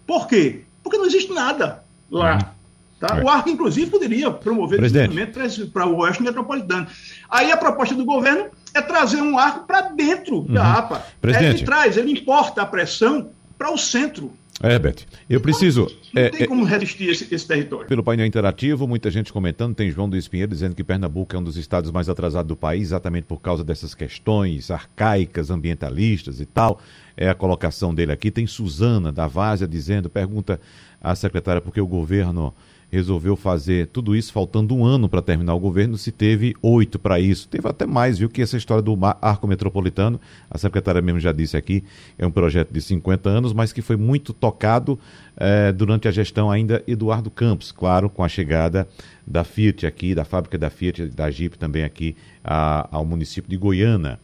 Por 0.06 0.28
quê? 0.28 0.62
Porque 0.84 0.98
não 0.98 1.06
existe 1.06 1.34
nada 1.34 1.84
lá. 2.10 2.36
Uhum. 2.36 2.60
Tá? 3.00 3.18
É. 3.18 3.24
O 3.24 3.30
arco, 3.30 3.50
inclusive, 3.50 3.90
poderia 3.90 4.30
promover 4.30 4.82
desenvolvimento 4.82 5.72
para 5.72 5.88
o 5.88 5.98
oeste 6.00 6.22
metropolitano. 6.22 6.86
Aí 7.30 7.52
a 7.52 7.58
proposta 7.58 7.96
do 7.96 8.04
governo 8.04 8.48
é 8.74 8.82
trazer 8.82 9.22
um 9.22 9.38
arco 9.38 9.66
para 9.66 9.82
dentro 9.82 10.40
uhum. 10.40 10.54
da 10.54 10.74
APA. 10.74 11.06
Presidente. 11.22 11.58
Ele 11.58 11.66
traz, 11.66 11.98
ele 11.98 12.12
importa 12.12 12.62
a 12.62 12.66
pressão 12.66 13.30
para 13.60 13.72
o 13.72 13.78
centro. 13.78 14.32
É, 14.62 14.74
Herbert, 14.74 15.06
eu 15.30 15.40
preciso. 15.40 15.82
Não, 16.14 16.24
não 16.24 16.32
tem 16.32 16.44
é, 16.44 16.48
como 16.48 16.64
resistir 16.66 17.10
esse, 17.10 17.34
esse, 17.34 17.48
território. 17.48 17.88
Pelo 17.88 18.04
painel 18.04 18.26
interativo, 18.26 18.88
muita 18.88 19.12
gente 19.12 19.32
comentando. 19.32 19.76
Tem 19.76 19.92
João 19.92 20.08
Luiz 20.08 20.28
Pinheiro 20.28 20.52
dizendo 20.52 20.76
que 20.76 20.84
Pernambuco 20.84 21.36
é 21.36 21.40
um 21.40 21.44
dos 21.44 21.56
estados 21.56 21.92
mais 21.92 22.10
atrasados 22.10 22.48
do 22.48 22.58
país, 22.58 22.84
exatamente 22.84 23.24
por 23.24 23.40
causa 23.40 23.64
dessas 23.64 23.94
questões 23.94 24.72
arcaicas, 24.72 25.50
ambientalistas 25.50 26.42
e 26.42 26.46
tal. 26.46 26.82
É 27.16 27.30
a 27.30 27.36
colocação 27.36 27.94
dele 27.94 28.12
aqui. 28.12 28.32
Tem 28.32 28.48
Suzana 28.48 29.12
da 29.12 29.28
Várzea 29.28 29.68
dizendo, 29.68 30.10
pergunta 30.10 30.60
à 31.02 31.16
secretária 31.16 31.62
por 31.62 31.74
que 31.74 31.80
o 31.80 31.88
governo 31.88 32.54
resolveu 32.92 33.36
fazer 33.36 33.88
tudo 33.88 34.16
isso 34.16 34.34
faltando 34.34 34.76
um 34.76 34.84
ano 34.84 35.08
para 35.08 35.22
terminar 35.22 35.54
o 35.54 35.60
governo, 35.60 35.98
se 35.98 36.12
teve 36.12 36.56
oito 36.62 36.98
para 36.98 37.20
isso. 37.20 37.48
Teve 37.48 37.68
até 37.68 37.86
mais, 37.86 38.18
viu, 38.18 38.30
que 38.30 38.42
essa 38.42 38.58
história 38.58 38.82
do 38.82 38.98
arco 39.22 39.48
metropolitano, 39.48 40.20
a 40.50 40.58
secretária 40.58 41.02
mesmo 41.02 41.20
já 41.20 41.32
disse 41.32 41.56
aqui, 41.56 41.84
é 42.18 42.26
um 42.26 42.32
projeto 42.32 42.72
de 42.72 42.82
50 42.82 43.30
anos, 43.30 43.54
mas 43.54 43.72
que 43.72 43.82
foi 43.82 43.96
muito 43.96 44.34
tocado 44.34 45.00
eh, 45.38 45.72
durante 45.72 46.08
a 46.08 46.12
gestão 46.12 46.50
ainda 46.50 46.84
Eduardo 46.88 47.30
Campos, 47.30 47.72
claro, 47.72 48.10
com 48.10 48.24
a 48.24 48.30
chegada 48.30 48.88
da 49.26 49.44
Fiat 49.44 49.86
aqui, 49.86 50.16
da 50.16 50.26
fábrica 50.26 50.58
da 50.58 50.70
Fiat, 50.70 51.08
da 51.08 51.30
Jeep 51.30 51.58
também 51.58 51.84
aqui 51.84 52.16
a, 52.44 52.88
ao 52.92 53.06
município 53.06 53.50
de 53.50 53.58
Goiânia. 53.58 54.20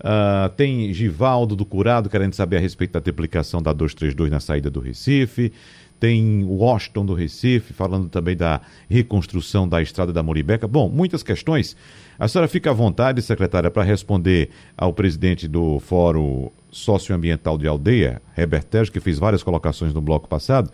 Uh, 0.00 0.48
tem 0.56 0.94
Givaldo 0.94 1.54
do 1.54 1.66
Curado 1.66 2.08
querendo 2.08 2.32
saber 2.32 2.56
a 2.56 2.60
respeito 2.60 2.92
da 2.92 3.02
triplicação 3.02 3.60
da 3.60 3.70
232 3.70 4.30
na 4.30 4.40
saída 4.40 4.70
do 4.70 4.80
Recife. 4.80 5.52
Tem 6.00 6.42
Washington 6.44 7.04
do 7.04 7.14
Recife 7.14 7.74
falando 7.74 8.08
também 8.08 8.34
da 8.34 8.62
reconstrução 8.88 9.68
da 9.68 9.82
estrada 9.82 10.12
da 10.12 10.22
Moribeca. 10.22 10.66
Bom, 10.66 10.88
muitas 10.88 11.22
questões. 11.22 11.76
A 12.18 12.26
senhora 12.26 12.48
fica 12.48 12.70
à 12.70 12.72
vontade, 12.72 13.22
secretária, 13.22 13.70
para 13.70 13.82
responder 13.82 14.48
ao 14.76 14.92
presidente 14.92 15.46
do 15.46 15.78
Fórum 15.78 16.50
Socioambiental 16.70 17.58
de 17.58 17.66
Aldeia, 17.66 18.20
Herbert 18.36 18.64
Tejo, 18.64 18.90
que 18.90 18.98
fez 18.98 19.18
várias 19.18 19.42
colocações 19.42 19.92
no 19.92 20.00
bloco 20.00 20.26
passado. 20.26 20.70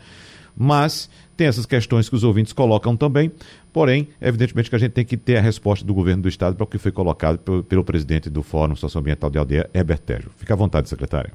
Mas 0.56 1.10
tem 1.36 1.46
essas 1.46 1.66
questões 1.66 2.08
que 2.08 2.14
os 2.14 2.24
ouvintes 2.24 2.52
colocam 2.52 2.96
também. 2.96 3.30
Porém, 3.72 4.08
evidentemente 4.20 4.70
que 4.70 4.76
a 4.76 4.78
gente 4.78 4.92
tem 4.92 5.04
que 5.04 5.16
ter 5.16 5.36
a 5.36 5.40
resposta 5.40 5.84
do 5.84 5.92
governo 5.92 6.22
do 6.22 6.28
Estado 6.28 6.56
para 6.56 6.64
o 6.64 6.66
que 6.66 6.78
foi 6.78 6.90
colocado 6.90 7.38
pelo, 7.38 7.62
pelo 7.62 7.84
presidente 7.84 8.30
do 8.30 8.42
Fórum 8.42 8.74
Socioambiental 8.74 9.28
de 9.28 9.38
Aldeia, 9.38 9.68
Herbert 9.74 9.98
Tejo. 9.98 10.30
Fique 10.36 10.52
à 10.52 10.56
vontade, 10.56 10.88
secretária. 10.88 11.32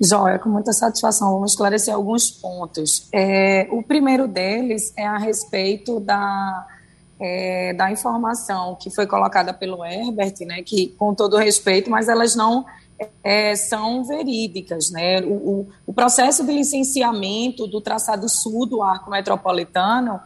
Joia, 0.00 0.38
com 0.38 0.48
muita 0.48 0.72
satisfação, 0.72 1.34
vamos 1.34 1.52
esclarecer 1.52 1.94
alguns 1.94 2.30
pontos. 2.30 3.06
É, 3.12 3.68
o 3.70 3.82
primeiro 3.82 4.26
deles 4.26 4.94
é 4.96 5.06
a 5.06 5.18
respeito 5.18 6.00
da, 6.00 6.66
é, 7.20 7.74
da 7.74 7.90
informação 7.92 8.76
que 8.80 8.88
foi 8.88 9.06
colocada 9.06 9.52
pelo 9.52 9.84
Herbert, 9.84 10.34
né, 10.46 10.62
que, 10.62 10.88
com 10.98 11.14
todo 11.14 11.36
respeito, 11.36 11.90
mas 11.90 12.08
elas 12.08 12.34
não 12.34 12.64
é, 13.22 13.54
são 13.54 14.02
verídicas. 14.04 14.90
Né? 14.90 15.20
O, 15.20 15.32
o, 15.32 15.68
o, 15.88 15.92
processo 15.92 16.44
de 16.44 16.52
licenciamento 16.52 17.66
do 17.66 17.80
traçado 17.80 18.26
sul 18.26 18.64
do 18.64 18.82
arco 18.82 19.10
metropolitano, 19.10 20.18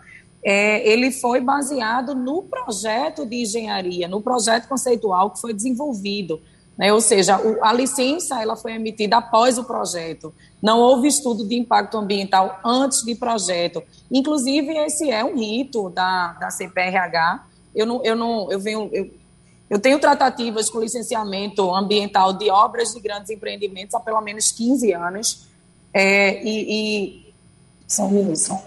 é, 0.45 0.89
ele 0.89 1.11
foi 1.11 1.41
baseado 1.41 2.14
no 2.14 2.43
projeto 2.43 3.27
de 3.27 3.43
engenharia, 3.43 4.07
no 4.07 4.20
projeto 4.20 4.68
conceitual 4.68 5.31
que 5.31 5.41
foi 5.41 5.53
desenvolvido. 5.53 6.41
Né? 6.77 6.93
Ou 6.93 7.01
seja, 7.01 7.39
o, 7.39 7.64
a 7.64 7.72
licença 7.72 8.43
ela 8.43 8.57
foi 8.57 8.72
emitida 8.72 9.16
após 9.16 9.59
o 9.59 9.64
projeto. 9.64 10.35
Não 10.62 10.81
houve 10.81 11.09
estudo 11.09 11.47
de 11.47 11.57
impacto 11.57 11.97
ambiental 11.97 12.59
antes 12.64 13.03
de 13.03 13.14
projeto. 13.14 13.83
Inclusive, 14.11 14.77
esse 14.79 15.11
é 15.11 15.25
um 15.25 15.37
rito 15.37 15.91
da, 15.91 16.33
da 16.33 16.51
CPRH. 16.51 17.47
Eu 17.75 17.87
não, 17.87 18.05
eu 18.05 18.16
não, 18.16 18.51
eu 18.51 18.59
venho, 18.59 18.91
eu, 18.93 19.11
eu 19.70 19.79
tenho 19.79 19.99
tratativas 19.99 20.68
com 20.68 20.81
licenciamento 20.81 21.75
ambiental 21.75 22.33
de 22.33 22.51
obras 22.51 22.93
de 22.93 23.01
grandes 23.01 23.31
empreendimentos 23.31 23.95
há 23.95 24.01
pelo 24.01 24.20
menos 24.20 24.51
15 24.53 24.93
anos. 24.93 25.47
É, 25.93 26.43
e, 26.45 27.20
e... 27.20 27.35
Só 27.87 28.07
um 28.07 28.35
só 28.35 28.61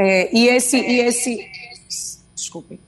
É, 0.00 0.32
e 0.32 0.46
esse, 0.46 0.76
e 0.76 1.00
esse, 1.00 1.44
desculpe. 2.48 2.80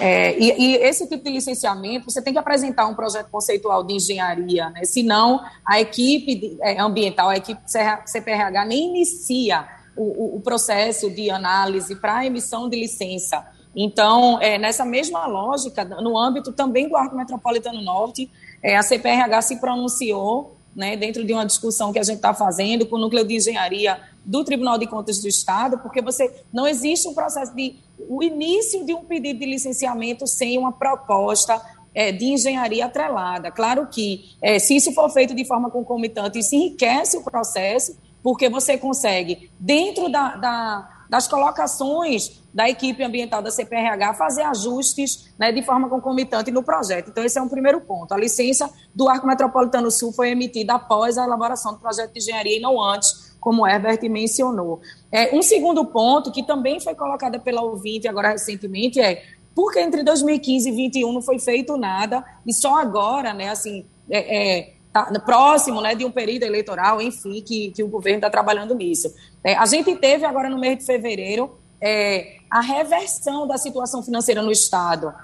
É, 0.00 0.38
e, 0.38 0.52
e, 0.58 0.74
esse 0.76 1.08
tipo 1.08 1.24
de 1.24 1.30
licenciamento, 1.30 2.10
você 2.10 2.20
tem 2.20 2.32
que 2.32 2.38
apresentar 2.38 2.86
um 2.86 2.94
projeto 2.94 3.28
conceitual 3.30 3.82
de 3.82 3.94
engenharia, 3.94 4.68
né? 4.70 4.84
senão 4.84 5.40
a 5.64 5.80
equipe 5.80 6.58
é, 6.60 6.80
ambiental, 6.80 7.28
a 7.28 7.36
equipe 7.36 7.60
CPRH 8.04 8.64
nem 8.66 8.90
inicia 8.90 9.66
o, 9.96 10.36
o 10.36 10.40
processo 10.40 11.10
de 11.10 11.30
análise 11.30 11.96
para 11.96 12.26
emissão 12.26 12.68
de 12.68 12.78
licença. 12.78 13.46
Então, 13.74 14.38
é, 14.42 14.58
nessa 14.58 14.84
mesma 14.84 15.26
lógica, 15.26 15.84
no 15.84 16.18
âmbito 16.18 16.52
também 16.52 16.88
do 16.88 16.96
Arco 16.96 17.16
Metropolitano 17.16 17.80
Norte, 17.80 18.30
é, 18.62 18.76
a 18.76 18.82
CPRH 18.82 19.42
se 19.42 19.56
pronunciou, 19.56 20.54
né, 20.74 20.96
dentro 20.96 21.24
de 21.24 21.32
uma 21.32 21.44
discussão 21.44 21.92
que 21.92 21.98
a 21.98 22.02
gente 22.02 22.16
está 22.16 22.32
fazendo 22.32 22.86
com 22.86 22.96
o 22.96 22.98
Núcleo 22.98 23.24
de 23.24 23.36
Engenharia 23.36 24.00
do 24.24 24.44
Tribunal 24.44 24.78
de 24.78 24.86
Contas 24.86 25.18
do 25.20 25.28
Estado, 25.28 25.78
porque 25.78 26.00
você 26.00 26.32
não 26.52 26.66
existe 26.66 27.08
um 27.08 27.14
processo 27.14 27.54
de 27.54 27.76
o 28.08 28.22
início 28.22 28.84
de 28.84 28.94
um 28.94 29.04
pedido 29.04 29.38
de 29.40 29.46
licenciamento 29.46 30.26
sem 30.26 30.58
uma 30.58 30.72
proposta 30.72 31.60
é, 31.94 32.10
de 32.10 32.26
engenharia 32.26 32.86
atrelada. 32.86 33.50
Claro 33.50 33.86
que, 33.86 34.34
é, 34.40 34.58
se 34.58 34.76
isso 34.76 34.92
for 34.92 35.10
feito 35.10 35.34
de 35.34 35.44
forma 35.44 35.70
concomitante, 35.70 36.38
isso 36.38 36.54
enriquece 36.54 37.16
o 37.16 37.22
processo, 37.22 37.96
porque 38.22 38.48
você 38.48 38.78
consegue, 38.78 39.50
dentro 39.58 40.08
da, 40.08 40.36
da, 40.36 41.04
das 41.10 41.28
colocações 41.28 42.41
da 42.52 42.68
equipe 42.68 43.02
ambiental 43.02 43.40
da 43.40 43.50
CPRH, 43.50 44.14
fazer 44.14 44.42
ajustes 44.42 45.32
né, 45.38 45.50
de 45.50 45.62
forma 45.62 45.88
concomitante 45.88 46.50
no 46.50 46.62
projeto. 46.62 47.08
Então, 47.10 47.24
esse 47.24 47.38
é 47.38 47.42
um 47.42 47.48
primeiro 47.48 47.80
ponto. 47.80 48.12
A 48.12 48.18
licença 48.18 48.70
do 48.94 49.08
Arco 49.08 49.26
Metropolitano 49.26 49.90
Sul 49.90 50.12
foi 50.12 50.30
emitida 50.30 50.74
após 50.74 51.16
a 51.16 51.24
elaboração 51.24 51.72
do 51.72 51.78
projeto 51.78 52.12
de 52.12 52.18
engenharia 52.18 52.58
e 52.58 52.60
não 52.60 52.80
antes, 52.80 53.34
como 53.40 53.66
Herbert 53.66 53.98
mencionou. 54.10 54.80
É, 55.10 55.34
um 55.34 55.42
segundo 55.42 55.84
ponto, 55.86 56.30
que 56.30 56.42
também 56.42 56.78
foi 56.78 56.94
colocado 56.94 57.40
pela 57.40 57.62
ouvinte 57.62 58.06
agora 58.06 58.30
recentemente, 58.30 59.00
é 59.00 59.22
porque 59.54 59.80
entre 59.80 60.02
2015 60.02 60.68
e 60.68 60.72
2021 60.72 61.12
não 61.12 61.22
foi 61.22 61.38
feito 61.38 61.76
nada, 61.76 62.24
e 62.46 62.52
só 62.52 62.78
agora, 62.78 63.34
né, 63.34 63.50
assim, 63.50 63.84
é, 64.10 64.58
é, 64.58 64.72
tá 64.92 65.04
próximo 65.24 65.80
né, 65.80 65.94
de 65.94 66.04
um 66.04 66.10
período 66.10 66.44
eleitoral, 66.44 67.00
enfim, 67.00 67.42
que, 67.42 67.70
que 67.70 67.82
o 67.82 67.88
governo 67.88 68.18
está 68.18 68.30
trabalhando 68.30 68.74
nisso. 68.74 69.12
É, 69.42 69.54
a 69.54 69.66
gente 69.66 69.94
teve 69.96 70.24
agora 70.24 70.48
no 70.48 70.58
mês 70.58 70.78
de 70.78 70.84
fevereiro 70.84 71.58
é, 71.80 72.36
a 72.52 72.60
reversão 72.60 73.46
da 73.48 73.56
situação 73.56 74.02
financeira 74.02 74.42
no 74.42 74.52
Estado. 74.52 75.14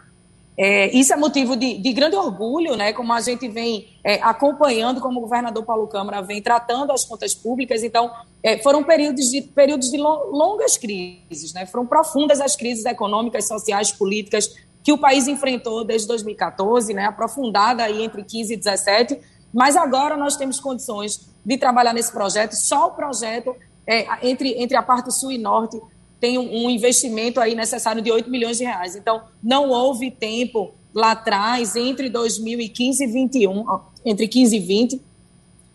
É, 0.57 0.91
isso 0.97 1.12
é 1.12 1.16
motivo 1.16 1.57
de, 1.57 1.76
de, 1.76 1.93
grande 1.93 2.16
orgulho, 2.16 2.74
né, 2.74 2.95
como 2.95 3.12
a 3.12 3.20
gente 3.20 3.47
vem 3.47 3.87
é, 4.03 4.14
acompanhando, 4.22 4.99
como 4.99 5.18
o 5.18 5.20
governador 5.20 5.62
Paulo 5.62 5.87
Câmara 5.87 6.22
vem 6.22 6.41
tratando 6.41 6.91
as 6.91 7.05
contas 7.05 7.35
públicas. 7.35 7.83
Então, 7.83 8.11
é, 8.43 8.57
foram 8.62 8.83
períodos 8.83 9.26
de, 9.26 9.43
períodos 9.43 9.91
de 9.91 9.99
longas 9.99 10.79
crises, 10.79 11.53
né, 11.53 11.66
foram 11.66 11.87
profundas 11.87 12.41
as 12.41 12.57
crises 12.57 12.87
econômicas, 12.87 13.47
sociais, 13.47 13.93
políticas 13.93 14.57
que 14.83 14.91
o 14.91 14.97
país 14.97 15.29
enfrentou 15.29 15.85
desde 15.85 16.09
2014, 16.09 16.95
né, 16.95 17.05
aprofundada 17.05 17.83
aí 17.83 18.03
entre 18.03 18.24
15 18.24 18.55
e 18.55 18.57
17, 18.57 19.20
mas 19.53 19.76
agora 19.76 20.16
nós 20.16 20.35
temos 20.35 20.59
condições 20.59 21.29
de 21.45 21.59
trabalhar 21.59 21.93
nesse 21.93 22.11
projeto. 22.11 22.55
Só 22.55 22.87
o 22.87 22.91
projeto, 22.93 23.55
é, 23.87 24.26
entre, 24.26 24.55
entre 24.61 24.79
a 24.79 24.83
parte 24.83 25.12
sul 25.12 25.31
e 25.31 25.37
norte, 25.37 25.79
tem 26.21 26.39
um, 26.39 26.69
investimento 26.69 27.41
aí 27.41 27.55
necessário 27.55 28.03
de 28.03 28.11
8 28.11 28.31
milhões 28.31 28.59
de 28.59 28.64
reais. 28.64 28.97
Então, 28.97 29.23
não 29.43 29.71
houve 29.71 30.11
tempo 30.11 30.75
lá 30.93 31.12
atrás, 31.12 31.77
entre 31.77 32.09
2015 32.09 33.05
e 33.05 33.07
21, 33.07 33.64
entre 34.05 34.27
15 34.27 34.57
e 34.57 34.59
20, 34.59 35.03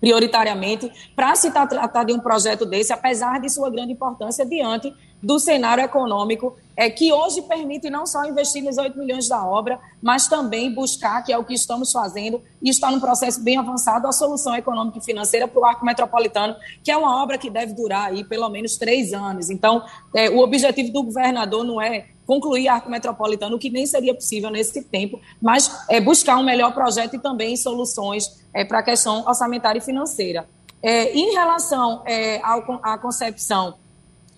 prioritariamente, 0.01 0.91
para 1.15 1.33
se 1.35 1.49
tratar 1.49 2.03
de 2.03 2.11
um 2.11 2.19
projeto 2.19 2.65
desse, 2.65 2.91
apesar 2.91 3.39
de 3.39 3.49
sua 3.49 3.69
grande 3.69 3.93
importância 3.93 4.45
diante 4.45 4.93
do 5.23 5.39
cenário 5.39 5.81
econômico, 5.81 6.55
é, 6.75 6.89
que 6.89 7.13
hoje 7.13 7.41
permite 7.43 7.89
não 7.89 8.05
só 8.05 8.25
investir 8.25 8.61
nos 8.61 8.77
8 8.77 8.97
milhões 8.99 9.29
da 9.29 9.45
obra, 9.45 9.79
mas 10.01 10.27
também 10.27 10.73
buscar, 10.73 11.23
que 11.23 11.31
é 11.31 11.37
o 11.37 11.45
que 11.45 11.53
estamos 11.53 11.91
fazendo, 11.91 12.41
e 12.61 12.69
está 12.69 12.91
num 12.91 12.99
processo 12.99 13.41
bem 13.41 13.57
avançado, 13.57 14.05
a 14.05 14.11
solução 14.11 14.53
econômica 14.53 14.97
e 14.97 15.01
financeira 15.01 15.47
para 15.47 15.61
o 15.61 15.65
arco 15.65 15.85
metropolitano, 15.85 16.55
que 16.83 16.91
é 16.91 16.97
uma 16.97 17.23
obra 17.23 17.37
que 17.37 17.49
deve 17.49 17.73
durar 17.73 18.09
aí 18.09 18.25
pelo 18.25 18.49
menos 18.49 18.75
três 18.75 19.13
anos. 19.13 19.49
Então, 19.49 19.83
é, 20.13 20.29
o 20.29 20.39
objetivo 20.39 20.91
do 20.91 21.03
governador 21.03 21.63
não 21.63 21.81
é 21.81 22.07
concluir 22.25 22.67
arco 22.67 22.89
metropolitano, 22.89 23.55
o 23.55 23.59
que 23.59 23.69
nem 23.69 23.85
seria 23.85 24.13
possível 24.13 24.49
nesse 24.49 24.83
tempo, 24.83 25.21
mas 25.41 25.85
é 25.89 26.01
buscar 26.01 26.37
um 26.37 26.43
melhor 26.43 26.73
projeto 26.73 27.15
e 27.15 27.19
também 27.19 27.55
soluções 27.55 28.43
é, 28.53 28.65
para 28.65 28.79
a 28.79 28.83
questão 28.83 29.25
orçamentária 29.25 29.79
e 29.79 29.81
financeira. 29.81 30.47
É, 30.81 31.13
em 31.13 31.31
relação 31.33 32.01
é, 32.05 32.41
ao, 32.43 32.61
à 32.83 32.97
concepção 32.97 33.75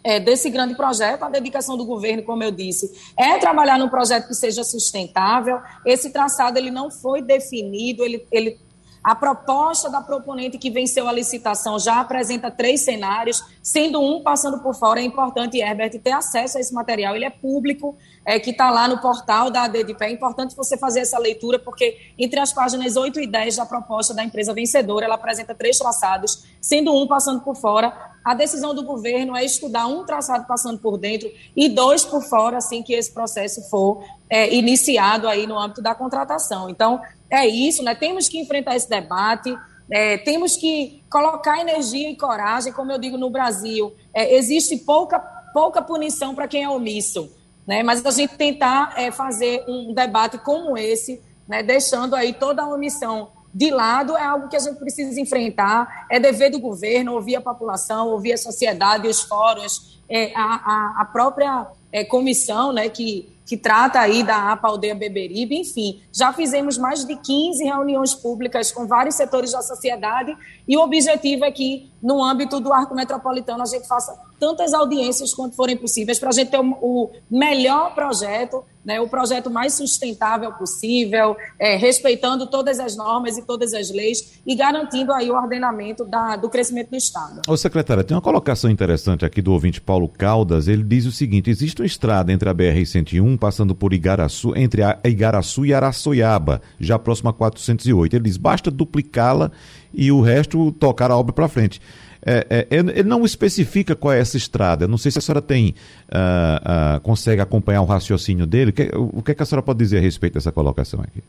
é, 0.06 0.20
desse 0.20 0.52
grande 0.52 0.76
projeto, 0.76 1.24
a 1.24 1.30
dedicação 1.30 1.76
do 1.76 1.84
governo, 1.84 2.22
como 2.22 2.44
eu 2.44 2.52
disse, 2.52 2.94
é 3.18 3.40
trabalhar 3.40 3.80
num 3.80 3.90
projeto 3.90 4.28
que 4.28 4.36
seja 4.36 4.64
sustentável. 4.64 5.60
Esse 5.84 6.12
traçado 6.12 6.60
ele 6.60 6.70
não 6.70 6.92
foi 6.92 7.24
definido, 7.24 8.04
ele, 8.04 8.24
ele 8.32 8.60
a 9.04 9.16
proposta 9.16 9.90
da 9.90 10.02
proponente 10.02 10.60
que 10.60 10.70
venceu 10.70 11.08
a 11.08 11.12
licitação 11.12 11.80
já 11.80 12.00
apresenta 12.00 12.52
três 12.52 12.84
cenários, 12.84 13.44
sendo 13.64 14.00
um 14.00 14.22
passando 14.22 14.60
por 14.60 14.76
fora. 14.76 15.00
É 15.00 15.04
importante, 15.04 15.60
Herbert, 15.60 16.00
ter 16.00 16.12
acesso 16.12 16.58
a 16.58 16.62
esse 16.62 16.74
material. 16.74 17.16
Ele 17.16 17.26
é 17.26 17.30
público, 17.30 17.98
é, 18.26 18.40
que 18.40 18.50
está 18.50 18.72
lá 18.72 18.88
no 18.88 18.98
portal 18.98 19.52
da 19.52 19.64
ADDPé. 19.64 20.08
É 20.08 20.12
importante 20.12 20.56
você 20.56 20.76
fazer 20.78 21.02
essa 21.02 21.20
leitura, 21.20 21.60
porque 21.60 22.12
entre 22.18 22.40
as 22.40 22.52
páginas 22.52 22.96
8 22.96 23.20
e 23.20 23.28
10 23.28 23.58
da 23.58 23.66
proposta 23.66 24.14
da 24.14 24.24
empresa 24.24 24.54
vencedora, 24.54 25.06
ela 25.06 25.16
apresenta 25.16 25.54
três 25.54 25.78
traçados, 25.78 26.44
sendo 26.60 26.94
um 26.94 27.08
passando 27.08 27.42
por 27.42 27.56
fora. 27.56 27.94
A 28.24 28.34
decisão 28.34 28.74
do 28.74 28.84
governo 28.84 29.36
é 29.36 29.46
estudar 29.46 29.86
um 29.86 30.04
traçado 30.04 30.48
passando 30.48 30.80
por 30.80 30.98
dentro 30.98 31.30
e 31.56 31.70
dois 31.70 32.04
por 32.04 32.24
fora, 32.24 32.58
assim 32.58 32.82
que 32.82 32.94
esse 32.94 33.12
processo 33.12 33.70
for 33.70 34.04
é, 34.28 34.52
iniciado 34.56 35.28
aí 35.28 35.46
no 35.46 35.60
âmbito 35.60 35.82
da 35.82 35.94
contratação. 35.94 36.68
Então, 36.70 37.00
é 37.30 37.46
isso, 37.46 37.84
né? 37.84 37.94
Temos 37.94 38.28
que 38.28 38.40
enfrentar 38.40 38.76
esse 38.76 38.90
debate, 38.90 39.56
é, 39.90 40.18
temos 40.18 40.58
que 40.58 41.04
colocar 41.12 41.60
energia 41.60 42.10
e 42.10 42.16
coragem, 42.16 42.74
como 42.74 42.92
eu 42.92 42.98
digo 42.98 43.18
no 43.18 43.30
Brasil. 43.30 43.94
É, 44.14 44.36
existe 44.36 44.78
pouca, 44.78 45.20
pouca 45.54 45.82
punição 45.82 46.34
para 46.34 46.48
quem 46.48 46.64
é 46.64 46.70
omisso, 46.70 47.32
né? 47.66 47.84
Mas 47.84 48.06
a 48.06 48.12
gente 48.12 48.36
tentar 48.36 48.94
é, 48.98 49.12
fazer 49.12 49.64
um 49.68 49.94
debate 49.94 50.38
como 50.38 50.78
esse, 50.78 51.22
né? 51.48 51.64
deixando 51.64 52.16
aí 52.16 52.34
toda 52.34 52.62
a 52.62 52.68
omissão 52.68 53.30
de 53.54 53.72
lado, 53.72 54.18
é 54.18 54.24
algo 54.24 54.50
que 54.50 54.56
a 54.56 54.60
gente 54.60 54.78
precisa 54.78 55.20
enfrentar. 55.20 56.08
É 56.12 56.20
dever 56.20 56.52
do 56.52 56.60
governo 56.60 57.14
ouvir 57.14 57.38
a 57.38 57.42
população, 57.42 58.10
ouvir 58.10 58.34
a 58.34 58.38
sociedade, 58.38 59.08
os 59.08 59.22
fóruns, 59.22 60.02
é, 60.10 60.34
a, 60.36 61.02
a, 61.02 61.06
própria 61.06 61.68
é, 61.92 62.04
comissão 62.04 62.74
né, 62.74 62.90
que 62.90 63.34
que 63.46 63.56
trata 63.56 64.00
aí 64.00 64.24
da 64.24 64.52
APA 64.52 64.70
Aldeia 64.70 64.96
Beberibe, 64.96 65.56
enfim, 65.56 66.02
já 66.12 66.34
fizemos 66.34 66.78
mais 66.78 67.06
de 67.06 67.16
15 67.16 67.64
reuniões 67.64 68.16
públicas 68.16 68.72
com 68.72 68.88
vários 68.88 69.16
setores 69.16 69.52
da 69.52 69.62
sociedade 69.62 70.36
e 70.68 70.76
o 70.76 70.82
objetivo 70.82 71.46
é 71.46 71.52
que, 71.52 71.92
no 72.06 72.24
âmbito 72.24 72.60
do 72.60 72.72
arco 72.72 72.94
metropolitano, 72.94 73.64
a 73.64 73.66
gente 73.66 73.88
faça 73.88 74.16
tantas 74.40 74.74
audiências 74.74 75.34
quanto 75.34 75.56
forem 75.56 75.76
possíveis 75.76 76.20
para 76.20 76.30
a 76.30 76.32
gente 76.32 76.52
ter 76.52 76.60
o 76.60 77.10
melhor 77.32 77.96
projeto 77.96 78.64
né, 78.86 79.02
o 79.02 79.08
projeto 79.08 79.50
mais 79.50 79.74
sustentável 79.74 80.54
possível, 80.54 81.36
é, 81.60 81.76
respeitando 81.76 82.46
todas 82.46 82.80
as 82.80 82.96
normas 82.96 83.38
e 83.38 83.42
todas 83.42 83.74
as 83.74 83.90
leis 83.90 84.40
e 84.46 84.56
garantindo 84.56 85.12
aí 85.12 85.30
o 85.32 85.36
ordenamento 85.36 86.06
da, 86.06 86.36
do 86.36 86.48
crescimento 86.48 86.92
do 86.92 86.96
Estado. 86.96 87.42
Ô, 87.48 87.58
secretária, 87.58 88.04
tem 88.04 88.16
uma 88.16 88.22
colocação 88.22 88.70
interessante 88.70 89.26
aqui 89.26 89.42
do 89.42 89.52
ouvinte 89.52 89.82
Paulo 89.82 90.08
Caldas. 90.08 90.68
Ele 90.68 90.84
diz 90.84 91.06
o 91.06 91.12
seguinte: 91.12 91.50
existe 91.50 91.82
uma 91.82 91.88
estrada 91.88 92.32
entre 92.32 92.48
a 92.48 92.54
BR-101, 92.54 93.40
passando 93.40 93.74
por 93.74 93.92
Igaraçu, 93.92 94.56
entre 94.56 94.84
Igaraçu 95.04 95.66
e 95.66 95.74
Araçoiaba, 95.74 96.62
já 96.80 97.00
próxima 97.00 97.32
a 97.32 97.34
408. 97.34 98.16
Ele 98.16 98.26
diz: 98.26 98.38
basta 98.38 98.70
duplicá-la 98.70 99.52
e 99.96 100.12
o 100.12 100.22
resto 100.22 100.72
tocar 100.74 101.12
a 101.12 101.18
obra 101.18 101.34
para 101.34 101.48
frente. 101.48 101.82
É, 102.28 102.48
é, 102.50 102.68
ele 102.76 103.04
não 103.04 103.24
especifica 103.24 103.96
qual 103.96 104.12
é 104.12 104.20
essa 104.20 104.36
estrada. 104.36 104.88
não 104.88 104.98
sei 104.98 105.12
se 105.12 105.20
a 105.20 105.22
senhora 105.22 105.44
tem, 105.44 105.76
uh, 106.10 106.98
uh, 106.98 107.02
consegue 107.02 107.40
acompanhar 107.40 107.82
o 107.82 107.86
raciocínio 107.86 108.48
dele. 108.48 108.72
O 108.72 108.74
que, 108.74 108.92
o 108.96 109.22
que, 109.22 109.32
é 109.32 109.36
que 109.36 109.44
a 109.44 109.46
senhora 109.46 109.62
pode 109.62 109.78
dizer 109.78 110.00
a 110.00 110.02
respeito 110.02 110.34
dessa 110.34 110.52
colocação 110.52 111.00
aqui? 111.02 111.24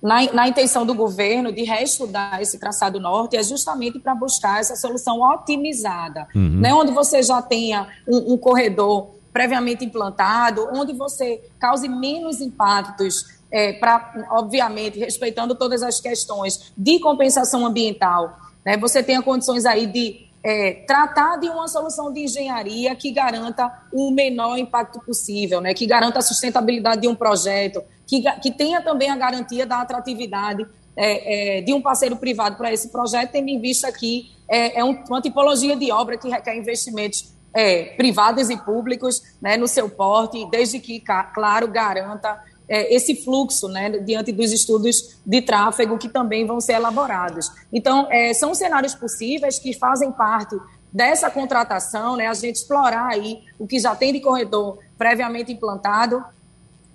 Na, 0.00 0.32
na, 0.32 0.46
intenção 0.46 0.84
do 0.84 0.94
governo 0.94 1.50
de 1.50 1.62
reestudar 1.64 2.40
esse 2.40 2.58
traçado 2.58 3.00
norte 3.00 3.36
é 3.36 3.42
justamente 3.42 3.98
para 3.98 4.14
buscar 4.14 4.60
essa 4.60 4.76
solução 4.76 5.22
otimizada, 5.22 6.28
uhum. 6.34 6.60
né, 6.60 6.74
onde 6.74 6.92
você 6.92 7.22
já 7.22 7.40
tenha 7.40 7.88
um, 8.06 8.34
um, 8.34 8.36
corredor 8.36 9.08
previamente 9.32 9.82
implantado, 9.82 10.68
onde 10.74 10.92
você 10.92 11.40
cause 11.58 11.88
menos 11.88 12.42
impactos 12.42 13.24
é, 13.54 13.72
para, 13.72 14.26
obviamente, 14.32 14.98
respeitando 14.98 15.54
todas 15.54 15.80
as 15.80 16.00
questões 16.00 16.72
de 16.76 16.98
compensação 16.98 17.64
ambiental, 17.64 18.36
né, 18.66 18.76
você 18.76 19.00
tenha 19.00 19.22
condições 19.22 19.64
aí 19.64 19.86
de 19.86 20.26
é, 20.42 20.72
tratar 20.88 21.36
de 21.36 21.48
uma 21.48 21.68
solução 21.68 22.12
de 22.12 22.24
engenharia 22.24 22.96
que 22.96 23.12
garanta 23.12 23.72
o 23.92 24.10
menor 24.10 24.58
impacto 24.58 24.98
possível, 24.98 25.60
né, 25.60 25.72
que 25.72 25.86
garanta 25.86 26.18
a 26.18 26.22
sustentabilidade 26.22 27.02
de 27.02 27.06
um 27.06 27.14
projeto, 27.14 27.80
que, 28.04 28.22
que 28.40 28.50
tenha 28.50 28.82
também 28.82 29.08
a 29.08 29.16
garantia 29.16 29.64
da 29.64 29.80
atratividade 29.80 30.66
é, 30.96 31.58
é, 31.58 31.60
de 31.60 31.72
um 31.72 31.80
parceiro 31.80 32.16
privado 32.16 32.56
para 32.56 32.72
esse 32.72 32.88
projeto, 32.88 33.30
tendo 33.30 33.48
em 33.48 33.60
vista 33.60 33.92
que 33.92 34.32
é, 34.48 34.80
é 34.80 34.84
uma 34.84 35.22
tipologia 35.22 35.76
de 35.76 35.92
obra 35.92 36.18
que 36.18 36.28
requer 36.28 36.56
investimentos 36.56 37.32
é, 37.54 37.84
privados 37.96 38.50
e 38.50 38.56
públicos 38.56 39.22
né, 39.40 39.56
no 39.56 39.68
seu 39.68 39.88
porte, 39.88 40.44
desde 40.50 40.80
que, 40.80 41.00
claro, 41.32 41.68
garanta 41.68 42.42
é, 42.68 42.94
esse 42.94 43.14
fluxo 43.16 43.68
né, 43.68 43.90
diante 43.90 44.32
dos 44.32 44.52
estudos 44.52 45.16
de 45.24 45.42
tráfego 45.42 45.98
que 45.98 46.08
também 46.08 46.46
vão 46.46 46.60
ser 46.60 46.74
elaborados. 46.74 47.50
Então, 47.72 48.06
é, 48.10 48.32
são 48.32 48.54
cenários 48.54 48.94
possíveis 48.94 49.58
que 49.58 49.72
fazem 49.72 50.10
parte 50.10 50.56
dessa 50.92 51.30
contratação, 51.30 52.16
né, 52.16 52.28
a 52.28 52.34
gente 52.34 52.56
explorar 52.56 53.08
aí 53.08 53.42
o 53.58 53.66
que 53.66 53.78
já 53.78 53.94
tem 53.94 54.12
de 54.12 54.20
corredor 54.20 54.78
previamente 54.96 55.52
implantado 55.52 56.24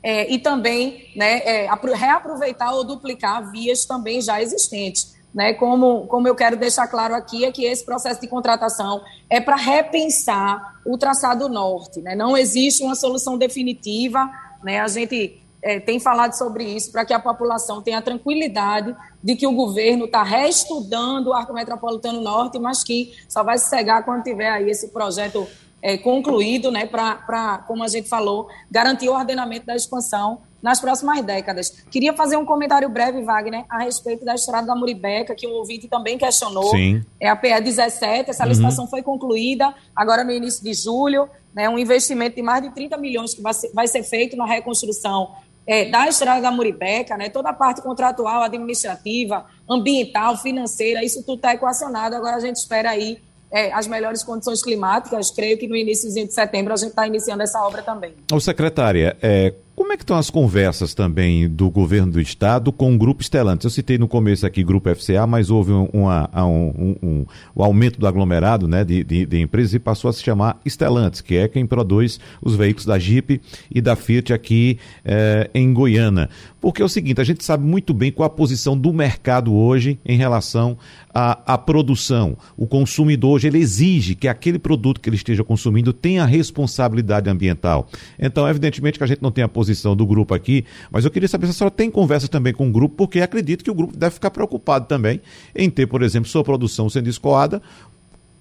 é, 0.01 0.31
e 0.31 0.39
também 0.39 1.11
né, 1.15 1.39
é, 1.39 1.69
reaproveitar 1.93 2.73
ou 2.73 2.83
duplicar 2.83 3.51
vias 3.51 3.85
também 3.85 4.21
já 4.21 4.41
existentes. 4.41 5.17
Né, 5.31 5.53
como, 5.53 6.07
como 6.07 6.27
eu 6.27 6.33
quero 6.33 6.57
deixar 6.57 6.87
claro 6.87 7.13
aqui, 7.13 7.45
é 7.45 7.51
que 7.51 7.63
esse 7.63 7.85
processo 7.85 8.19
de 8.19 8.27
contratação 8.27 9.03
é 9.29 9.39
para 9.39 9.55
repensar 9.55 10.81
o 10.83 10.97
traçado 10.97 11.47
norte. 11.47 12.01
Né? 12.01 12.15
Não 12.15 12.35
existe 12.35 12.81
uma 12.81 12.95
solução 12.95 13.37
definitiva. 13.37 14.27
Né? 14.63 14.79
A 14.79 14.87
gente 14.87 15.39
é, 15.61 15.79
tem 15.79 15.99
falado 15.99 16.33
sobre 16.33 16.63
isso 16.63 16.91
para 16.91 17.05
que 17.05 17.13
a 17.13 17.19
população 17.19 17.81
tenha 17.81 17.97
a 17.97 18.01
tranquilidade 18.01 18.95
de 19.21 19.35
que 19.35 19.45
o 19.45 19.51
governo 19.51 20.05
está 20.05 20.23
reestudando 20.23 21.29
o 21.29 21.33
Arco 21.33 21.53
Metropolitano 21.53 22.21
Norte, 22.21 22.57
mas 22.59 22.83
que 22.83 23.13
só 23.27 23.43
vai 23.43 23.57
se 23.57 23.69
cegar 23.69 24.03
quando 24.03 24.23
tiver 24.23 24.49
aí 24.49 24.69
esse 24.69 24.89
projeto 24.89 25.47
é, 25.81 25.97
concluído, 25.97 26.71
né, 26.71 26.85
para, 26.85 27.63
como 27.67 27.83
a 27.83 27.87
gente 27.87 28.07
falou, 28.07 28.49
garantir 28.69 29.09
o 29.09 29.13
ordenamento 29.13 29.65
da 29.65 29.75
expansão 29.75 30.41
nas 30.61 30.79
próximas 30.81 31.23
décadas. 31.23 31.85
Queria 31.89 32.13
fazer 32.13 32.35
um 32.35 32.45
comentário 32.45 32.89
breve, 32.89 33.21
Wagner, 33.21 33.63
a 33.69 33.79
respeito 33.79 34.25
da 34.25 34.35
estrada 34.35 34.67
da 34.67 34.75
Muribeca, 34.75 35.33
que 35.33 35.47
o 35.47 35.51
ouvinte 35.51 35.87
também 35.87 36.17
questionou. 36.17 36.71
Sim. 36.71 37.01
É 37.19 37.29
a 37.29 37.35
PE 37.35 37.61
17, 37.61 38.29
essa 38.29 38.45
licitação 38.45 38.83
uhum. 38.83 38.89
foi 38.89 39.01
concluída 39.01 39.73
agora 39.95 40.23
no 40.23 40.31
início 40.31 40.61
de 40.63 40.73
julho, 40.73 41.29
né, 41.53 41.69
um 41.69 41.79
investimento 41.79 42.35
de 42.35 42.41
mais 42.41 42.61
de 42.61 42.69
30 42.71 42.97
milhões 42.97 43.33
que 43.33 43.41
vai 43.41 43.53
ser, 43.53 43.71
vai 43.73 43.87
ser 43.87 44.03
feito 44.03 44.35
na 44.35 44.45
reconstrução 44.45 45.31
é, 45.69 45.85
da 45.85 46.07
estrada 46.07 46.41
da 46.41 46.51
Muribeca, 46.51 47.15
né, 47.15 47.29
toda 47.29 47.49
a 47.49 47.53
parte 47.53 47.79
contratual, 47.83 48.41
administrativa, 48.41 49.45
ambiental, 49.69 50.35
financeira, 50.35 51.05
isso 51.05 51.21
tudo 51.23 51.35
está 51.35 51.53
equacionado. 51.53 52.15
Agora 52.15 52.37
a 52.37 52.39
gente 52.39 52.55
espera 52.55 52.89
aí 52.89 53.19
é, 53.51 53.71
as 53.71 53.85
melhores 53.85 54.23
condições 54.23 54.63
climáticas. 54.63 55.29
Creio 55.29 55.59
que 55.59 55.67
no 55.67 55.75
início 55.75 56.11
de 56.11 56.31
setembro 56.31 56.73
a 56.73 56.75
gente 56.75 56.89
está 56.89 57.05
iniciando 57.05 57.43
essa 57.43 57.61
obra 57.61 57.83
também. 57.83 58.15
Ô, 58.33 58.39
secretária, 58.39 59.15
é, 59.21 59.53
que 59.99 60.03
estão 60.03 60.17
as 60.17 60.29
conversas 60.29 60.93
também 60.93 61.47
do 61.47 61.69
governo 61.69 62.13
do 62.13 62.21
estado 62.21 62.71
com 62.71 62.95
o 62.95 62.97
Grupo 62.97 63.21
Estelantes? 63.21 63.65
Eu 63.65 63.69
citei 63.69 63.97
no 63.97 64.07
começo 64.07 64.45
aqui 64.45 64.63
Grupo 64.63 64.89
FCA, 64.95 65.27
mas 65.27 65.51
houve 65.51 65.73
um, 65.73 65.89
um, 65.93 66.07
um, 66.07 66.95
um, 67.03 67.25
um 67.55 67.63
aumento 67.63 67.99
do 67.99 68.07
aglomerado 68.07 68.65
né, 68.65 68.85
de, 68.85 69.03
de, 69.03 69.25
de, 69.25 69.41
empresas 69.41 69.73
e 69.73 69.79
passou 69.79 70.09
a 70.09 70.13
se 70.13 70.23
chamar 70.23 70.57
Estelantes, 70.63 71.19
que 71.19 71.35
é 71.35 71.49
quem 71.49 71.65
produz 71.65 72.17
os 72.41 72.55
veículos 72.55 72.85
da 72.85 72.97
Jeep 72.97 73.41
e 73.69 73.81
da 73.81 73.97
Fiat 73.97 74.31
aqui 74.31 74.79
é, 75.03 75.49
em 75.53 75.73
Goiânia. 75.73 76.29
Porque 76.61 76.81
é 76.81 76.85
o 76.85 76.89
seguinte, 76.89 77.21
a 77.21 77.23
gente 77.23 77.43
sabe 77.43 77.63
muito 77.63 77.93
bem 77.93 78.11
qual 78.11 78.27
a 78.27 78.29
posição 78.29 78.77
do 78.77 78.91
mercado 78.91 79.53
hoje 79.53 79.97
em 80.05 80.17
relação 80.17 80.77
à, 81.13 81.53
à 81.53 81.57
produção. 81.57 82.37
O 82.57 82.67
consumidor 82.67 83.31
hoje 83.31 83.47
ele 83.47 83.59
exige 83.59 84.13
que 84.13 84.27
aquele 84.27 84.59
produto 84.59 84.99
que 84.99 85.07
ele 85.07 85.15
esteja 85.15 85.43
consumindo 85.43 85.93
tenha 85.93 86.25
responsabilidade 86.25 87.29
ambiental. 87.29 87.87
Então, 88.17 88.47
evidentemente 88.47 88.97
que 88.97 89.03
a 89.03 89.07
gente 89.07 89.21
não 89.21 89.31
tem 89.31 89.43
a 89.43 89.47
posição 89.47 89.95
do 89.95 90.05
grupo 90.05 90.33
aqui, 90.33 90.65
mas 90.91 91.05
eu 91.05 91.11
queria 91.11 91.29
saber 91.29 91.47
se 91.47 91.51
a 91.51 91.53
senhora 91.53 91.71
tem 91.73 91.89
conversa 91.89 92.27
também 92.27 92.53
com 92.53 92.67
o 92.67 92.71
grupo, 92.71 92.95
porque 92.95 93.21
acredito 93.21 93.63
que 93.63 93.71
o 93.71 93.75
grupo 93.75 93.95
deve 93.95 94.15
ficar 94.15 94.31
preocupado 94.31 94.85
também 94.85 95.21
em 95.55 95.69
ter, 95.69 95.87
por 95.87 96.01
exemplo, 96.03 96.29
sua 96.29 96.43
produção 96.43 96.89
sendo 96.89 97.07
escoada, 97.09 97.61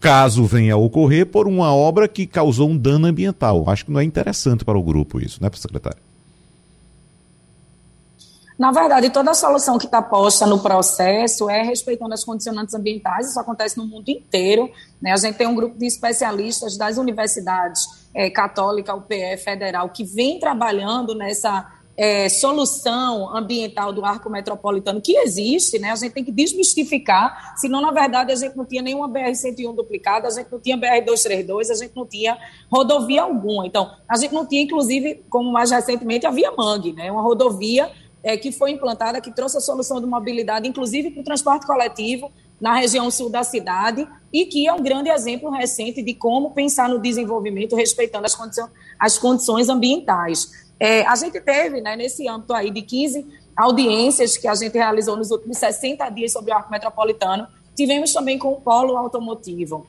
caso 0.00 0.44
venha 0.44 0.74
a 0.74 0.76
ocorrer 0.76 1.26
por 1.26 1.46
uma 1.46 1.72
obra 1.72 2.08
que 2.08 2.26
causou 2.26 2.68
um 2.68 2.76
dano 2.76 3.06
ambiental. 3.06 3.64
Acho 3.68 3.84
que 3.84 3.92
não 3.92 4.00
é 4.00 4.04
interessante 4.04 4.64
para 4.64 4.78
o 4.78 4.82
grupo 4.82 5.20
isso, 5.20 5.42
né, 5.42 5.50
secretário? 5.54 6.07
Na 8.58 8.72
verdade, 8.72 9.08
toda 9.10 9.30
a 9.30 9.34
solução 9.34 9.78
que 9.78 9.86
está 9.86 10.02
posta 10.02 10.44
no 10.44 10.58
processo 10.58 11.48
é 11.48 11.62
respeitando 11.62 12.12
as 12.12 12.24
condicionantes 12.24 12.74
ambientais, 12.74 13.28
isso 13.28 13.38
acontece 13.38 13.78
no 13.78 13.86
mundo 13.86 14.08
inteiro. 14.08 14.68
Né? 15.00 15.12
A 15.12 15.16
gente 15.16 15.36
tem 15.36 15.46
um 15.46 15.54
grupo 15.54 15.78
de 15.78 15.86
especialistas 15.86 16.76
das 16.76 16.98
universidades 16.98 17.86
é, 18.12 18.28
católica, 18.28 18.92
UPE, 18.92 19.36
federal, 19.36 19.88
que 19.90 20.02
vem 20.02 20.40
trabalhando 20.40 21.14
nessa 21.14 21.72
é, 21.96 22.28
solução 22.28 23.36
ambiental 23.36 23.92
do 23.92 24.04
arco 24.04 24.28
metropolitano 24.30 25.00
que 25.00 25.16
existe, 25.16 25.80
né? 25.80 25.90
A 25.90 25.96
gente 25.96 26.12
tem 26.12 26.22
que 26.22 26.30
desmistificar, 26.30 27.54
senão, 27.56 27.80
na 27.80 27.90
verdade, 27.90 28.30
a 28.30 28.36
gente 28.36 28.56
não 28.56 28.64
tinha 28.64 28.80
nenhuma 28.80 29.08
BR-101 29.08 29.74
duplicada, 29.74 30.28
a 30.28 30.30
gente 30.30 30.50
não 30.50 30.60
tinha 30.60 30.78
BR-232, 30.78 31.70
a 31.70 31.74
gente 31.74 31.96
não 31.96 32.06
tinha 32.06 32.38
rodovia 32.70 33.22
alguma. 33.22 33.66
Então, 33.66 33.90
a 34.08 34.16
gente 34.16 34.32
não 34.32 34.46
tinha, 34.46 34.62
inclusive, 34.62 35.24
como 35.28 35.50
mais 35.50 35.72
recentemente, 35.72 36.24
a 36.24 36.30
Via 36.30 36.52
Mangue, 36.52 36.92
né? 36.92 37.10
Uma 37.10 37.22
rodovia 37.22 37.90
é, 38.22 38.36
que 38.36 38.52
foi 38.52 38.72
implantada, 38.72 39.20
que 39.20 39.30
trouxe 39.30 39.56
a 39.56 39.60
solução 39.60 40.00
de 40.00 40.06
mobilidade, 40.06 40.68
inclusive 40.68 41.10
para 41.10 41.20
o 41.20 41.24
transporte 41.24 41.66
coletivo 41.66 42.30
na 42.60 42.74
região 42.74 43.10
sul 43.10 43.30
da 43.30 43.44
cidade, 43.44 44.06
e 44.32 44.46
que 44.46 44.66
é 44.66 44.72
um 44.72 44.82
grande 44.82 45.08
exemplo 45.08 45.50
recente 45.50 46.02
de 46.02 46.12
como 46.14 46.50
pensar 46.50 46.88
no 46.88 46.98
desenvolvimento 46.98 47.76
respeitando 47.76 48.26
as, 48.26 48.34
condições, 48.34 48.70
as 48.98 49.16
condições 49.16 49.68
ambientais. 49.68 50.68
É, 50.80 51.04
a 51.06 51.14
gente 51.16 51.40
teve, 51.40 51.80
né, 51.80 51.96
nesse 51.96 52.28
âmbito 52.28 52.52
aí 52.52 52.70
de 52.70 52.82
15 52.82 53.26
audiências 53.56 54.36
que 54.36 54.46
a 54.46 54.54
gente 54.54 54.74
realizou 54.74 55.16
nos 55.16 55.30
últimos 55.30 55.58
60 55.58 56.08
dias 56.10 56.32
sobre 56.32 56.52
o 56.52 56.54
arco 56.54 56.70
metropolitano, 56.70 57.46
tivemos 57.74 58.12
também 58.12 58.38
com 58.38 58.52
o 58.52 58.60
polo 58.60 58.96
automotivo. 58.96 59.86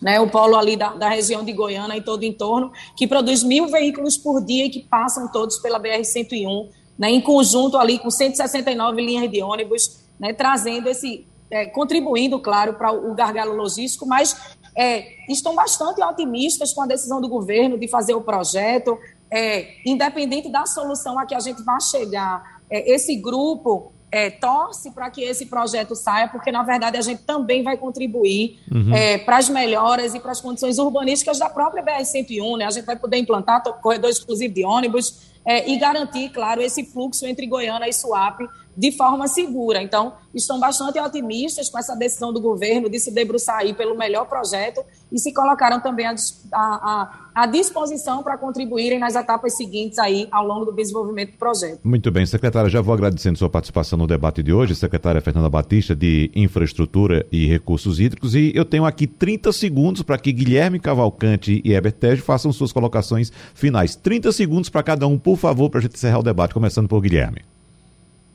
Né, 0.00 0.18
o 0.18 0.30
polo 0.30 0.56
ali 0.56 0.76
da, 0.76 0.94
da 0.94 1.10
região 1.10 1.44
de 1.44 1.52
Goiânia 1.52 1.94
e 1.94 2.00
todo 2.00 2.22
o 2.22 2.24
entorno, 2.24 2.72
que 2.96 3.06
produz 3.06 3.42
mil 3.42 3.66
veículos 3.66 4.16
por 4.16 4.42
dia 4.42 4.64
e 4.64 4.70
que 4.70 4.80
passam 4.80 5.30
todos 5.30 5.58
pela 5.58 5.78
BR-101, 5.78 6.68
né, 7.00 7.10
em 7.10 7.20
conjunto 7.22 7.78
ali 7.78 7.98
com 7.98 8.10
169 8.10 9.00
linhas 9.00 9.30
de 9.30 9.42
ônibus, 9.42 10.00
né, 10.18 10.34
trazendo 10.34 10.86
esse, 10.86 11.26
é, 11.50 11.64
contribuindo, 11.64 12.38
claro, 12.38 12.74
para 12.74 12.92
o 12.92 13.14
gargalo 13.14 13.56
logístico, 13.56 14.06
mas 14.06 14.36
é, 14.76 15.14
estão 15.26 15.54
bastante 15.54 16.02
otimistas 16.02 16.74
com 16.74 16.82
a 16.82 16.86
decisão 16.86 17.18
do 17.18 17.26
governo 17.26 17.78
de 17.78 17.88
fazer 17.88 18.12
o 18.12 18.20
projeto, 18.20 18.98
é, 19.30 19.76
independente 19.86 20.50
da 20.50 20.66
solução 20.66 21.18
a 21.18 21.24
que 21.24 21.34
a 21.34 21.40
gente 21.40 21.62
vai 21.62 21.80
chegar. 21.80 22.60
É, 22.68 22.92
esse 22.92 23.16
grupo 23.16 23.94
é, 24.12 24.28
torce 24.28 24.90
para 24.90 25.08
que 25.08 25.22
esse 25.22 25.46
projeto 25.46 25.96
saia, 25.96 26.28
porque, 26.28 26.52
na 26.52 26.62
verdade, 26.62 26.98
a 26.98 27.00
gente 27.00 27.22
também 27.22 27.62
vai 27.62 27.78
contribuir 27.78 28.58
uhum. 28.70 28.94
é, 28.94 29.16
para 29.16 29.38
as 29.38 29.48
melhoras 29.48 30.14
e 30.14 30.20
para 30.20 30.32
as 30.32 30.40
condições 30.42 30.78
urbanísticas 30.78 31.38
da 31.38 31.48
própria 31.48 31.82
BR-101. 31.82 32.58
Né? 32.58 32.66
A 32.66 32.70
gente 32.70 32.84
vai 32.84 32.96
poder 32.96 33.16
implantar 33.16 33.62
corredor 33.80 34.10
exclusivo 34.10 34.52
de 34.52 34.64
ônibus 34.66 35.29
é, 35.44 35.70
e 35.70 35.78
garantir, 35.78 36.30
claro, 36.30 36.60
esse 36.60 36.84
fluxo 36.84 37.26
entre 37.26 37.46
Goiânia 37.46 37.88
e 37.88 37.92
Suape 37.92 38.46
de 38.76 38.92
forma 38.92 39.26
segura. 39.26 39.82
Então, 39.82 40.14
estão 40.34 40.58
bastante 40.58 40.98
otimistas 40.98 41.68
com 41.68 41.78
essa 41.78 41.94
decisão 41.94 42.32
do 42.32 42.40
governo 42.40 42.88
de 42.88 42.98
se 42.98 43.10
debruçar 43.10 43.58
aí 43.58 43.74
pelo 43.74 43.96
melhor 43.96 44.26
projeto 44.26 44.84
e 45.12 45.18
se 45.18 45.32
colocaram 45.32 45.80
também 45.80 46.06
à, 46.06 46.14
à, 46.52 47.10
à 47.34 47.46
disposição 47.46 48.22
para 48.22 48.38
contribuírem 48.38 48.98
nas 48.98 49.14
etapas 49.14 49.56
seguintes 49.56 49.98
aí 49.98 50.28
ao 50.30 50.46
longo 50.46 50.66
do 50.66 50.72
desenvolvimento 50.72 51.32
do 51.32 51.38
projeto. 51.38 51.80
Muito 51.82 52.10
bem, 52.10 52.24
secretária, 52.26 52.70
já 52.70 52.80
vou 52.80 52.94
agradecendo 52.94 53.38
sua 53.38 53.50
participação 53.50 53.98
no 53.98 54.06
debate 54.06 54.42
de 54.42 54.52
hoje, 54.52 54.74
secretária 54.74 55.20
Fernanda 55.20 55.48
Batista 55.48 55.94
de 55.94 56.30
Infraestrutura 56.34 57.26
e 57.30 57.46
Recursos 57.46 57.98
Hídricos, 57.98 58.34
e 58.34 58.52
eu 58.54 58.64
tenho 58.64 58.84
aqui 58.84 59.06
30 59.06 59.52
segundos 59.52 60.02
para 60.02 60.18
que 60.18 60.32
Guilherme 60.32 60.78
Cavalcante 60.78 61.60
e 61.64 61.72
Heber 61.72 61.92
Tejo 61.92 62.22
façam 62.22 62.52
suas 62.52 62.72
colocações 62.72 63.32
finais. 63.54 63.96
30 63.96 64.32
segundos 64.32 64.68
para 64.70 64.82
cada 64.82 65.06
um, 65.06 65.18
por 65.18 65.36
favor, 65.36 65.70
para 65.70 65.80
a 65.80 65.82
gente 65.82 65.94
encerrar 65.94 66.18
o 66.18 66.22
debate, 66.22 66.54
começando 66.54 66.88
por 66.88 67.00
Guilherme. 67.00 67.42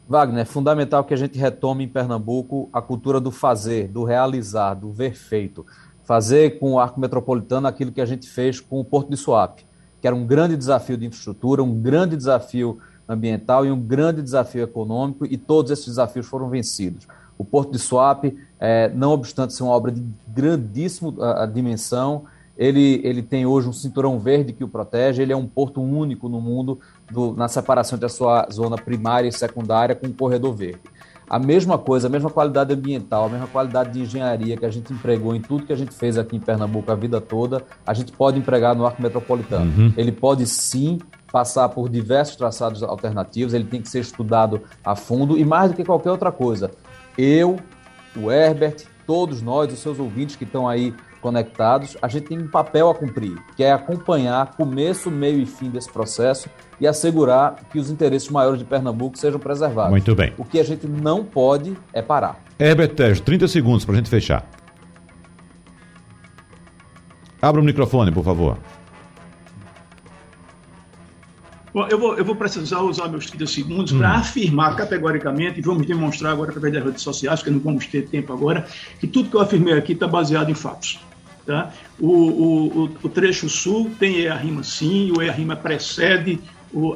Wagner, 0.08 0.44
é 0.44 0.46
fundamental 0.46 1.04
que 1.04 1.14
a 1.16 1.18
gente 1.18 1.38
retome 1.38 1.84
em 1.84 1.88
Pernambuco 1.88 2.70
a 2.72 2.80
cultura 2.80 3.20
do 3.20 3.32
fazer, 3.32 3.88
do 3.88 4.04
realizar, 4.04 4.76
do 4.76 4.92
ver 4.92 5.16
feito. 5.16 5.66
Fazer 6.06 6.60
com 6.60 6.74
o 6.74 6.80
arco 6.80 7.00
metropolitano 7.00 7.68
aquilo 7.68 7.92
que 7.92 8.00
a 8.00 8.06
gente 8.06 8.30
fez 8.30 8.60
com 8.60 8.80
o 8.80 8.86
Porto 8.86 9.10
de 9.10 9.18
Suape, 9.18 9.66
que 10.00 10.08
era 10.08 10.16
um 10.16 10.26
grande 10.26 10.56
desafio 10.56 10.96
de 10.96 11.06
infraestrutura, 11.06 11.64
um 11.64 11.82
grande 11.82 12.16
desafio 12.16 12.80
ambiental 13.08 13.66
e 13.66 13.72
um 13.72 13.80
grande 13.80 14.22
desafio 14.22 14.64
econômico, 14.64 15.26
e 15.26 15.36
todos 15.38 15.72
esses 15.72 15.88
desafios 15.88 16.28
foram 16.28 16.48
vencidos. 16.48 17.08
O 17.38 17.44
Porto 17.44 17.72
de 17.72 17.80
Suape, 17.80 18.38
é, 18.60 18.90
não 18.90 19.12
obstante 19.12 19.54
ser 19.54 19.64
uma 19.64 19.74
obra 19.74 19.92
de 19.92 20.02
grandíssima 20.28 21.12
dimensão, 21.54 22.24
ele, 22.58 23.02
ele 23.04 23.22
tem 23.22 23.46
hoje 23.46 23.68
um 23.68 23.74
cinturão 23.74 24.18
verde 24.18 24.54
que 24.54 24.64
o 24.64 24.68
protege, 24.68 25.22
ele 25.22 25.34
é 25.34 25.36
um 25.36 25.46
porto 25.46 25.82
único 25.82 26.30
no 26.30 26.40
mundo 26.40 26.80
do, 27.12 27.34
na 27.34 27.48
separação 27.48 27.98
entre 27.98 28.06
a 28.06 28.10
sua 28.10 28.48
zona 28.52 28.78
primária 28.78 29.28
e 29.28 29.32
secundária 29.32 29.94
com 29.94 30.08
o 30.08 30.14
corredor 30.14 30.54
verde. 30.54 30.80
A 31.30 31.40
mesma 31.40 31.78
coisa, 31.78 32.08
a 32.08 32.10
mesma 32.10 32.30
qualidade 32.30 32.74
ambiental, 32.74 33.26
a 33.26 33.30
mesma 33.30 33.48
qualidade 33.48 33.92
de 33.94 34.02
engenharia 34.02 34.56
que 34.56 34.66
a 34.66 34.70
gente 34.70 34.94
empregou 34.94 35.36
em 35.36 35.42
tudo 35.42 35.66
que 35.66 35.74
a 35.74 35.76
gente 35.76 35.94
fez 35.94 36.18
aqui 36.18 36.36
em 36.36 36.40
Pernambuco 36.40 36.92
a 36.92 36.96
vida 36.96 37.20
toda, 37.20 37.64
a 37.86 37.94
gente 37.94 38.12
pode 38.12 38.38
empregar 38.38 38.76
no 38.76 38.86
arco 38.86 39.02
metropolitano. 39.02 39.72
Uhum. 39.78 39.94
Ele 39.98 40.12
pode 40.12 40.46
sim 40.46 41.00
passar 41.32 41.68
por 41.70 41.90
diversos 41.90 42.36
traçados 42.36 42.82
alternativos, 42.84 43.54
ele 43.54 43.66
tem 43.66 43.82
que 43.82 43.90
ser 43.90 44.00
estudado 44.00 44.62
a 44.84 44.96
fundo 44.96 45.38
e 45.38 45.44
mais 45.44 45.72
do 45.72 45.76
que 45.76 45.84
qualquer 45.84 46.12
outra 46.12 46.32
coisa. 46.32 46.72
Eu, 47.18 47.58
o 48.16 48.32
Herbert, 48.32 48.86
todos 49.06 49.42
nós, 49.42 49.74
os 49.74 49.80
seus 49.80 50.00
ouvintes 50.00 50.36
que 50.36 50.44
estão 50.44 50.68
aí 50.68 50.94
conectados, 51.22 51.98
a 52.02 52.08
gente 52.08 52.28
tem 52.28 52.40
um 52.40 52.48
papel 52.48 52.90
a 52.90 52.94
cumprir, 52.94 53.36
que 53.56 53.64
é 53.64 53.72
acompanhar 53.72 54.56
começo, 54.56 55.10
meio 55.10 55.40
e 55.40 55.46
fim 55.46 55.70
desse 55.70 55.92
processo 55.92 56.48
e 56.80 56.88
assegurar 56.88 57.56
que 57.72 57.80
os 57.80 57.90
interesses 57.90 58.30
maiores 58.30 58.60
de 58.60 58.66
Pernambuco 58.66 59.18
sejam 59.18 59.40
preservados. 59.40 59.92
Muito 59.92 60.16
bem. 60.16 60.34
O 60.38 60.44
que 60.44 60.60
a 60.60 60.64
gente 60.64 60.88
não 60.88 61.24
pode 61.24 61.76
é 61.94 62.02
parar. 62.02 62.44
Herbert 62.60 62.96
Tejo, 62.96 63.22
30 63.22 63.48
segundos 63.48 63.86
para 63.86 63.94
a 63.94 63.98
gente 63.98 64.10
fechar. 64.10 64.46
Abra 67.42 67.62
o 67.62 67.64
microfone, 67.64 68.12
por 68.12 68.24
favor. 68.24 68.58
Bom, 71.76 71.86
eu 71.90 72.00
vou, 72.00 72.16
eu 72.16 72.24
vou 72.24 72.38
precisar 72.38 72.80
usar 72.82 73.10
meus 73.10 73.30
30 73.30 73.48
segundos 73.48 73.92
hum. 73.92 73.98
para 73.98 74.12
afirmar 74.12 74.78
categoricamente, 74.78 75.60
e 75.60 75.62
vamos 75.62 75.86
demonstrar 75.86 76.32
agora 76.32 76.50
através 76.50 76.74
das 76.74 76.84
redes 76.84 77.02
sociais, 77.02 77.42
porque 77.42 77.52
não 77.52 77.60
vamos 77.60 77.86
ter 77.86 78.08
tempo 78.08 78.32
agora, 78.32 78.66
que 78.98 79.06
tudo 79.06 79.30
que 79.30 79.36
eu 79.36 79.42
afirmei 79.42 79.74
aqui 79.78 79.92
está 79.92 80.08
baseado 80.08 80.50
em 80.50 80.54
fatos. 80.54 81.02
Tá? 81.46 81.72
O, 82.00 82.08
o, 82.08 82.84
o, 83.04 83.10
trecho 83.10 83.48
sul 83.48 83.92
tem 84.00 84.22
EA-RIMA 84.22 84.64
sim, 84.64 85.12
o 85.12 85.22
EA-RIMA 85.22 85.56
precede 85.56 86.40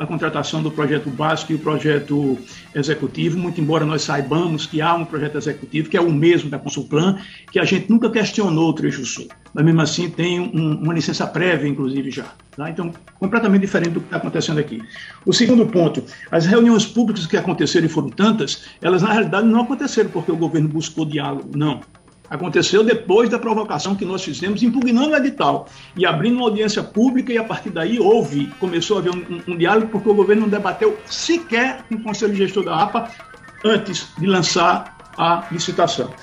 a 0.02 0.06
contratação 0.06 0.62
do 0.62 0.70
projeto 0.70 1.10
básico 1.10 1.52
e 1.52 1.56
o 1.56 1.60
projeto 1.60 2.38
executivo, 2.76 3.38
muito 3.38 3.62
embora 3.62 3.86
nós 3.86 4.02
saibamos 4.02 4.66
que 4.66 4.82
há 4.82 4.94
um 4.94 5.06
projeto 5.06 5.38
executivo, 5.38 5.90
que 5.90 5.96
é 5.96 6.02
o 6.02 6.12
mesmo 6.12 6.50
da 6.50 6.60
Consulplan, 6.60 7.18
que 7.52 7.60
a 7.60 7.64
gente 7.64 7.90
nunca 7.90 8.10
questionou 8.10 8.70
o 8.70 8.74
trecho 8.74 9.06
sul. 9.06 9.28
Mas 9.54 9.66
mesmo 9.66 9.82
assim 9.82 10.10
tem 10.10 10.40
um, 10.40 10.82
uma 10.84 10.94
licença 10.94 11.26
prévia, 11.26 11.68
inclusive, 11.68 12.12
já. 12.12 12.26
Tá? 12.56 12.70
Então, 12.70 12.92
completamente 13.18 13.62
diferente 13.62 13.92
do 13.92 14.02
que 14.02 14.08
está 14.08 14.18
acontecendo 14.18 14.60
aqui. 14.60 14.82
O 15.26 15.34
segundo 15.34 15.66
ponto, 15.66 16.04
as 16.30 16.46
reuniões 16.46 16.86
públicas 16.86 17.26
que 17.26 17.38
aconteceram 17.38 17.86
e 17.86 17.90
foram 17.90 18.10
tantas, 18.10 18.66
elas 18.82 19.02
na 19.02 19.12
realidade 19.12 19.48
não 19.48 19.62
aconteceram 19.62 20.10
porque 20.10 20.32
o 20.32 20.36
governo 20.36 20.68
buscou 20.68 21.06
diálogo, 21.06 21.52
não. 21.56 21.82
Aconteceu 22.30 22.84
depois 22.84 23.30
da 23.30 23.40
provocação 23.40 23.96
que 23.96 24.06
nós 24.06 24.24
fizemos, 24.24 24.62
impugnando 24.62 25.14
o 25.14 25.16
edital 25.16 25.68
e 25.98 26.06
abrindo 26.06 26.36
uma 26.36 26.46
audiência 26.46 26.84
pública, 26.84 27.34
e 27.34 27.38
a 27.38 27.44
partir 27.44 27.72
daí 27.72 28.00
houve, 28.00 28.48
começou 28.60 28.98
a 28.98 29.00
haver 29.00 29.12
um, 29.12 29.42
um, 29.48 29.58
diálogo, 29.58 29.88
porque 29.88 30.10
o 30.10 30.14
governo 30.14 30.44
não 30.44 30.50
debateu 30.50 30.98
sequer 31.08 31.84
com 31.90 31.96
o 31.96 32.04
Conselho 32.04 32.36
Gestor 32.36 32.64
da 32.64 32.76
APA 32.84 33.10
antes 33.66 34.08
de 34.18 34.28
lançar 34.28 34.98
a 35.18 35.48
licitação. 35.52 36.14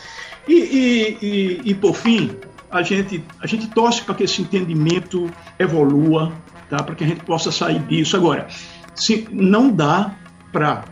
E, 0.46 0.54
e, 0.54 1.18
e, 1.20 1.60
e 1.70 1.74
por 1.74 1.94
fim, 1.94 2.30
a 2.70 2.82
gente, 2.82 3.24
a 3.40 3.46
gente 3.46 3.66
torce 3.68 4.02
para 4.02 4.14
que 4.14 4.24
esse 4.24 4.42
entendimento 4.42 5.28
evolua, 5.58 6.32
tá? 6.70 6.82
para 6.82 6.94
que 6.94 7.02
a 7.02 7.06
gente 7.06 7.24
possa 7.24 7.50
sair 7.50 7.80
disso. 7.80 8.16
Agora, 8.16 8.46
se 8.94 9.26
não 9.32 9.70
dá 9.70 10.14
para, 10.52 10.84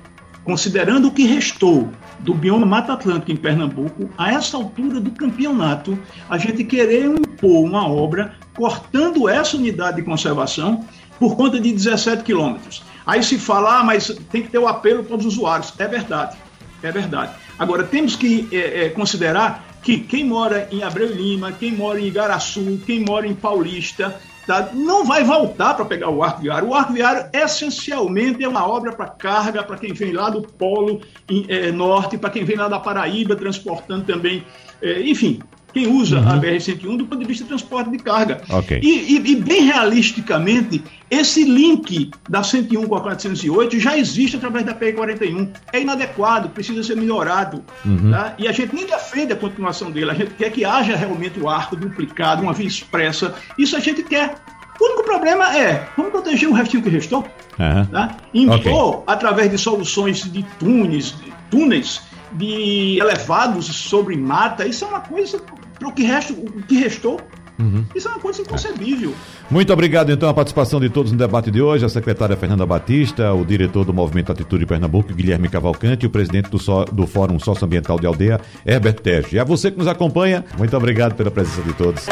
considerando 0.42 1.08
o 1.08 1.10
que 1.12 1.24
restou 1.24 1.88
do 2.20 2.34
bioma 2.34 2.66
Mata 2.66 2.92
Atlântica 2.92 3.32
em 3.32 3.36
Pernambuco, 3.36 4.08
a 4.16 4.32
essa 4.32 4.56
altura 4.56 5.00
do 5.00 5.10
campeonato, 5.10 5.98
a 6.28 6.38
gente 6.38 6.64
querer 6.64 7.04
impor 7.06 7.64
uma 7.64 7.88
obra 7.88 8.34
cortando 8.54 9.28
essa 9.28 9.56
unidade 9.56 9.96
de 9.96 10.02
conservação 10.02 10.84
por 11.18 11.36
conta 11.36 11.60
de 11.60 11.72
17 11.72 12.22
quilômetros. 12.22 12.82
Aí 13.06 13.22
se 13.22 13.38
fala, 13.38 13.80
ah, 13.80 13.84
mas 13.84 14.08
tem 14.30 14.42
que 14.42 14.48
ter 14.48 14.58
o 14.58 14.66
apelo 14.66 15.04
para 15.04 15.16
os 15.16 15.26
usuários. 15.26 15.72
É 15.78 15.86
verdade, 15.86 16.36
é 16.82 16.90
verdade. 16.90 17.32
Agora, 17.58 17.84
temos 17.84 18.16
que 18.16 18.48
é, 18.50 18.86
é, 18.86 18.88
considerar 18.90 19.64
que 19.82 19.98
quem 19.98 20.24
mora 20.24 20.66
em 20.72 20.82
Abreu 20.82 21.08
Lima, 21.08 21.52
quem 21.52 21.72
mora 21.72 22.00
em 22.00 22.06
Igaraçu, 22.06 22.80
quem 22.86 23.04
mora 23.04 23.26
em 23.26 23.34
Paulista, 23.34 24.18
tá, 24.46 24.70
não 24.72 25.04
vai 25.04 25.24
voltar 25.24 25.74
para 25.74 25.84
pegar 25.84 26.10
o 26.10 26.22
arco 26.22 26.42
viário. 26.42 26.68
O 26.68 26.74
arco 26.74 26.92
viário, 26.92 27.28
essencialmente, 27.32 28.42
é 28.42 28.48
uma 28.48 28.66
obra 28.66 28.92
para 28.92 29.06
carga, 29.06 29.62
para 29.62 29.76
quem 29.76 29.92
vem 29.92 30.12
lá 30.12 30.30
do 30.30 30.42
Polo 30.42 31.00
é, 31.48 31.70
Norte, 31.72 32.18
para 32.18 32.30
quem 32.30 32.44
vem 32.44 32.56
lá 32.56 32.68
da 32.68 32.78
Paraíba, 32.78 33.36
transportando 33.36 34.04
também, 34.04 34.44
é, 34.82 35.00
enfim, 35.02 35.40
quem 35.74 35.88
usa 35.88 36.20
uhum. 36.20 36.28
a 36.28 36.38
BR-101 36.38 36.96
do 36.96 37.04
ponto 37.04 37.18
de 37.18 37.26
vista 37.26 37.42
de 37.42 37.48
transporte 37.48 37.90
de 37.90 37.98
carga. 37.98 38.40
Okay. 38.48 38.80
E, 38.80 39.16
e, 39.16 39.32
e, 39.32 39.36
bem 39.36 39.64
realisticamente, 39.64 40.82
esse 41.10 41.44
link 41.44 42.12
da 42.30 42.44
101 42.44 42.86
com 42.86 42.94
a 42.94 43.00
408 43.00 43.80
já 43.80 43.98
existe 43.98 44.36
através 44.36 44.64
da 44.64 44.72
PE41. 44.72 45.48
É 45.72 45.80
inadequado, 45.80 46.48
precisa 46.48 46.82
ser 46.84 46.96
melhorado. 46.96 47.64
Uhum. 47.84 48.12
Tá? 48.12 48.34
E 48.38 48.46
a 48.46 48.52
gente 48.52 48.72
nem 48.72 48.86
defende 48.86 49.32
a 49.32 49.36
continuação 49.36 49.90
dele, 49.90 50.12
a 50.12 50.14
gente 50.14 50.34
quer 50.34 50.50
que 50.52 50.64
haja 50.64 50.94
realmente 50.94 51.40
o 51.40 51.48
arco 51.48 51.74
duplicado, 51.74 52.42
uma 52.42 52.52
via 52.52 52.68
expressa. 52.68 53.34
Isso 53.58 53.76
a 53.76 53.80
gente 53.80 54.04
quer. 54.04 54.36
O 54.80 54.84
único 54.84 55.02
problema 55.02 55.56
é, 55.56 55.88
vamos 55.96 56.12
proteger 56.12 56.48
o 56.48 56.52
restinho 56.52 56.82
que 56.84 56.88
restou? 56.88 57.26
Uhum. 57.58 57.86
Tá? 57.86 58.16
Impor, 58.32 58.98
okay. 58.98 59.02
através 59.08 59.50
de 59.50 59.58
soluções 59.58 60.30
de 60.32 60.44
túneis, 60.58 61.16
túneis 61.50 62.00
de 62.34 62.98
elevados 62.98 63.66
sobre 63.66 64.16
mata, 64.16 64.66
isso 64.66 64.84
é 64.84 64.88
uma 64.88 65.00
coisa 65.00 65.38
para 65.78 65.88
o 65.88 65.92
que, 65.92 66.04
resta, 66.04 66.32
o 66.32 66.62
que 66.62 66.76
restou. 66.76 67.20
Uhum. 67.58 67.84
Isso 67.94 68.08
é 68.08 68.10
uma 68.10 68.20
coisa 68.20 68.42
inconcebível. 68.42 69.14
Muito 69.50 69.72
obrigado, 69.72 70.10
então, 70.10 70.28
a 70.28 70.34
participação 70.34 70.80
de 70.80 70.88
todos 70.88 71.12
no 71.12 71.18
debate 71.18 71.50
de 71.50 71.62
hoje. 71.62 71.84
A 71.84 71.88
secretária 71.88 72.36
Fernanda 72.36 72.66
Batista, 72.66 73.32
o 73.32 73.44
diretor 73.44 73.84
do 73.84 73.94
Movimento 73.94 74.32
Atitude 74.32 74.66
Pernambuco, 74.66 75.14
Guilherme 75.14 75.48
Cavalcante, 75.48 76.04
e 76.04 76.06
o 76.06 76.10
presidente 76.10 76.50
do, 76.50 76.58
so, 76.58 76.84
do 76.86 77.06
Fórum 77.06 77.38
Socioambiental 77.38 77.98
de 78.00 78.06
Aldeia, 78.06 78.40
Herbert 78.66 79.00
Tejo. 79.00 79.36
E 79.36 79.38
a 79.38 79.44
você 79.44 79.70
que 79.70 79.78
nos 79.78 79.86
acompanha, 79.86 80.44
muito 80.58 80.76
obrigado 80.76 81.14
pela 81.14 81.30
presença 81.30 81.62
de 81.62 81.72
todos. 81.74 82.06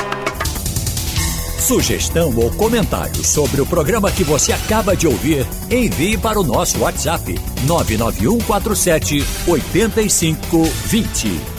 Sugestão 1.58 2.36
ou 2.36 2.50
comentário 2.50 3.24
sobre 3.24 3.60
o 3.60 3.66
programa 3.66 4.10
que 4.10 4.24
você 4.24 4.52
acaba 4.52 4.96
de 4.96 5.06
ouvir, 5.06 5.46
envie 5.70 6.18
para 6.18 6.38
o 6.38 6.42
nosso 6.42 6.80
WhatsApp 6.80 7.34
99147 7.66 9.24
8520. 9.46 11.51